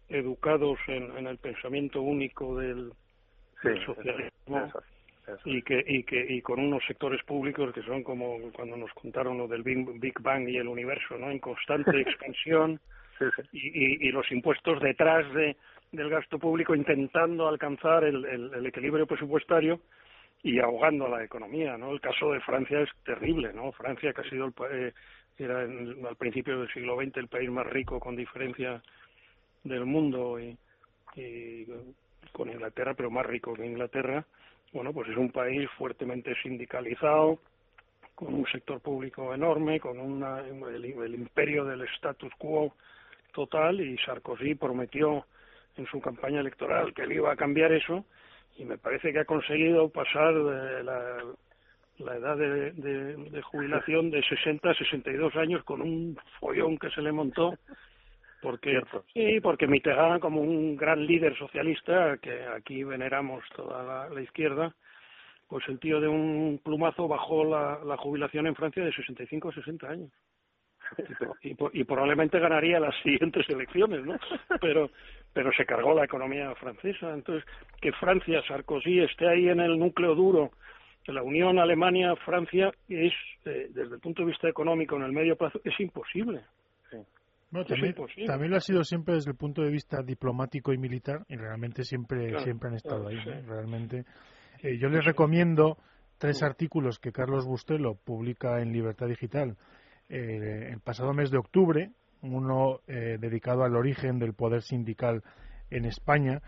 educados 0.10 0.78
en, 0.88 1.18
en 1.18 1.28
el 1.28 1.38
pensamiento 1.38 2.02
único 2.02 2.58
del, 2.58 2.92
sí, 3.62 3.70
del 3.70 3.86
socialismo 3.86 4.72
eso, 5.36 5.50
y 5.50 5.62
que 5.62 5.84
y 5.88 6.04
que 6.04 6.26
y 6.30 6.42
con 6.42 6.60
unos 6.60 6.84
sectores 6.86 7.24
públicos 7.24 7.74
que 7.74 7.82
son 7.84 8.04
como 8.04 8.38
cuando 8.54 8.78
nos 8.78 8.92
contaron 8.94 9.38
lo 9.38 9.48
del 9.48 9.64
Big 9.64 10.20
Bang 10.22 10.48
y 10.48 10.58
el 10.58 10.68
universo 10.68 11.18
no 11.18 11.30
en 11.30 11.40
constante 11.40 11.92
expansión 12.02 12.80
Y, 13.52 14.08
y, 14.08 14.12
los 14.12 14.32
impuestos 14.32 14.82
detrás 14.82 15.32
de 15.34 15.58
del 15.92 16.10
gasto 16.10 16.40
público 16.40 16.74
intentando 16.74 17.48
alcanzar 17.48 18.06
el, 18.06 18.24
el, 18.26 18.66
equilibrio 18.66 19.06
presupuestario 19.06 19.82
y 20.42 20.60
ahogando 20.60 21.06
a 21.06 21.10
la 21.10 21.24
economía 21.24 21.78
no 21.78 21.92
el 21.92 22.00
caso 22.00 22.32
de 22.32 22.40
Francia 22.40 22.80
es 22.80 22.90
terrible 23.04 23.52
no 23.54 23.72
Francia 23.74 24.14
que 24.14 24.22
ha 24.22 24.30
sido 24.30 24.46
el, 24.46 24.54
eh, 24.72 24.94
era 25.38 25.62
al 25.62 26.16
principio 26.18 26.60
del 26.60 26.72
siglo 26.72 26.96
XX 26.96 27.18
el 27.18 27.28
país 27.28 27.50
más 27.50 27.68
rico 27.68 28.00
con 28.00 28.16
diferencia 28.16 28.82
del 29.64 29.86
mundo 29.86 30.40
y, 30.40 30.58
y 31.16 31.66
con 32.32 32.50
Inglaterra 32.50 32.94
pero 32.94 33.10
más 33.10 33.26
rico 33.26 33.54
que 33.54 33.66
Inglaterra 33.66 34.26
bueno, 34.74 34.94
pues 34.94 35.10
es 35.10 35.18
un 35.18 35.32
país 35.32 35.70
fuertemente 35.78 36.34
sindicalizado, 36.42 37.40
con 38.16 38.34
un 38.34 38.46
sector 38.48 38.82
público 38.82 39.34
enorme, 39.34 39.80
con 39.80 39.98
una, 40.00 40.42
el, 40.42 41.16
imperio 41.16 41.64
del 41.64 41.84
status 41.96 42.34
quo 42.38 42.76
total 43.34 43.80
y 43.80 43.98
Sarkozy 44.00 44.56
prometió 44.56 45.26
en 45.78 45.86
su 45.86 46.02
campaña 46.02 46.42
electoral 46.42 46.94
que 46.94 47.04
él 47.04 47.14
iba 47.14 47.32
a 47.32 47.38
cambiar 47.38 47.72
eso 47.72 48.04
y 48.58 48.66
me 48.66 48.78
parece 48.78 49.14
que 49.14 49.20
ha 49.20 49.26
conseguido 49.26 49.88
pasar 49.90 50.34
la, 50.34 51.24
la 52.00 52.16
edad 52.16 52.38
de, 52.38 52.72
de, 52.74 53.42
jubilación 53.42 54.12
de 54.12 54.22
60 54.24 54.70
a 54.70 54.74
62 54.74 55.36
años 55.38 55.64
con 55.64 55.82
un 55.82 56.18
follón 56.40 56.78
que 56.78 56.90
se 56.90 57.02
le 57.02 57.14
montó 57.14 57.58
porque 58.42 58.82
sí 59.14 59.40
porque 59.42 59.68
Mitterrand 59.68 60.22
como 60.22 60.42
un 60.42 60.76
gran 60.76 61.06
líder 61.06 61.38
socialista 61.38 62.18
que 62.18 62.46
aquí 62.46 62.84
veneramos 62.84 63.44
toda 63.56 64.10
la, 64.10 64.22
izquierda 64.22 64.74
pues 65.48 65.68
el 65.68 65.80
tío 65.80 66.00
de 66.00 66.08
un 66.08 66.60
plumazo 66.64 67.08
bajó 67.08 67.44
la, 67.44 67.80
la 67.84 67.98
jubilación 67.98 68.48
en 68.48 68.56
Francia 68.56 68.84
de 68.84 68.94
65 68.94 69.50
a 69.50 69.54
60 69.54 69.90
años. 69.90 70.12
Y, 71.44 71.56
y, 71.74 71.84
probablemente 71.84 72.40
ganaría 72.40 72.80
las 72.80 72.96
siguientes 73.04 73.48
elecciones 73.48 74.04
no 74.06 74.18
pero 74.60 74.90
pero 75.34 75.52
se 75.54 75.66
cargó 75.66 75.94
la 75.94 76.06
economía 76.06 76.56
francesa. 76.56 77.14
Entonces 77.14 77.48
que 77.80 77.92
Francia 77.94 78.42
Sarkozy 78.48 79.02
esté 79.02 79.28
ahí 79.28 79.50
en 79.50 79.60
el 79.60 79.78
núcleo 79.78 80.16
duro 80.16 80.52
de 81.06 81.14
la 81.14 81.22
Unión 81.22 81.60
Alemania 81.60 82.16
Francia 82.16 82.72
es 82.88 83.14
eh, 83.46 83.68
desde 83.70 83.96
el 83.96 84.02
punto 84.02 84.24
de 84.24 84.30
vista 84.30 84.50
económico 84.50 84.96
en 84.96 85.04
el 85.04 85.12
medio 85.12 85.36
plazo 85.36 85.62
es 85.64 85.80
imposible 85.80 86.42
también, 88.28 88.52
lo 88.52 88.58
ha 88.58 88.62
sido 88.62 88.84
siempre 88.84 89.16
desde 89.16 89.32
el 89.32 89.38
punto 89.38 89.64
de 89.64 89.70
vista 89.70 90.04
diplomático 90.04 90.72
y 90.72 90.78
militar 90.78 91.26
y 91.28 91.36
realmente 91.36 91.84
siempre 91.84 92.40
siempre 92.44 92.70
han 92.70 92.76
estado 92.76 93.08
ahí 93.08 93.18
realmente 93.48 94.06
eh, 94.62 94.78
yo 94.78 94.90
les 94.90 95.04
recomiendo 95.04 95.78
tres 96.18 96.44
artículos 96.44 97.00
que 97.00 97.12
Carlos 97.12 97.46
Bustelo 97.46 97.96
publica 97.96 98.62
en 98.62 98.74
Libertad 98.74 99.08
Digital. 99.08 99.56
Eh, 100.10 100.70
el 100.72 100.80
pasado 100.82 101.14
mes 101.14 101.32
de 101.32 101.38
octubre 101.38 101.92
uno 102.22 102.82
eh, 102.88 103.18
dedicado 103.20 103.64
al 103.64 103.78
origen 103.78 104.20
del 104.20 104.34
poder 104.34 104.62
sindical 104.62 105.24
en 105.70 105.86
España 105.86 106.42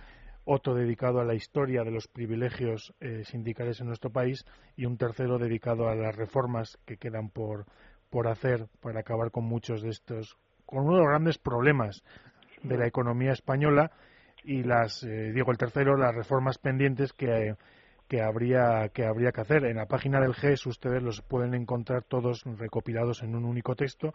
otro 0.43 0.73
dedicado 0.73 1.19
a 1.19 1.23
la 1.23 1.35
historia 1.35 1.83
de 1.83 1.91
los 1.91 2.07
privilegios 2.07 2.95
sindicales 3.25 3.79
en 3.79 3.87
nuestro 3.87 4.09
país 4.09 4.43
y 4.75 4.85
un 4.85 4.97
tercero 4.97 5.37
dedicado 5.37 5.87
a 5.87 5.95
las 5.95 6.15
reformas 6.15 6.79
que 6.85 6.97
quedan 6.97 7.29
por, 7.29 7.67
por 8.09 8.27
hacer 8.27 8.67
para 8.81 9.01
acabar 9.01 9.29
con 9.29 9.45
muchos 9.45 9.83
de 9.83 9.89
estos 9.89 10.37
con 10.71 10.85
uno 10.85 10.93
de 10.93 10.99
los 10.99 11.09
grandes 11.09 11.37
problemas 11.37 12.01
de 12.63 12.77
la 12.77 12.87
economía 12.87 13.33
española 13.33 13.91
y 14.43 14.63
las, 14.63 15.03
eh, 15.03 15.31
digo 15.33 15.51
el 15.51 15.57
tercero, 15.57 15.97
las 15.97 16.15
reformas 16.15 16.57
pendientes 16.57 17.11
que, 17.11 17.55
que, 18.07 18.21
habría, 18.21 18.89
que 18.93 19.05
habría 19.05 19.33
que 19.33 19.41
hacer. 19.41 19.65
En 19.65 19.75
la 19.75 19.85
página 19.85 20.21
del 20.21 20.33
GES 20.33 20.65
ustedes 20.67 21.03
los 21.03 21.21
pueden 21.21 21.53
encontrar 21.53 22.03
todos 22.03 22.43
recopilados 22.57 23.21
en 23.21 23.35
un 23.35 23.43
único 23.43 23.75
texto 23.75 24.13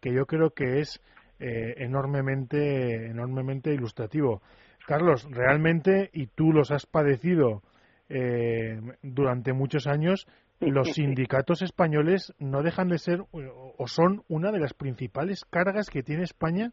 que 0.00 0.12
yo 0.12 0.26
creo 0.26 0.50
que 0.50 0.80
es 0.80 1.00
eh, 1.40 1.74
enormemente, 1.78 3.06
enormemente 3.06 3.72
ilustrativo. 3.72 4.42
Carlos, 4.86 5.26
realmente, 5.30 6.10
y 6.12 6.26
tú 6.26 6.52
los 6.52 6.70
has 6.70 6.84
padecido 6.84 7.62
eh, 8.10 8.78
durante 9.02 9.54
muchos 9.54 9.86
años, 9.86 10.26
los 10.60 10.92
sindicatos 10.94 11.62
españoles 11.62 12.32
no 12.38 12.62
dejan 12.62 12.88
de 12.88 12.98
ser 12.98 13.20
o 13.32 13.86
son 13.86 14.22
una 14.28 14.52
de 14.52 14.60
las 14.60 14.74
principales 14.74 15.44
cargas 15.44 15.90
que 15.90 16.02
tiene 16.02 16.22
España 16.22 16.70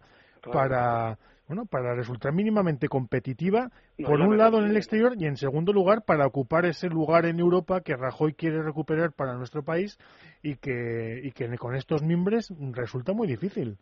para 0.52 1.18
bueno 1.48 1.66
para 1.66 1.94
resultar 1.96 2.34
mínimamente 2.34 2.88
competitiva 2.88 3.70
por 4.04 4.22
un 4.22 4.38
lado 4.38 4.60
en 4.60 4.70
el 4.70 4.78
exterior 4.78 5.14
y 5.18 5.26
en 5.26 5.36
segundo 5.36 5.74
lugar 5.74 6.04
para 6.06 6.26
ocupar 6.26 6.66
ese 6.66 6.88
lugar 6.88 7.26
en 7.26 7.40
Europa 7.40 7.82
que 7.82 7.96
Rajoy 7.96 8.34
quiere 8.34 8.64
recuperar 8.64 9.12
para 9.14 9.36
nuestro 9.36 9.64
país 9.64 9.98
y 10.42 10.56
que 10.56 11.22
y 11.24 11.32
que 11.32 11.50
con 11.58 11.76
estos 11.76 12.04
mimbres 12.04 12.54
resulta 12.74 13.14
muy 13.14 13.28
difícil. 13.28 13.78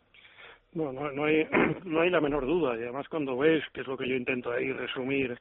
No, 0.72 0.92
no, 0.92 1.24
hay, 1.24 1.46
no 1.84 2.00
hay 2.00 2.10
la 2.10 2.20
menor 2.20 2.46
duda. 2.46 2.76
Y 2.76 2.82
además 2.82 3.08
cuando 3.08 3.36
ves, 3.36 3.62
que 3.72 3.80
es 3.80 3.86
lo 3.86 3.96
que 3.96 4.08
yo 4.08 4.14
intento 4.14 4.52
ahí 4.52 4.72
resumir 4.72 5.38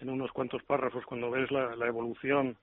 en 0.00 0.10
unos 0.10 0.30
cuantos 0.32 0.62
párrafos, 0.64 1.04
cuando 1.06 1.30
ves 1.30 1.50
la, 1.50 1.74
la 1.76 1.86
evolución 1.86 2.56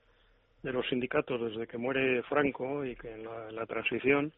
de 0.64 0.72
los 0.72 0.88
sindicatos 0.88 1.40
desde 1.42 1.68
que 1.68 1.78
muere 1.78 2.24
Franco 2.24 2.86
y 2.86 2.96
que 2.96 3.12
en 3.12 3.26
la, 3.56 3.66
transición, 3.66 4.32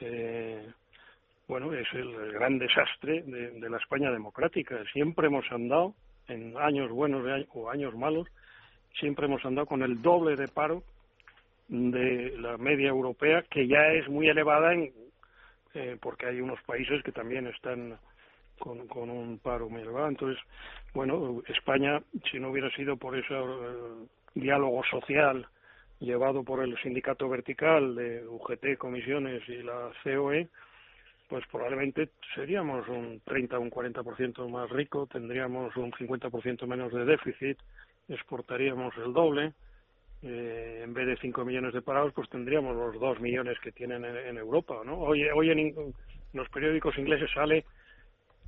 eh, 0.00 0.68
bueno, 1.46 1.72
es 1.72 1.86
el, 1.94 2.32
gran 2.32 2.58
desastre 2.58 3.22
de, 3.22 3.70
la 3.70 3.78
España 3.78 4.10
democrática. 4.10 4.82
Siempre 4.92 5.28
hemos 5.28 5.50
andado, 5.52 5.94
en 6.26 6.56
años 6.58 6.90
buenos 6.90 7.24
o 7.54 7.70
años 7.70 7.94
malos, 7.94 8.28
siempre 8.98 9.26
hemos 9.26 9.44
andado 9.44 9.66
con 9.66 9.82
el 9.82 10.02
doble 10.02 10.34
de 10.36 10.48
paro 10.48 10.82
de 11.68 12.36
la 12.38 12.58
media 12.58 12.88
europea, 12.88 13.44
que 13.48 13.68
ya 13.68 13.92
es 13.92 14.08
muy 14.08 14.28
elevada 14.28 14.74
en, 14.74 14.92
eh, 15.74 15.96
porque 16.00 16.26
hay 16.26 16.40
unos 16.40 16.60
países 16.62 17.02
que 17.04 17.12
también 17.12 17.46
están 17.46 17.96
con, 18.58 18.88
con 18.88 19.08
un 19.08 19.38
paro 19.38 19.68
muy 19.68 19.82
elevado. 19.82 20.08
Entonces, 20.08 20.42
bueno, 20.94 21.42
España, 21.46 22.02
si 22.28 22.40
no 22.40 22.50
hubiera 22.50 22.70
sido 22.70 22.96
por 22.96 23.16
esa 23.16 23.40
diálogo 24.40 24.82
social 24.84 25.46
llevado 26.00 26.44
por 26.44 26.62
el 26.62 26.76
sindicato 26.78 27.28
vertical 27.28 27.94
de 27.94 28.26
UGT, 28.26 28.78
comisiones 28.78 29.42
y 29.48 29.62
la 29.62 29.90
COE, 30.04 30.48
pues 31.28 31.44
probablemente 31.50 32.10
seríamos 32.34 32.88
un 32.88 33.20
30 33.24 33.58
o 33.58 33.60
un 33.60 33.70
40% 33.70 34.48
más 34.48 34.70
rico, 34.70 35.06
tendríamos 35.06 35.76
un 35.76 35.92
50% 35.92 36.66
menos 36.66 36.92
de 36.92 37.04
déficit, 37.04 37.58
exportaríamos 38.08 38.96
el 38.96 39.12
doble, 39.12 39.52
eh, 40.22 40.82
en 40.84 40.94
vez 40.94 41.06
de 41.06 41.16
5 41.16 41.44
millones 41.44 41.74
de 41.74 41.82
parados, 41.82 42.12
pues 42.14 42.28
tendríamos 42.30 42.74
los 42.74 42.98
2 42.98 43.20
millones 43.20 43.58
que 43.60 43.72
tienen 43.72 44.04
en, 44.04 44.38
Europa, 44.38 44.80
¿no? 44.84 44.98
Hoy, 44.98 45.24
hoy 45.28 45.50
en, 45.50 45.94
los 46.32 46.48
periódicos 46.48 46.96
ingleses 46.98 47.30
sale 47.32 47.64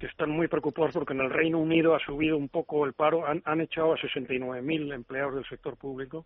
que 0.01 0.07
están 0.07 0.31
muy 0.31 0.49
preocupados 0.49 0.95
porque 0.95 1.13
en 1.13 1.21
el 1.21 1.31
Reino 1.31 1.59
Unido 1.59 1.95
ha 1.95 2.01
subido 2.01 2.37
un 2.39 2.49
poco 2.49 2.87
el 2.87 2.95
paro, 2.95 3.27
han, 3.27 3.43
han 3.45 3.61
echado 3.61 3.93
a 3.93 3.99
69.000 3.99 4.95
empleados 4.95 5.35
del 5.35 5.45
sector 5.45 5.77
público 5.77 6.25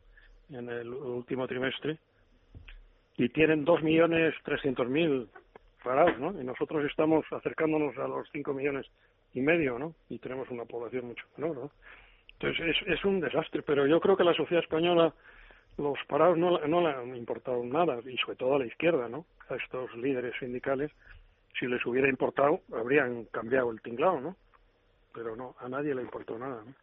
en 0.48 0.68
el 0.68 0.88
último 0.88 1.48
trimestre 1.48 1.98
y 3.16 3.28
tienen 3.30 3.66
2.300.000 3.66 5.26
parados, 5.82 6.18
¿no? 6.20 6.40
Y 6.40 6.44
nosotros 6.44 6.84
estamos 6.84 7.26
acercándonos 7.32 7.98
a 7.98 8.06
los 8.06 8.28
5 8.30 8.54
millones 8.54 8.86
y 9.34 9.40
medio, 9.40 9.76
¿no? 9.76 9.92
Y 10.08 10.18
tenemos 10.20 10.48
una 10.50 10.64
población 10.64 11.08
mucho 11.08 11.26
menor, 11.36 11.56
¿no? 11.56 11.70
Entonces 12.34 12.76
es, 12.76 12.88
es 12.88 13.04
un 13.04 13.20
desastre, 13.20 13.62
pero 13.62 13.88
yo 13.88 14.00
creo 14.00 14.16
que 14.16 14.24
la 14.24 14.34
sociedad 14.34 14.62
española 14.62 15.12
los 15.78 15.98
parados 16.06 16.38
no, 16.38 16.60
no 16.60 16.80
le 16.80 16.94
han 16.94 17.16
importado 17.16 17.64
nada, 17.64 17.98
y 18.08 18.16
sobre 18.18 18.36
todo 18.36 18.54
a 18.54 18.58
la 18.60 18.66
izquierda, 18.66 19.08
¿no? 19.08 19.26
A 19.48 19.56
estos 19.56 19.92
líderes 19.96 20.34
sindicales 20.38 20.92
si 21.58 21.66
les 21.66 21.84
hubiera 21.86 22.08
importado, 22.08 22.60
habrían 22.72 23.24
cambiado 23.26 23.70
el 23.70 23.80
tinglado, 23.80 24.20
¿no? 24.20 24.36
Pero 25.12 25.36
no, 25.36 25.54
a 25.58 25.68
nadie 25.68 25.94
le 25.94 26.02
importó 26.02 26.38
nada, 26.38 26.62
¿no? 26.64 26.74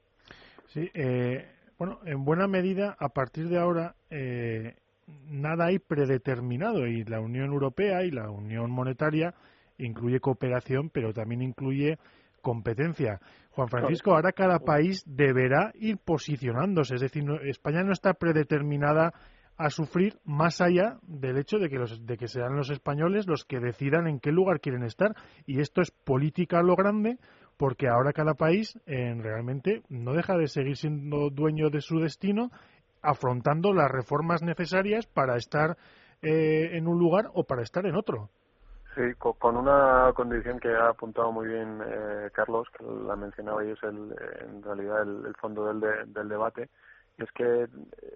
Sí, 0.67 0.89
eh, 0.93 1.51
bueno, 1.77 1.99
en 2.05 2.23
buena 2.23 2.47
medida, 2.47 2.95
a 2.97 3.09
partir 3.09 3.49
de 3.49 3.59
ahora, 3.59 3.95
eh, 4.09 4.75
nada 5.29 5.65
hay 5.65 5.79
predeterminado 5.79 6.87
y 6.87 7.03
la 7.03 7.19
Unión 7.19 7.51
Europea 7.51 8.03
y 8.03 8.11
la 8.11 8.29
Unión 8.29 8.71
Monetaria 8.71 9.33
incluye 9.77 10.19
cooperación, 10.19 10.89
pero 10.89 11.13
también 11.13 11.41
incluye 11.41 11.97
competencia. 12.41 13.19
Juan 13.51 13.67
Francisco, 13.67 14.13
ahora 14.13 14.31
cada 14.31 14.59
país 14.59 15.03
deberá 15.05 15.71
ir 15.75 15.97
posicionándose, 15.97 16.95
es 16.95 17.01
decir, 17.01 17.23
España 17.43 17.83
no 17.83 17.91
está 17.91 18.13
predeterminada 18.13 19.13
a 19.61 19.69
sufrir 19.69 20.17
más 20.25 20.59
allá 20.59 20.97
del 21.03 21.37
hecho 21.37 21.57
de 21.57 21.69
que, 21.69 21.77
los, 21.77 22.05
de 22.05 22.17
que 22.17 22.27
sean 22.27 22.55
los 22.55 22.69
españoles 22.71 23.27
los 23.27 23.45
que 23.45 23.59
decidan 23.59 24.07
en 24.07 24.19
qué 24.19 24.31
lugar 24.31 24.59
quieren 24.59 24.83
estar. 24.83 25.15
Y 25.45 25.61
esto 25.61 25.81
es 25.81 25.91
política 25.91 26.59
a 26.59 26.63
lo 26.63 26.75
grande 26.75 27.17
porque 27.57 27.87
ahora 27.87 28.11
cada 28.11 28.33
país 28.33 28.79
eh, 28.87 29.13
realmente 29.21 29.83
no 29.87 30.13
deja 30.13 30.35
de 30.35 30.47
seguir 30.47 30.77
siendo 30.77 31.29
dueño 31.29 31.69
de 31.69 31.81
su 31.81 31.99
destino 31.99 32.49
afrontando 33.03 33.71
las 33.71 33.91
reformas 33.91 34.41
necesarias 34.41 35.05
para 35.05 35.35
estar 35.35 35.77
eh, 36.23 36.77
en 36.77 36.87
un 36.87 36.97
lugar 36.97 37.29
o 37.33 37.43
para 37.43 37.61
estar 37.61 37.85
en 37.85 37.95
otro. 37.95 38.29
Sí, 38.95 39.03
con 39.17 39.55
una 39.55 40.11
condición 40.13 40.59
que 40.59 40.69
ha 40.69 40.89
apuntado 40.89 41.31
muy 41.31 41.47
bien 41.47 41.81
eh, 41.85 42.29
Carlos, 42.33 42.67
que 42.77 42.83
la 42.83 43.15
mencionaba 43.15 43.63
y 43.63 43.71
es 43.71 43.83
el, 43.83 44.13
en 44.41 44.61
realidad 44.61 45.03
el, 45.03 45.33
fondo 45.39 45.65
del, 45.67 45.79
del 46.11 46.27
debate, 46.27 46.69
es 47.17 47.31
que 47.33 47.67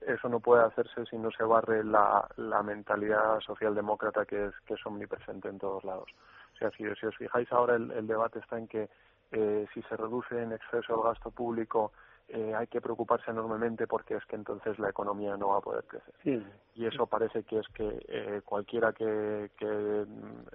eso 0.08 0.30
no 0.30 0.39
puede 0.39 0.64
hacerse 0.64 1.06
si 1.06 1.18
no 1.18 1.30
se 1.32 1.43
barre 1.43 1.84
la, 1.84 2.28
la 2.38 2.64
mentalidad 2.64 3.39
socialdemócrata 3.41 4.26
que 4.26 4.48
es, 4.48 4.54
que 4.66 4.76
es 4.76 4.86
omnipresente 4.86 5.48
en 5.50 5.60
todos 5.60 5.84
lados. 5.84 6.10
O 6.54 6.58
sea, 6.58 6.72
si, 6.72 6.84
si 7.00 7.06
os 7.06 7.16
fijáis 7.18 7.52
ahora 7.52 7.76
el, 7.76 7.91
el 7.91 8.08
debate 8.08 8.39
está 8.39 8.58
en 8.58 8.68
que 8.68 8.89
eh, 9.32 9.66
si 9.74 9.82
se 9.84 9.98
reduce 9.98 10.41
en 10.41 10.54
exceso 10.54 10.96
el 10.96 11.04
gasto 11.04 11.32
público 11.32 11.91
eh, 12.28 12.56
hay 12.56 12.66
que 12.68 12.82
preocuparse 12.82 13.30
enormemente 13.30 13.86
porque 13.86 14.16
es 14.16 14.26
que 14.26 14.36
entonces 14.36 14.80
la 14.80 14.89
economía 14.89 15.38
no 15.38 15.50
va 15.50 15.58
a 15.58 15.62
poder 15.62 15.84
crecer. 15.84 16.43
Y 16.74 16.86
eso 16.86 17.06
parece 17.06 17.43
que 17.43 17.60
es 17.60 17.68
que 17.70 18.04
eh, 18.08 18.41
cualquiera 18.43 18.93
que, 18.93 19.52
que 19.58 20.06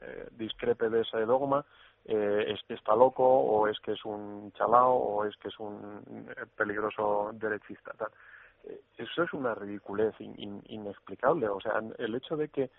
eh, 0.03 0.29
discrepe 0.33 0.91
de 0.91 1.03
ese 1.03 1.21
dogma 1.27 1.65
eh, 2.05 2.45
es 2.49 2.61
está 2.69 2.95
loco 2.97 3.25
o 3.25 3.67
es 3.69 3.79
que 3.81 3.93
es 3.93 4.05
un 4.05 4.53
chalao 4.53 4.95
o 4.95 5.25
es 5.25 5.37
que 5.37 5.49
es 5.49 5.59
un 5.59 6.27
eh, 6.31 6.47
peligroso 6.57 7.31
derechista. 7.35 7.93
Tal. 7.93 8.09
Eh, 8.65 8.81
eso 8.99 9.23
es 9.23 9.33
una 9.33 9.55
ridiculez 9.55 10.15
inexplicable. 10.19 11.49
O 11.49 11.61
sea, 11.61 11.81
el 11.99 12.15
hecho 12.15 12.37
de 12.37 12.49
que 12.49 12.71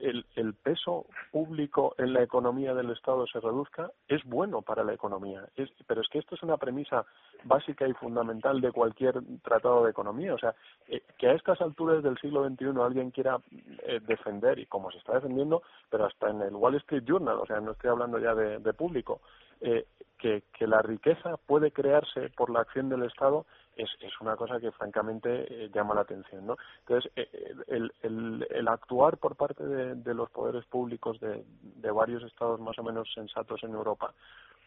el, 0.00 0.26
el, 0.34 0.54
peso 0.54 1.06
público 1.30 1.94
en 1.98 2.12
la 2.12 2.22
economía 2.22 2.74
del 2.74 2.90
Estado 2.90 3.26
se 3.26 3.40
reduzca 3.40 3.90
es 4.08 4.22
bueno 4.24 4.62
para 4.62 4.84
la 4.84 4.92
economía. 4.92 5.48
Es, 5.56 5.70
pero 5.86 6.00
es 6.00 6.08
que 6.08 6.18
esto 6.18 6.34
es 6.34 6.42
una 6.42 6.56
premisa 6.56 7.04
básica 7.44 7.86
y 7.86 7.94
fundamental 7.94 8.60
de 8.60 8.72
cualquier 8.72 9.20
tratado 9.42 9.84
de 9.84 9.90
economía. 9.90 10.34
O 10.34 10.38
sea, 10.38 10.54
eh, 10.88 11.02
que 11.18 11.28
a 11.28 11.32
estas 11.32 11.60
alturas 11.60 12.02
del 12.02 12.18
siglo 12.18 12.46
XXI 12.48 12.66
alguien 12.80 13.10
quiera 13.10 13.38
eh, 13.84 14.00
defender, 14.06 14.58
y 14.58 14.66
como 14.66 14.90
se 14.90 14.98
está 14.98 15.14
defendiendo, 15.14 15.62
pero 15.88 16.06
hasta 16.06 16.30
en 16.30 16.42
el 16.42 16.54
Wall 16.54 16.76
Street 16.76 17.04
Journal, 17.04 17.38
o 17.38 17.46
sea, 17.46 17.60
no 17.60 17.72
estoy 17.72 17.90
hablando 17.90 18.18
ya 18.18 18.34
de, 18.34 18.58
de 18.58 18.72
público, 18.74 19.20
eh, 19.60 19.86
que, 20.18 20.44
que 20.52 20.66
la 20.66 20.82
riqueza 20.82 21.36
puede 21.46 21.70
crearse 21.72 22.28
por 22.36 22.50
la 22.50 22.60
acción 22.60 22.88
del 22.88 23.04
Estado 23.04 23.46
es, 23.82 23.90
es 24.00 24.20
una 24.20 24.36
cosa 24.36 24.60
que 24.60 24.70
francamente 24.72 25.46
eh, 25.48 25.70
llama 25.74 25.94
la 25.94 26.02
atención, 26.02 26.46
¿no? 26.46 26.56
Entonces, 26.80 27.10
eh, 27.16 27.28
eh, 27.32 27.54
el, 27.68 27.92
el, 28.02 28.46
el, 28.50 28.68
actuar 28.68 29.18
por 29.18 29.36
parte 29.36 29.64
de, 29.64 29.94
de 29.94 30.14
los 30.14 30.30
poderes 30.30 30.64
públicos 30.66 31.18
de, 31.20 31.44
de, 31.62 31.90
varios 31.90 32.22
estados 32.24 32.60
más 32.60 32.78
o 32.78 32.82
menos 32.82 33.08
sensatos 33.14 33.62
en 33.62 33.72
Europa 33.72 34.12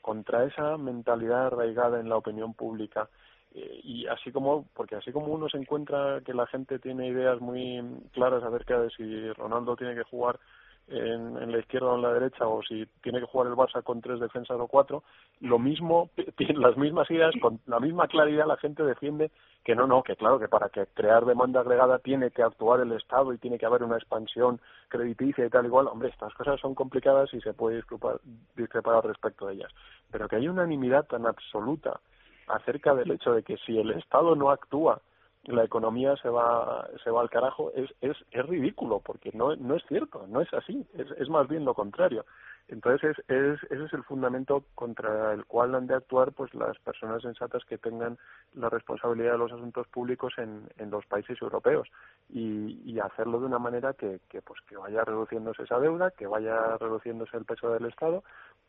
contra 0.01 0.43
esa 0.43 0.78
mentalidad 0.78 1.47
arraigada 1.47 1.99
en 1.99 2.09
la 2.09 2.18
opinión 2.18 2.53
pública 2.53 3.09
eh, 3.55 3.80
y 3.84 4.07
así 4.07 4.32
como 4.32 4.68
porque 4.74 4.95
así 4.95 5.11
como 5.11 5.28
uno 5.28 5.47
se 5.47 5.57
encuentra 5.57 6.22
que 6.26 6.34
la 6.34 6.47
gente 6.47 6.80
tiene 6.80 7.07
ideas 7.07 7.39
muy 7.39 7.82
claras 8.11 8.43
acerca 8.43 8.80
de 8.80 8.89
si 8.89 9.32
Ronaldo 9.34 9.76
tiene 9.76 9.95
que 9.95 10.03
jugar 10.03 10.39
en, 10.88 11.38
en, 11.38 11.52
la 11.52 11.60
izquierda 11.60 11.88
o 11.88 11.96
en 11.96 12.02
la 12.02 12.14
derecha 12.14 12.48
o 12.48 12.62
si 12.64 12.86
tiene 13.02 13.20
que 13.20 13.26
jugar 13.26 13.48
el 13.48 13.56
Barça 13.56 13.82
con 13.84 14.02
tres 14.02 14.20
defensas 14.20 14.60
o 14.60 14.68
cuatro, 14.68 15.04
lo 15.40 15.60
mismo, 15.60 16.10
las 16.56 16.78
mismas 16.78 17.10
ideas, 17.10 17.34
con 17.42 17.60
la 17.66 17.80
misma 17.80 18.08
claridad 18.08 18.48
la 18.48 18.58
gente 18.58 18.84
defiende 18.84 19.32
que 19.64 19.76
no, 19.76 19.88
no, 19.88 20.04
que 20.04 20.16
claro, 20.16 20.40
que 20.40 20.50
para 20.50 20.70
que 20.70 20.86
crear 20.88 21.26
demanda 21.26 21.62
agregada 21.62 22.00
tiene 22.00 22.32
que 22.32 22.44
actuar 22.44 22.82
el 22.82 22.92
Estado 22.92 23.34
y 23.34 23.38
tiene 23.38 23.58
que 23.58 23.66
haber 23.66 23.84
una 23.84 23.96
expansión 23.96 24.60
crediticia 24.90 25.46
y 25.46 25.50
tal 25.50 25.66
igual. 25.66 25.88
Hombre, 25.88 26.10
estas 26.10 26.34
cosas 26.34 26.60
son 26.60 26.76
complicadas 26.76 27.34
y 27.34 27.40
se 27.40 27.54
puede 27.54 27.78
discrepar, 27.78 28.20
discrepar 28.56 28.96
al 28.96 29.04
respecto 29.04 29.48
de 29.48 29.54
ellas. 29.54 29.72
Pero 30.12 30.28
que 30.28 30.36
hay 30.36 30.48
unanimidad 30.50 31.06
tan 31.06 31.26
absoluta 31.26 32.00
acerca 32.48 32.94
del 32.94 33.12
hecho 33.12 33.34
de 33.34 33.44
que 33.44 33.58
si 33.66 33.80
el 33.80 33.92
Estado 33.92 34.36
no 34.36 34.52
actúa 34.52 35.00
la 35.46 35.64
economía 35.64 36.16
se 36.18 36.30
va 36.30 36.88
se 37.04 37.12
va 37.12 37.22
al 37.22 37.30
carajo 37.30 37.72
es 37.76 37.94
es, 38.02 38.16
es 38.32 38.46
ridículo 38.46 39.02
porque 39.04 39.32
no 39.34 39.56
no 39.56 39.76
es 39.76 39.84
cierto 39.88 40.26
no 40.28 40.41
es 40.41 40.54
así 40.54 40.86
es, 40.94 41.08
es 41.18 41.30
más 41.30 41.48
bien 41.48 41.66
lo 41.66 41.74
contrario. 41.74 42.26
Entonces 42.70 43.18
es, 43.18 43.30
es, 43.30 43.64
ese 43.72 43.84
es 43.84 43.94
el 43.94 44.04
fundamento 44.06 44.64
contra 44.74 45.34
el 45.34 45.46
cual 45.46 45.76
han 45.76 45.86
de 45.86 45.96
actuar 45.96 46.32
pues 46.32 46.54
las 46.54 46.80
personas 46.80 47.22
sensatas 47.22 47.64
que 47.66 47.78
tengan 47.78 48.18
la 48.54 48.70
responsabilidad 48.70 49.34
de 49.34 49.38
los 49.38 49.52
asuntos 49.52 49.86
públicos 49.89 50.34
en, 50.38 50.70
en 50.78 50.89
los 50.89 51.06
países 51.06 51.41
europeos 51.41 51.89
y, 52.30 52.82
y 52.86 53.00
hacerlo 53.00 53.41
de 53.41 53.48
una 53.48 53.60
manera 53.60 53.94
que, 53.94 54.22
que 54.30 54.41
pues 54.41 54.62
que 54.62 54.78
vaya 54.78 55.04
reduciéndose 55.04 55.64
esa 55.64 55.78
deuda 55.80 56.12
que 56.12 56.26
vaya 56.26 56.78
reduciéndose 56.78 57.36
el 57.36 57.44
peso 57.44 57.70
del 57.70 57.86
Estado 57.86 58.24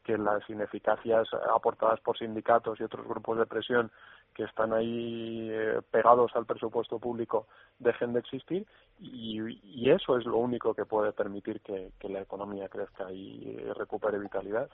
que 0.05 0.19
las 0.19 0.49
ineficacias 0.49 1.29
aportadas 1.55 1.99
por 2.01 2.19
sindicatos 2.19 2.79
y 2.79 2.85
otros 2.85 3.07
grupos 3.09 3.39
de 3.39 3.47
presión 3.47 3.91
que 4.35 4.45
están 4.45 4.73
ahí 4.73 5.49
eh, 5.51 5.81
pegados 5.91 6.33
al 6.35 6.45
presupuesto 6.45 6.99
público 6.99 7.47
dejen 7.79 8.13
de 8.13 8.21
existir 8.21 8.67
y, 9.01 9.41
y, 9.63 9.91
eso 9.91 10.19
es 10.19 10.25
lo 10.27 10.37
único 10.37 10.75
que 10.75 10.85
puede 10.85 11.13
permitir 11.13 11.61
que, 11.61 11.91
que 11.99 12.09
la 12.09 12.21
economía 12.21 12.69
crezca 12.69 13.11
y 13.13 13.57
recupere 13.77 14.19
vitalidad. 14.19 14.69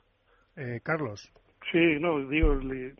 Eh, 0.56 0.80
Carlos. 0.82 1.30
Sí, 1.70 1.98
no, 2.00 2.18
digo, 2.28 2.54
le, 2.56 2.94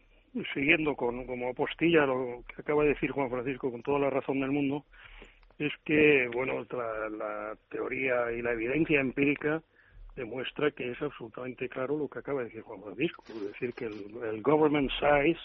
siguiendo 0.55 0.95
con, 0.95 1.27
como 1.27 1.51
apostilla 1.51 2.07
lo 2.07 2.45
que 2.49 2.63
acaba 2.63 2.85
de 2.85 2.91
decir 2.91 3.11
Juan 3.11 3.31
Francisco 3.31 3.71
con 3.71 3.83
toda 3.83 3.99
la 3.99 4.11
razón 4.11 4.41
del 4.41 4.53
mundo, 4.53 4.85
es 5.59 5.73
que, 5.85 6.29
bueno, 6.33 6.65
la, 6.71 7.09
la 7.11 7.57
teoría 7.69 8.33
y 8.33 8.41
la 8.41 8.53
evidencia 8.53 9.01
empírica 9.01 9.63
demuestra 10.17 10.71
que 10.71 10.91
es 10.91 11.01
absolutamente 11.03 11.69
claro 11.69 11.97
lo 11.97 12.09
que 12.09 12.19
acaba 12.19 12.41
de 12.41 12.47
decir 12.47 12.63
Juan 12.63 12.83
Francisco, 12.83 13.25
es 13.29 13.41
decir, 13.53 13.73
que 13.75 13.87
el, 13.87 14.23
el 14.25 14.43
government 14.43 14.91
size 14.93 15.41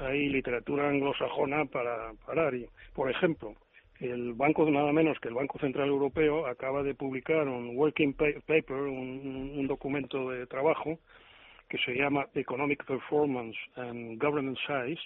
hay 0.00 0.28
literatura 0.28 0.88
anglosajona 0.88 1.64
para 1.66 2.12
parar. 2.26 2.54
Y, 2.54 2.66
por 2.94 3.10
ejemplo, 3.10 3.54
el 4.00 4.32
banco, 4.34 4.68
nada 4.70 4.92
menos 4.92 5.18
que 5.20 5.28
el 5.28 5.34
Banco 5.34 5.58
Central 5.58 5.88
Europeo, 5.88 6.46
acaba 6.46 6.82
de 6.82 6.94
publicar 6.94 7.48
un 7.48 7.76
working 7.76 8.14
paper, 8.14 8.72
un, 8.72 9.54
un 9.56 9.66
documento 9.66 10.30
de 10.30 10.46
trabajo 10.46 10.98
que 11.68 11.78
se 11.78 11.94
llama 11.94 12.26
Economic 12.34 12.84
Performance 12.84 13.58
and 13.76 14.22
Government 14.22 14.58
Size, 14.66 15.00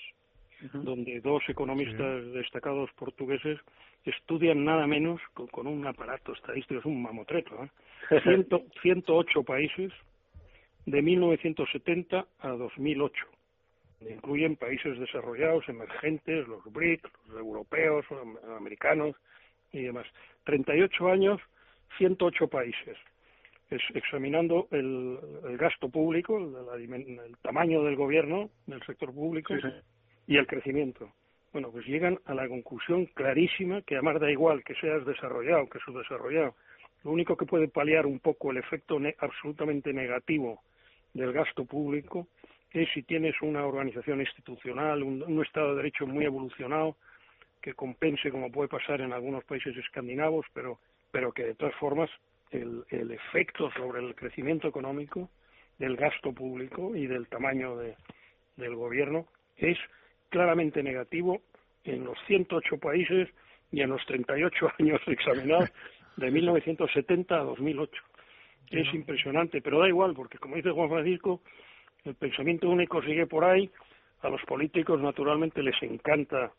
uh 0.62 0.66
-huh. 0.66 0.82
donde 0.82 1.20
dos 1.20 1.42
economistas 1.48 2.22
sí. 2.22 2.30
destacados 2.30 2.90
portugueses 2.92 3.58
estudian 4.04 4.64
nada 4.64 4.86
menos 4.86 5.20
con, 5.34 5.46
con 5.48 5.66
un 5.66 5.86
aparato 5.86 6.32
estadístico, 6.32 6.80
es 6.80 6.86
un 6.86 7.02
mamotreto, 7.02 7.64
¿eh? 7.64 7.70
Ciento, 8.22 8.64
108 8.82 9.42
países 9.44 9.92
de 10.86 11.02
1970 11.02 12.26
a 12.40 12.48
2008 12.48 13.26
incluyen 14.10 14.56
países 14.56 14.98
desarrollados, 14.98 15.68
emergentes, 15.68 16.46
los 16.48 16.64
BRIC, 16.72 17.08
los 17.28 17.38
europeos, 17.38 18.04
los 18.10 18.44
americanos 18.56 19.16
y 19.72 19.82
demás. 19.82 20.06
38 20.44 21.08
años, 21.08 21.40
108 21.98 22.48
países. 22.48 22.96
Es, 23.70 23.80
examinando 23.94 24.68
el, 24.70 25.18
el, 25.48 25.56
gasto 25.56 25.88
público, 25.88 26.36
el, 26.36 27.36
tamaño 27.40 27.82
del 27.84 27.96
gobierno, 27.96 28.50
del 28.66 28.82
sector 28.84 29.14
público 29.14 29.54
sí, 29.54 29.62
sí. 29.62 29.68
y 30.26 30.36
el 30.36 30.46
crecimiento. 30.46 31.10
Bueno, 31.52 31.70
pues 31.70 31.86
llegan 31.86 32.18
a 32.24 32.34
la 32.34 32.48
conclusión 32.48 33.06
clarísima 33.06 33.82
que 33.82 33.96
además 33.96 34.20
da 34.20 34.30
igual 34.30 34.64
que 34.64 34.74
seas 34.76 35.04
desarrollado 35.04 35.68
que 35.68 35.78
subdesarrollado. 35.80 36.54
Lo 37.04 37.10
único 37.10 37.36
que 37.36 37.46
puede 37.46 37.68
paliar 37.68 38.06
un 38.06 38.20
poco 38.20 38.50
el 38.50 38.58
efecto 38.58 38.98
ne 38.98 39.14
absolutamente 39.18 39.92
negativo 39.92 40.62
del 41.12 41.32
gasto 41.32 41.64
público 41.64 42.28
es 42.70 42.88
si 42.94 43.02
tienes 43.02 43.34
una 43.42 43.66
organización 43.66 44.20
institucional, 44.20 45.02
un, 45.02 45.22
un, 45.22 45.44
Estado 45.44 45.70
de 45.70 45.76
Derecho 45.76 46.06
muy 46.06 46.24
evolucionado, 46.24 46.96
que 47.60 47.74
compense, 47.74 48.30
como 48.30 48.50
puede 48.50 48.68
pasar 48.68 49.02
en 49.02 49.12
algunos 49.12 49.44
países 49.44 49.76
escandinavos, 49.76 50.46
pero, 50.54 50.78
pero 51.10 51.32
que 51.32 51.44
de 51.44 51.54
todas 51.54 51.74
formas 51.74 52.08
el, 52.50 52.84
el 52.88 53.10
efecto 53.10 53.70
sobre 53.72 54.00
el 54.00 54.14
crecimiento 54.14 54.68
económico, 54.68 55.28
del 55.78 55.96
gasto 55.96 56.32
público 56.32 56.96
y 56.96 57.06
del 57.06 57.26
tamaño 57.28 57.76
de, 57.76 57.96
del 58.56 58.74
gobierno 58.74 59.26
es 59.56 59.78
claramente 60.32 60.82
negativo 60.82 61.42
en 61.84 62.04
los 62.04 62.18
108 62.26 62.78
países 62.78 63.28
y 63.70 63.82
en 63.82 63.90
los 63.90 64.04
38 64.06 64.72
años 64.80 65.00
examinados 65.06 65.70
de 66.16 66.30
1970 66.30 67.34
a 67.38 67.44
2008. 67.44 68.02
Es 68.70 68.94
impresionante, 68.94 69.60
pero 69.60 69.80
da 69.80 69.88
igual, 69.88 70.14
porque 70.14 70.38
como 70.38 70.56
dice 70.56 70.70
Juan 70.70 70.88
Francisco, 70.88 71.42
el 72.04 72.14
pensamiento 72.14 72.70
único 72.70 73.02
sigue 73.02 73.26
por 73.26 73.44
ahí. 73.44 73.70
A 74.22 74.28
los 74.28 74.40
políticos, 74.42 75.00
naturalmente, 75.00 75.62
les 75.62 75.80
encanta 75.82 76.52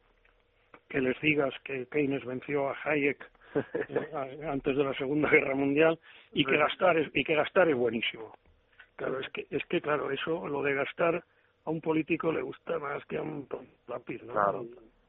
que 0.89 1.01
les 1.01 1.19
digas 1.21 1.53
que 1.63 1.87
Keynes 1.87 2.23
venció 2.25 2.69
a 2.69 2.75
Hayek 2.83 3.17
eh, 3.55 4.47
antes 4.47 4.77
de 4.77 4.83
la 4.83 4.93
Segunda 4.93 5.29
Guerra 5.29 5.55
Mundial 5.55 5.97
y 6.33 6.45
que 6.45 6.57
gastar 6.57 6.97
es, 6.97 7.09
y 7.15 7.23
que 7.23 7.35
gastar 7.35 7.69
es 7.69 7.75
buenísimo. 7.75 8.35
Claro, 8.95 9.19
es 9.19 9.29
que, 9.29 9.47
es 9.49 9.65
que 9.65 9.81
claro, 9.81 10.11
eso, 10.11 10.47
lo 10.47 10.61
de 10.61 10.75
gastar 10.75 11.23
a 11.65 11.69
un 11.69 11.81
político 11.81 12.31
le 12.31 12.41
gusta 12.41 12.77
más 12.79 13.05
que 13.05 13.17
a 13.17 13.21
un 13.21 13.47
lápiz, 13.87 14.21
¿no? 14.23 14.33
Claro. 14.33 14.65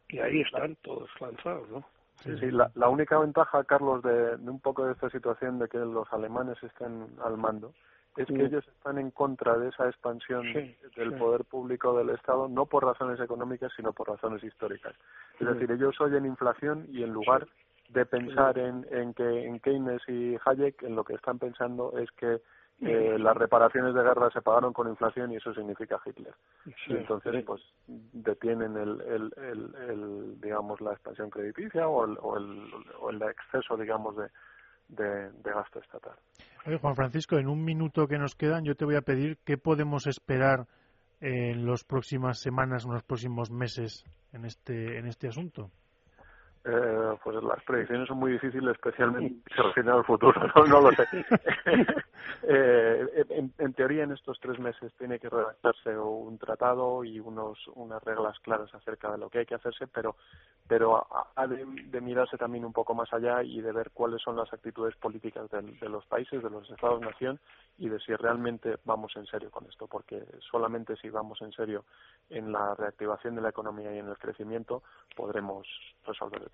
Y 0.09 0.19
ahí 0.19 0.41
están 0.41 0.77
todos 0.77 1.09
lanzados, 1.21 1.69
¿no? 1.71 1.85
Sí, 2.23 2.31
sí, 2.39 2.51
la, 2.51 2.71
la 2.75 2.89
única 2.89 3.19
ventaja, 3.19 3.65
Carlos, 3.65 4.03
de, 4.03 4.37
de 4.37 4.51
un 4.51 4.61
poco 4.61 4.87
de 4.87 4.93
esta 4.93 5.11
situación 5.11 5.59
de 5.59 5.69
que 5.69 5.79
los 5.79 6.11
alemanes 6.13 6.63
estén 6.63 7.09
al 7.23 7.37
mando 7.37 7.75
es 8.17 8.29
que 8.29 8.45
ellos 8.45 8.65
están 8.69 8.99
en 8.99 9.11
contra 9.11 9.59
de 9.59 9.71
esa 9.71 9.87
expansión 9.89 10.45
sí, 10.53 10.77
del 10.97 11.13
sí. 11.13 11.19
poder 11.19 11.45
público 11.45 11.97
del 11.99 12.11
Estado, 12.11 12.49
no 12.49 12.67
por 12.67 12.85
razones 12.85 13.19
económicas, 13.21 13.73
sino 13.75 13.93
por 13.93 14.09
razones 14.09 14.43
históricas. 14.45 14.95
Es 15.41 15.47
decir, 15.47 15.71
ellos 15.73 16.01
oyen 16.01 16.25
inflación 16.25 16.87
y 16.91 17.03
en 17.03 17.13
lugar 17.13 17.49
de 17.89 18.07
pensar 18.07 18.57
en, 18.59 18.87
en 18.91 19.15
que 19.15 19.47
en 19.47 19.59
Keynes 19.59 20.03
y 20.09 20.37
Hayek, 20.45 20.83
en 20.85 20.95
lo 20.95 21.05
que 21.05 21.15
están 21.15 21.39
pensando 21.39 21.99
es 21.99 22.11
que 22.13 22.41
eh, 22.81 23.19
las 23.19 23.37
reparaciones 23.37 23.95
de 23.95 24.03
guerra 24.03 24.31
se 24.31 24.43
pagaron 24.43 24.73
con 24.73 24.89
inflación 24.89 25.33
y 25.33 25.37
eso 25.37 25.55
significa 25.55 26.01
Hitler. 26.05 26.35
y 26.89 26.97
entonces, 26.97 27.45
pues, 27.45 27.63
detienen 27.87 28.77
el, 28.77 29.01
el, 29.01 29.33
el, 29.89 30.41
digamos, 30.41 30.81
la 30.81 30.93
expansión 30.93 31.31
crediticia 31.31 31.87
o 31.89 32.05
el, 32.05 32.19
o 32.21 32.37
el, 32.37 32.71
o 33.01 33.11
el 33.11 33.23
exceso, 33.23 33.77
digamos, 33.77 34.17
de, 34.17 34.29
de, 34.89 35.31
de, 35.31 35.53
gasto 35.53 35.79
estatal. 35.79 36.15
Oye, 36.67 36.79
Juan 36.79 36.97
Francisco, 36.97 37.39
en 37.39 37.49
un 37.49 37.65
minuto 37.65 38.07
que 38.07 38.19
nos 38.19 38.35
quedan, 38.35 38.65
yo 38.65 38.75
te 38.75 38.85
voy 38.85 38.97
a 38.97 39.03
pedir 39.03 39.39
qué 39.45 39.57
podemos 39.57 40.07
esperar 40.07 40.67
en 41.21 41.67
las 41.67 41.85
próximas 41.85 42.41
semanas, 42.41 42.85
en 42.85 42.93
los 42.93 43.03
próximos 43.03 43.51
meses 43.51 44.05
en 44.33 44.45
este, 44.45 44.99
en 44.99 45.07
este 45.07 45.29
asunto. 45.29 45.71
Eh, 46.67 47.19
pues 47.23 47.43
las 47.43 47.63
predicciones 47.65 48.09
son 48.09 48.17
muy 48.17 48.33
difíciles, 48.33 48.75
especialmente 48.75 49.35
si 49.51 49.55
se 49.55 49.63
refieren 49.63 49.93
al 49.93 50.05
futuro, 50.05 50.33
no, 50.67 50.81
lo 50.81 50.91
sé. 50.93 51.05
eh, 52.45 53.27
en, 53.29 53.53
en, 53.59 53.75
teoría, 53.75 54.05
en 54.05 54.13
estos 54.13 54.41
tres 54.41 54.59
meses 54.59 54.91
tiene 54.97 55.19
que 55.19 55.29
redactarse 55.29 55.95
un 55.99 56.39
tratado 56.39 57.05
y 57.05 57.21
unos, 57.21 57.59
unas 57.75 58.03
reglas 58.03 58.39
claras 58.41 58.75
acerca 58.75 59.13
de 59.13 59.19
lo 59.19 59.29
que 59.29 59.41
hay 59.41 59.47
que 59.47 59.57
hacerse, 59.57 59.87
pero, 59.89 60.17
pero 60.67 61.07
ha 61.37 61.47
de, 61.47 61.67
de 61.67 62.01
mirarse 62.01 62.39
también 62.39 62.65
un 62.65 62.73
poco 62.73 62.95
más 62.95 63.13
allá 63.13 63.43
y 63.43 63.61
de 63.61 63.73
ver 63.73 63.91
cuáles 63.91 64.23
son 64.23 64.37
las 64.37 64.51
actitudes 64.51 64.97
políticas 64.97 65.51
de, 65.51 65.61
de 65.61 65.89
los 65.91 66.07
países, 66.07 66.43
de 66.43 66.49
los 66.49 66.71
Estados-nación 66.71 67.39
y 67.77 67.89
de 67.89 67.99
si 68.01 68.15
realmente 68.15 68.77
vamos 68.85 69.13
en 69.17 69.27
serio 69.27 69.51
con 69.51 69.67
esto, 69.67 69.87
porque 69.87 70.25
solamente 70.51 70.97
si 70.97 71.11
vamos 71.11 71.43
en 71.43 71.53
serio 71.53 71.85
en 72.31 72.53
la 72.53 72.75
reactivación 72.75 73.35
de 73.35 73.43
la 73.43 73.51
economía 73.51 73.95
y 73.95 73.99
en 73.99 74.09
el 74.09 74.17
crecimiento 74.17 74.83
podremos 75.17 75.67
resolver 76.07 76.43
el 76.43 76.51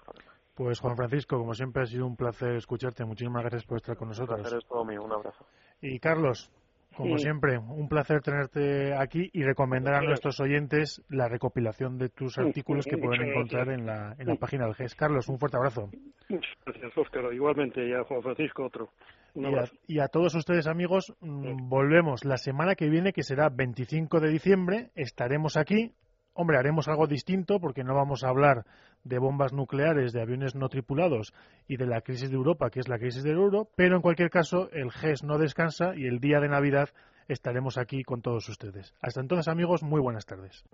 Pues 0.55 0.80
Juan 0.80 0.96
Francisco, 0.96 1.38
como 1.38 1.55
siempre 1.55 1.82
ha 1.82 1.86
sido 1.86 2.07
un 2.07 2.16
placer 2.16 2.57
escucharte. 2.57 3.05
Muchísimas 3.05 3.42
gracias 3.42 3.64
por 3.64 3.78
estar 3.78 3.96
con 3.96 4.09
nosotros. 4.09 4.38
Un 4.38 4.42
placer 4.42 4.59
es 4.59 4.66
todo 4.66 4.84
mío. 4.84 5.03
Un 5.03 5.12
abrazo. 5.12 5.46
Y 5.80 5.98
Carlos, 5.98 6.51
como 6.96 7.16
sí. 7.16 7.24
siempre, 7.24 7.57
un 7.57 7.88
placer 7.88 8.20
tenerte 8.20 8.94
aquí 8.94 9.30
y 9.32 9.42
recomendar 9.42 9.94
a 9.94 10.03
nuestros 10.03 10.40
oyentes 10.40 11.03
la 11.09 11.28
recopilación 11.28 11.96
de 11.98 12.09
tus 12.09 12.36
artículos 12.36 12.84
que 12.84 12.98
pueden 12.98 13.28
encontrar 13.28 13.70
en 13.70 13.86
la, 13.86 14.14
en 14.18 14.26
la 14.26 14.34
página 14.34 14.66
del 14.66 14.74
GES. 14.74 14.96
Carlos, 14.96 15.28
un 15.28 15.38
fuerte 15.38 15.57
abrazo. 15.57 15.88
Muchas 16.28 16.53
gracias, 16.66 16.98
Óscar. 16.98 17.32
Igualmente, 17.32 17.88
y 17.88 17.92
a 17.94 18.05
Juan 18.05 18.22
Francisco 18.22 18.64
otro. 18.64 18.90
Y 19.34 19.46
a, 19.46 19.64
y 19.86 20.01
a, 20.01 20.09
todos 20.09 20.34
ustedes, 20.34 20.66
amigos, 20.66 21.14
mmm, 21.20 21.68
volvemos 21.68 22.24
la 22.24 22.36
semana 22.36 22.74
que 22.74 22.90
viene, 22.90 23.12
que 23.12 23.22
será 23.22 23.48
25 23.48 24.18
de 24.20 24.28
diciembre. 24.28 24.90
Estaremos 24.96 25.57
aquí. 25.57 25.94
Hombre, 26.41 26.57
haremos 26.57 26.88
algo 26.88 27.07
distinto 27.07 27.61
porque 27.61 27.84
no 27.84 27.95
vamos 27.95 28.24
a 28.24 28.30
hablar 28.30 28.64
de 29.05 29.18
bombas 29.18 29.53
nucleares, 29.53 30.14
de 30.14 30.22
aviones 30.22 30.55
no 30.55 30.70
tripulados 30.70 31.34
y 31.68 31.76
de 31.76 31.84
la 31.84 32.01
crisis 32.01 32.30
de 32.30 32.36
Europa, 32.36 32.70
que 32.70 32.80
es 32.80 32.88
la 32.88 32.99
crisis 32.99 33.22
del 33.22 33.36
euro, 33.36 33.68
pero 33.76 33.95
en 33.95 34.01
cualquier 34.01 34.30
caso 34.30 34.70
el 34.72 34.91
GES 34.91 35.22
no 35.22 35.36
descansa 35.36 35.93
y 35.95 36.07
el 36.07 36.18
día 36.18 36.41
de 36.41 36.49
Navidad 36.49 36.88
estaremos 37.28 37.76
aquí 37.76 38.05
con 38.05 38.22
todos 38.22 38.49
ustedes. 38.49 38.95
Hasta 39.03 39.20
entonces, 39.20 39.49
amigos, 39.49 39.82
muy 39.82 40.01
buenas 40.01 40.24
tardes. 40.24 40.64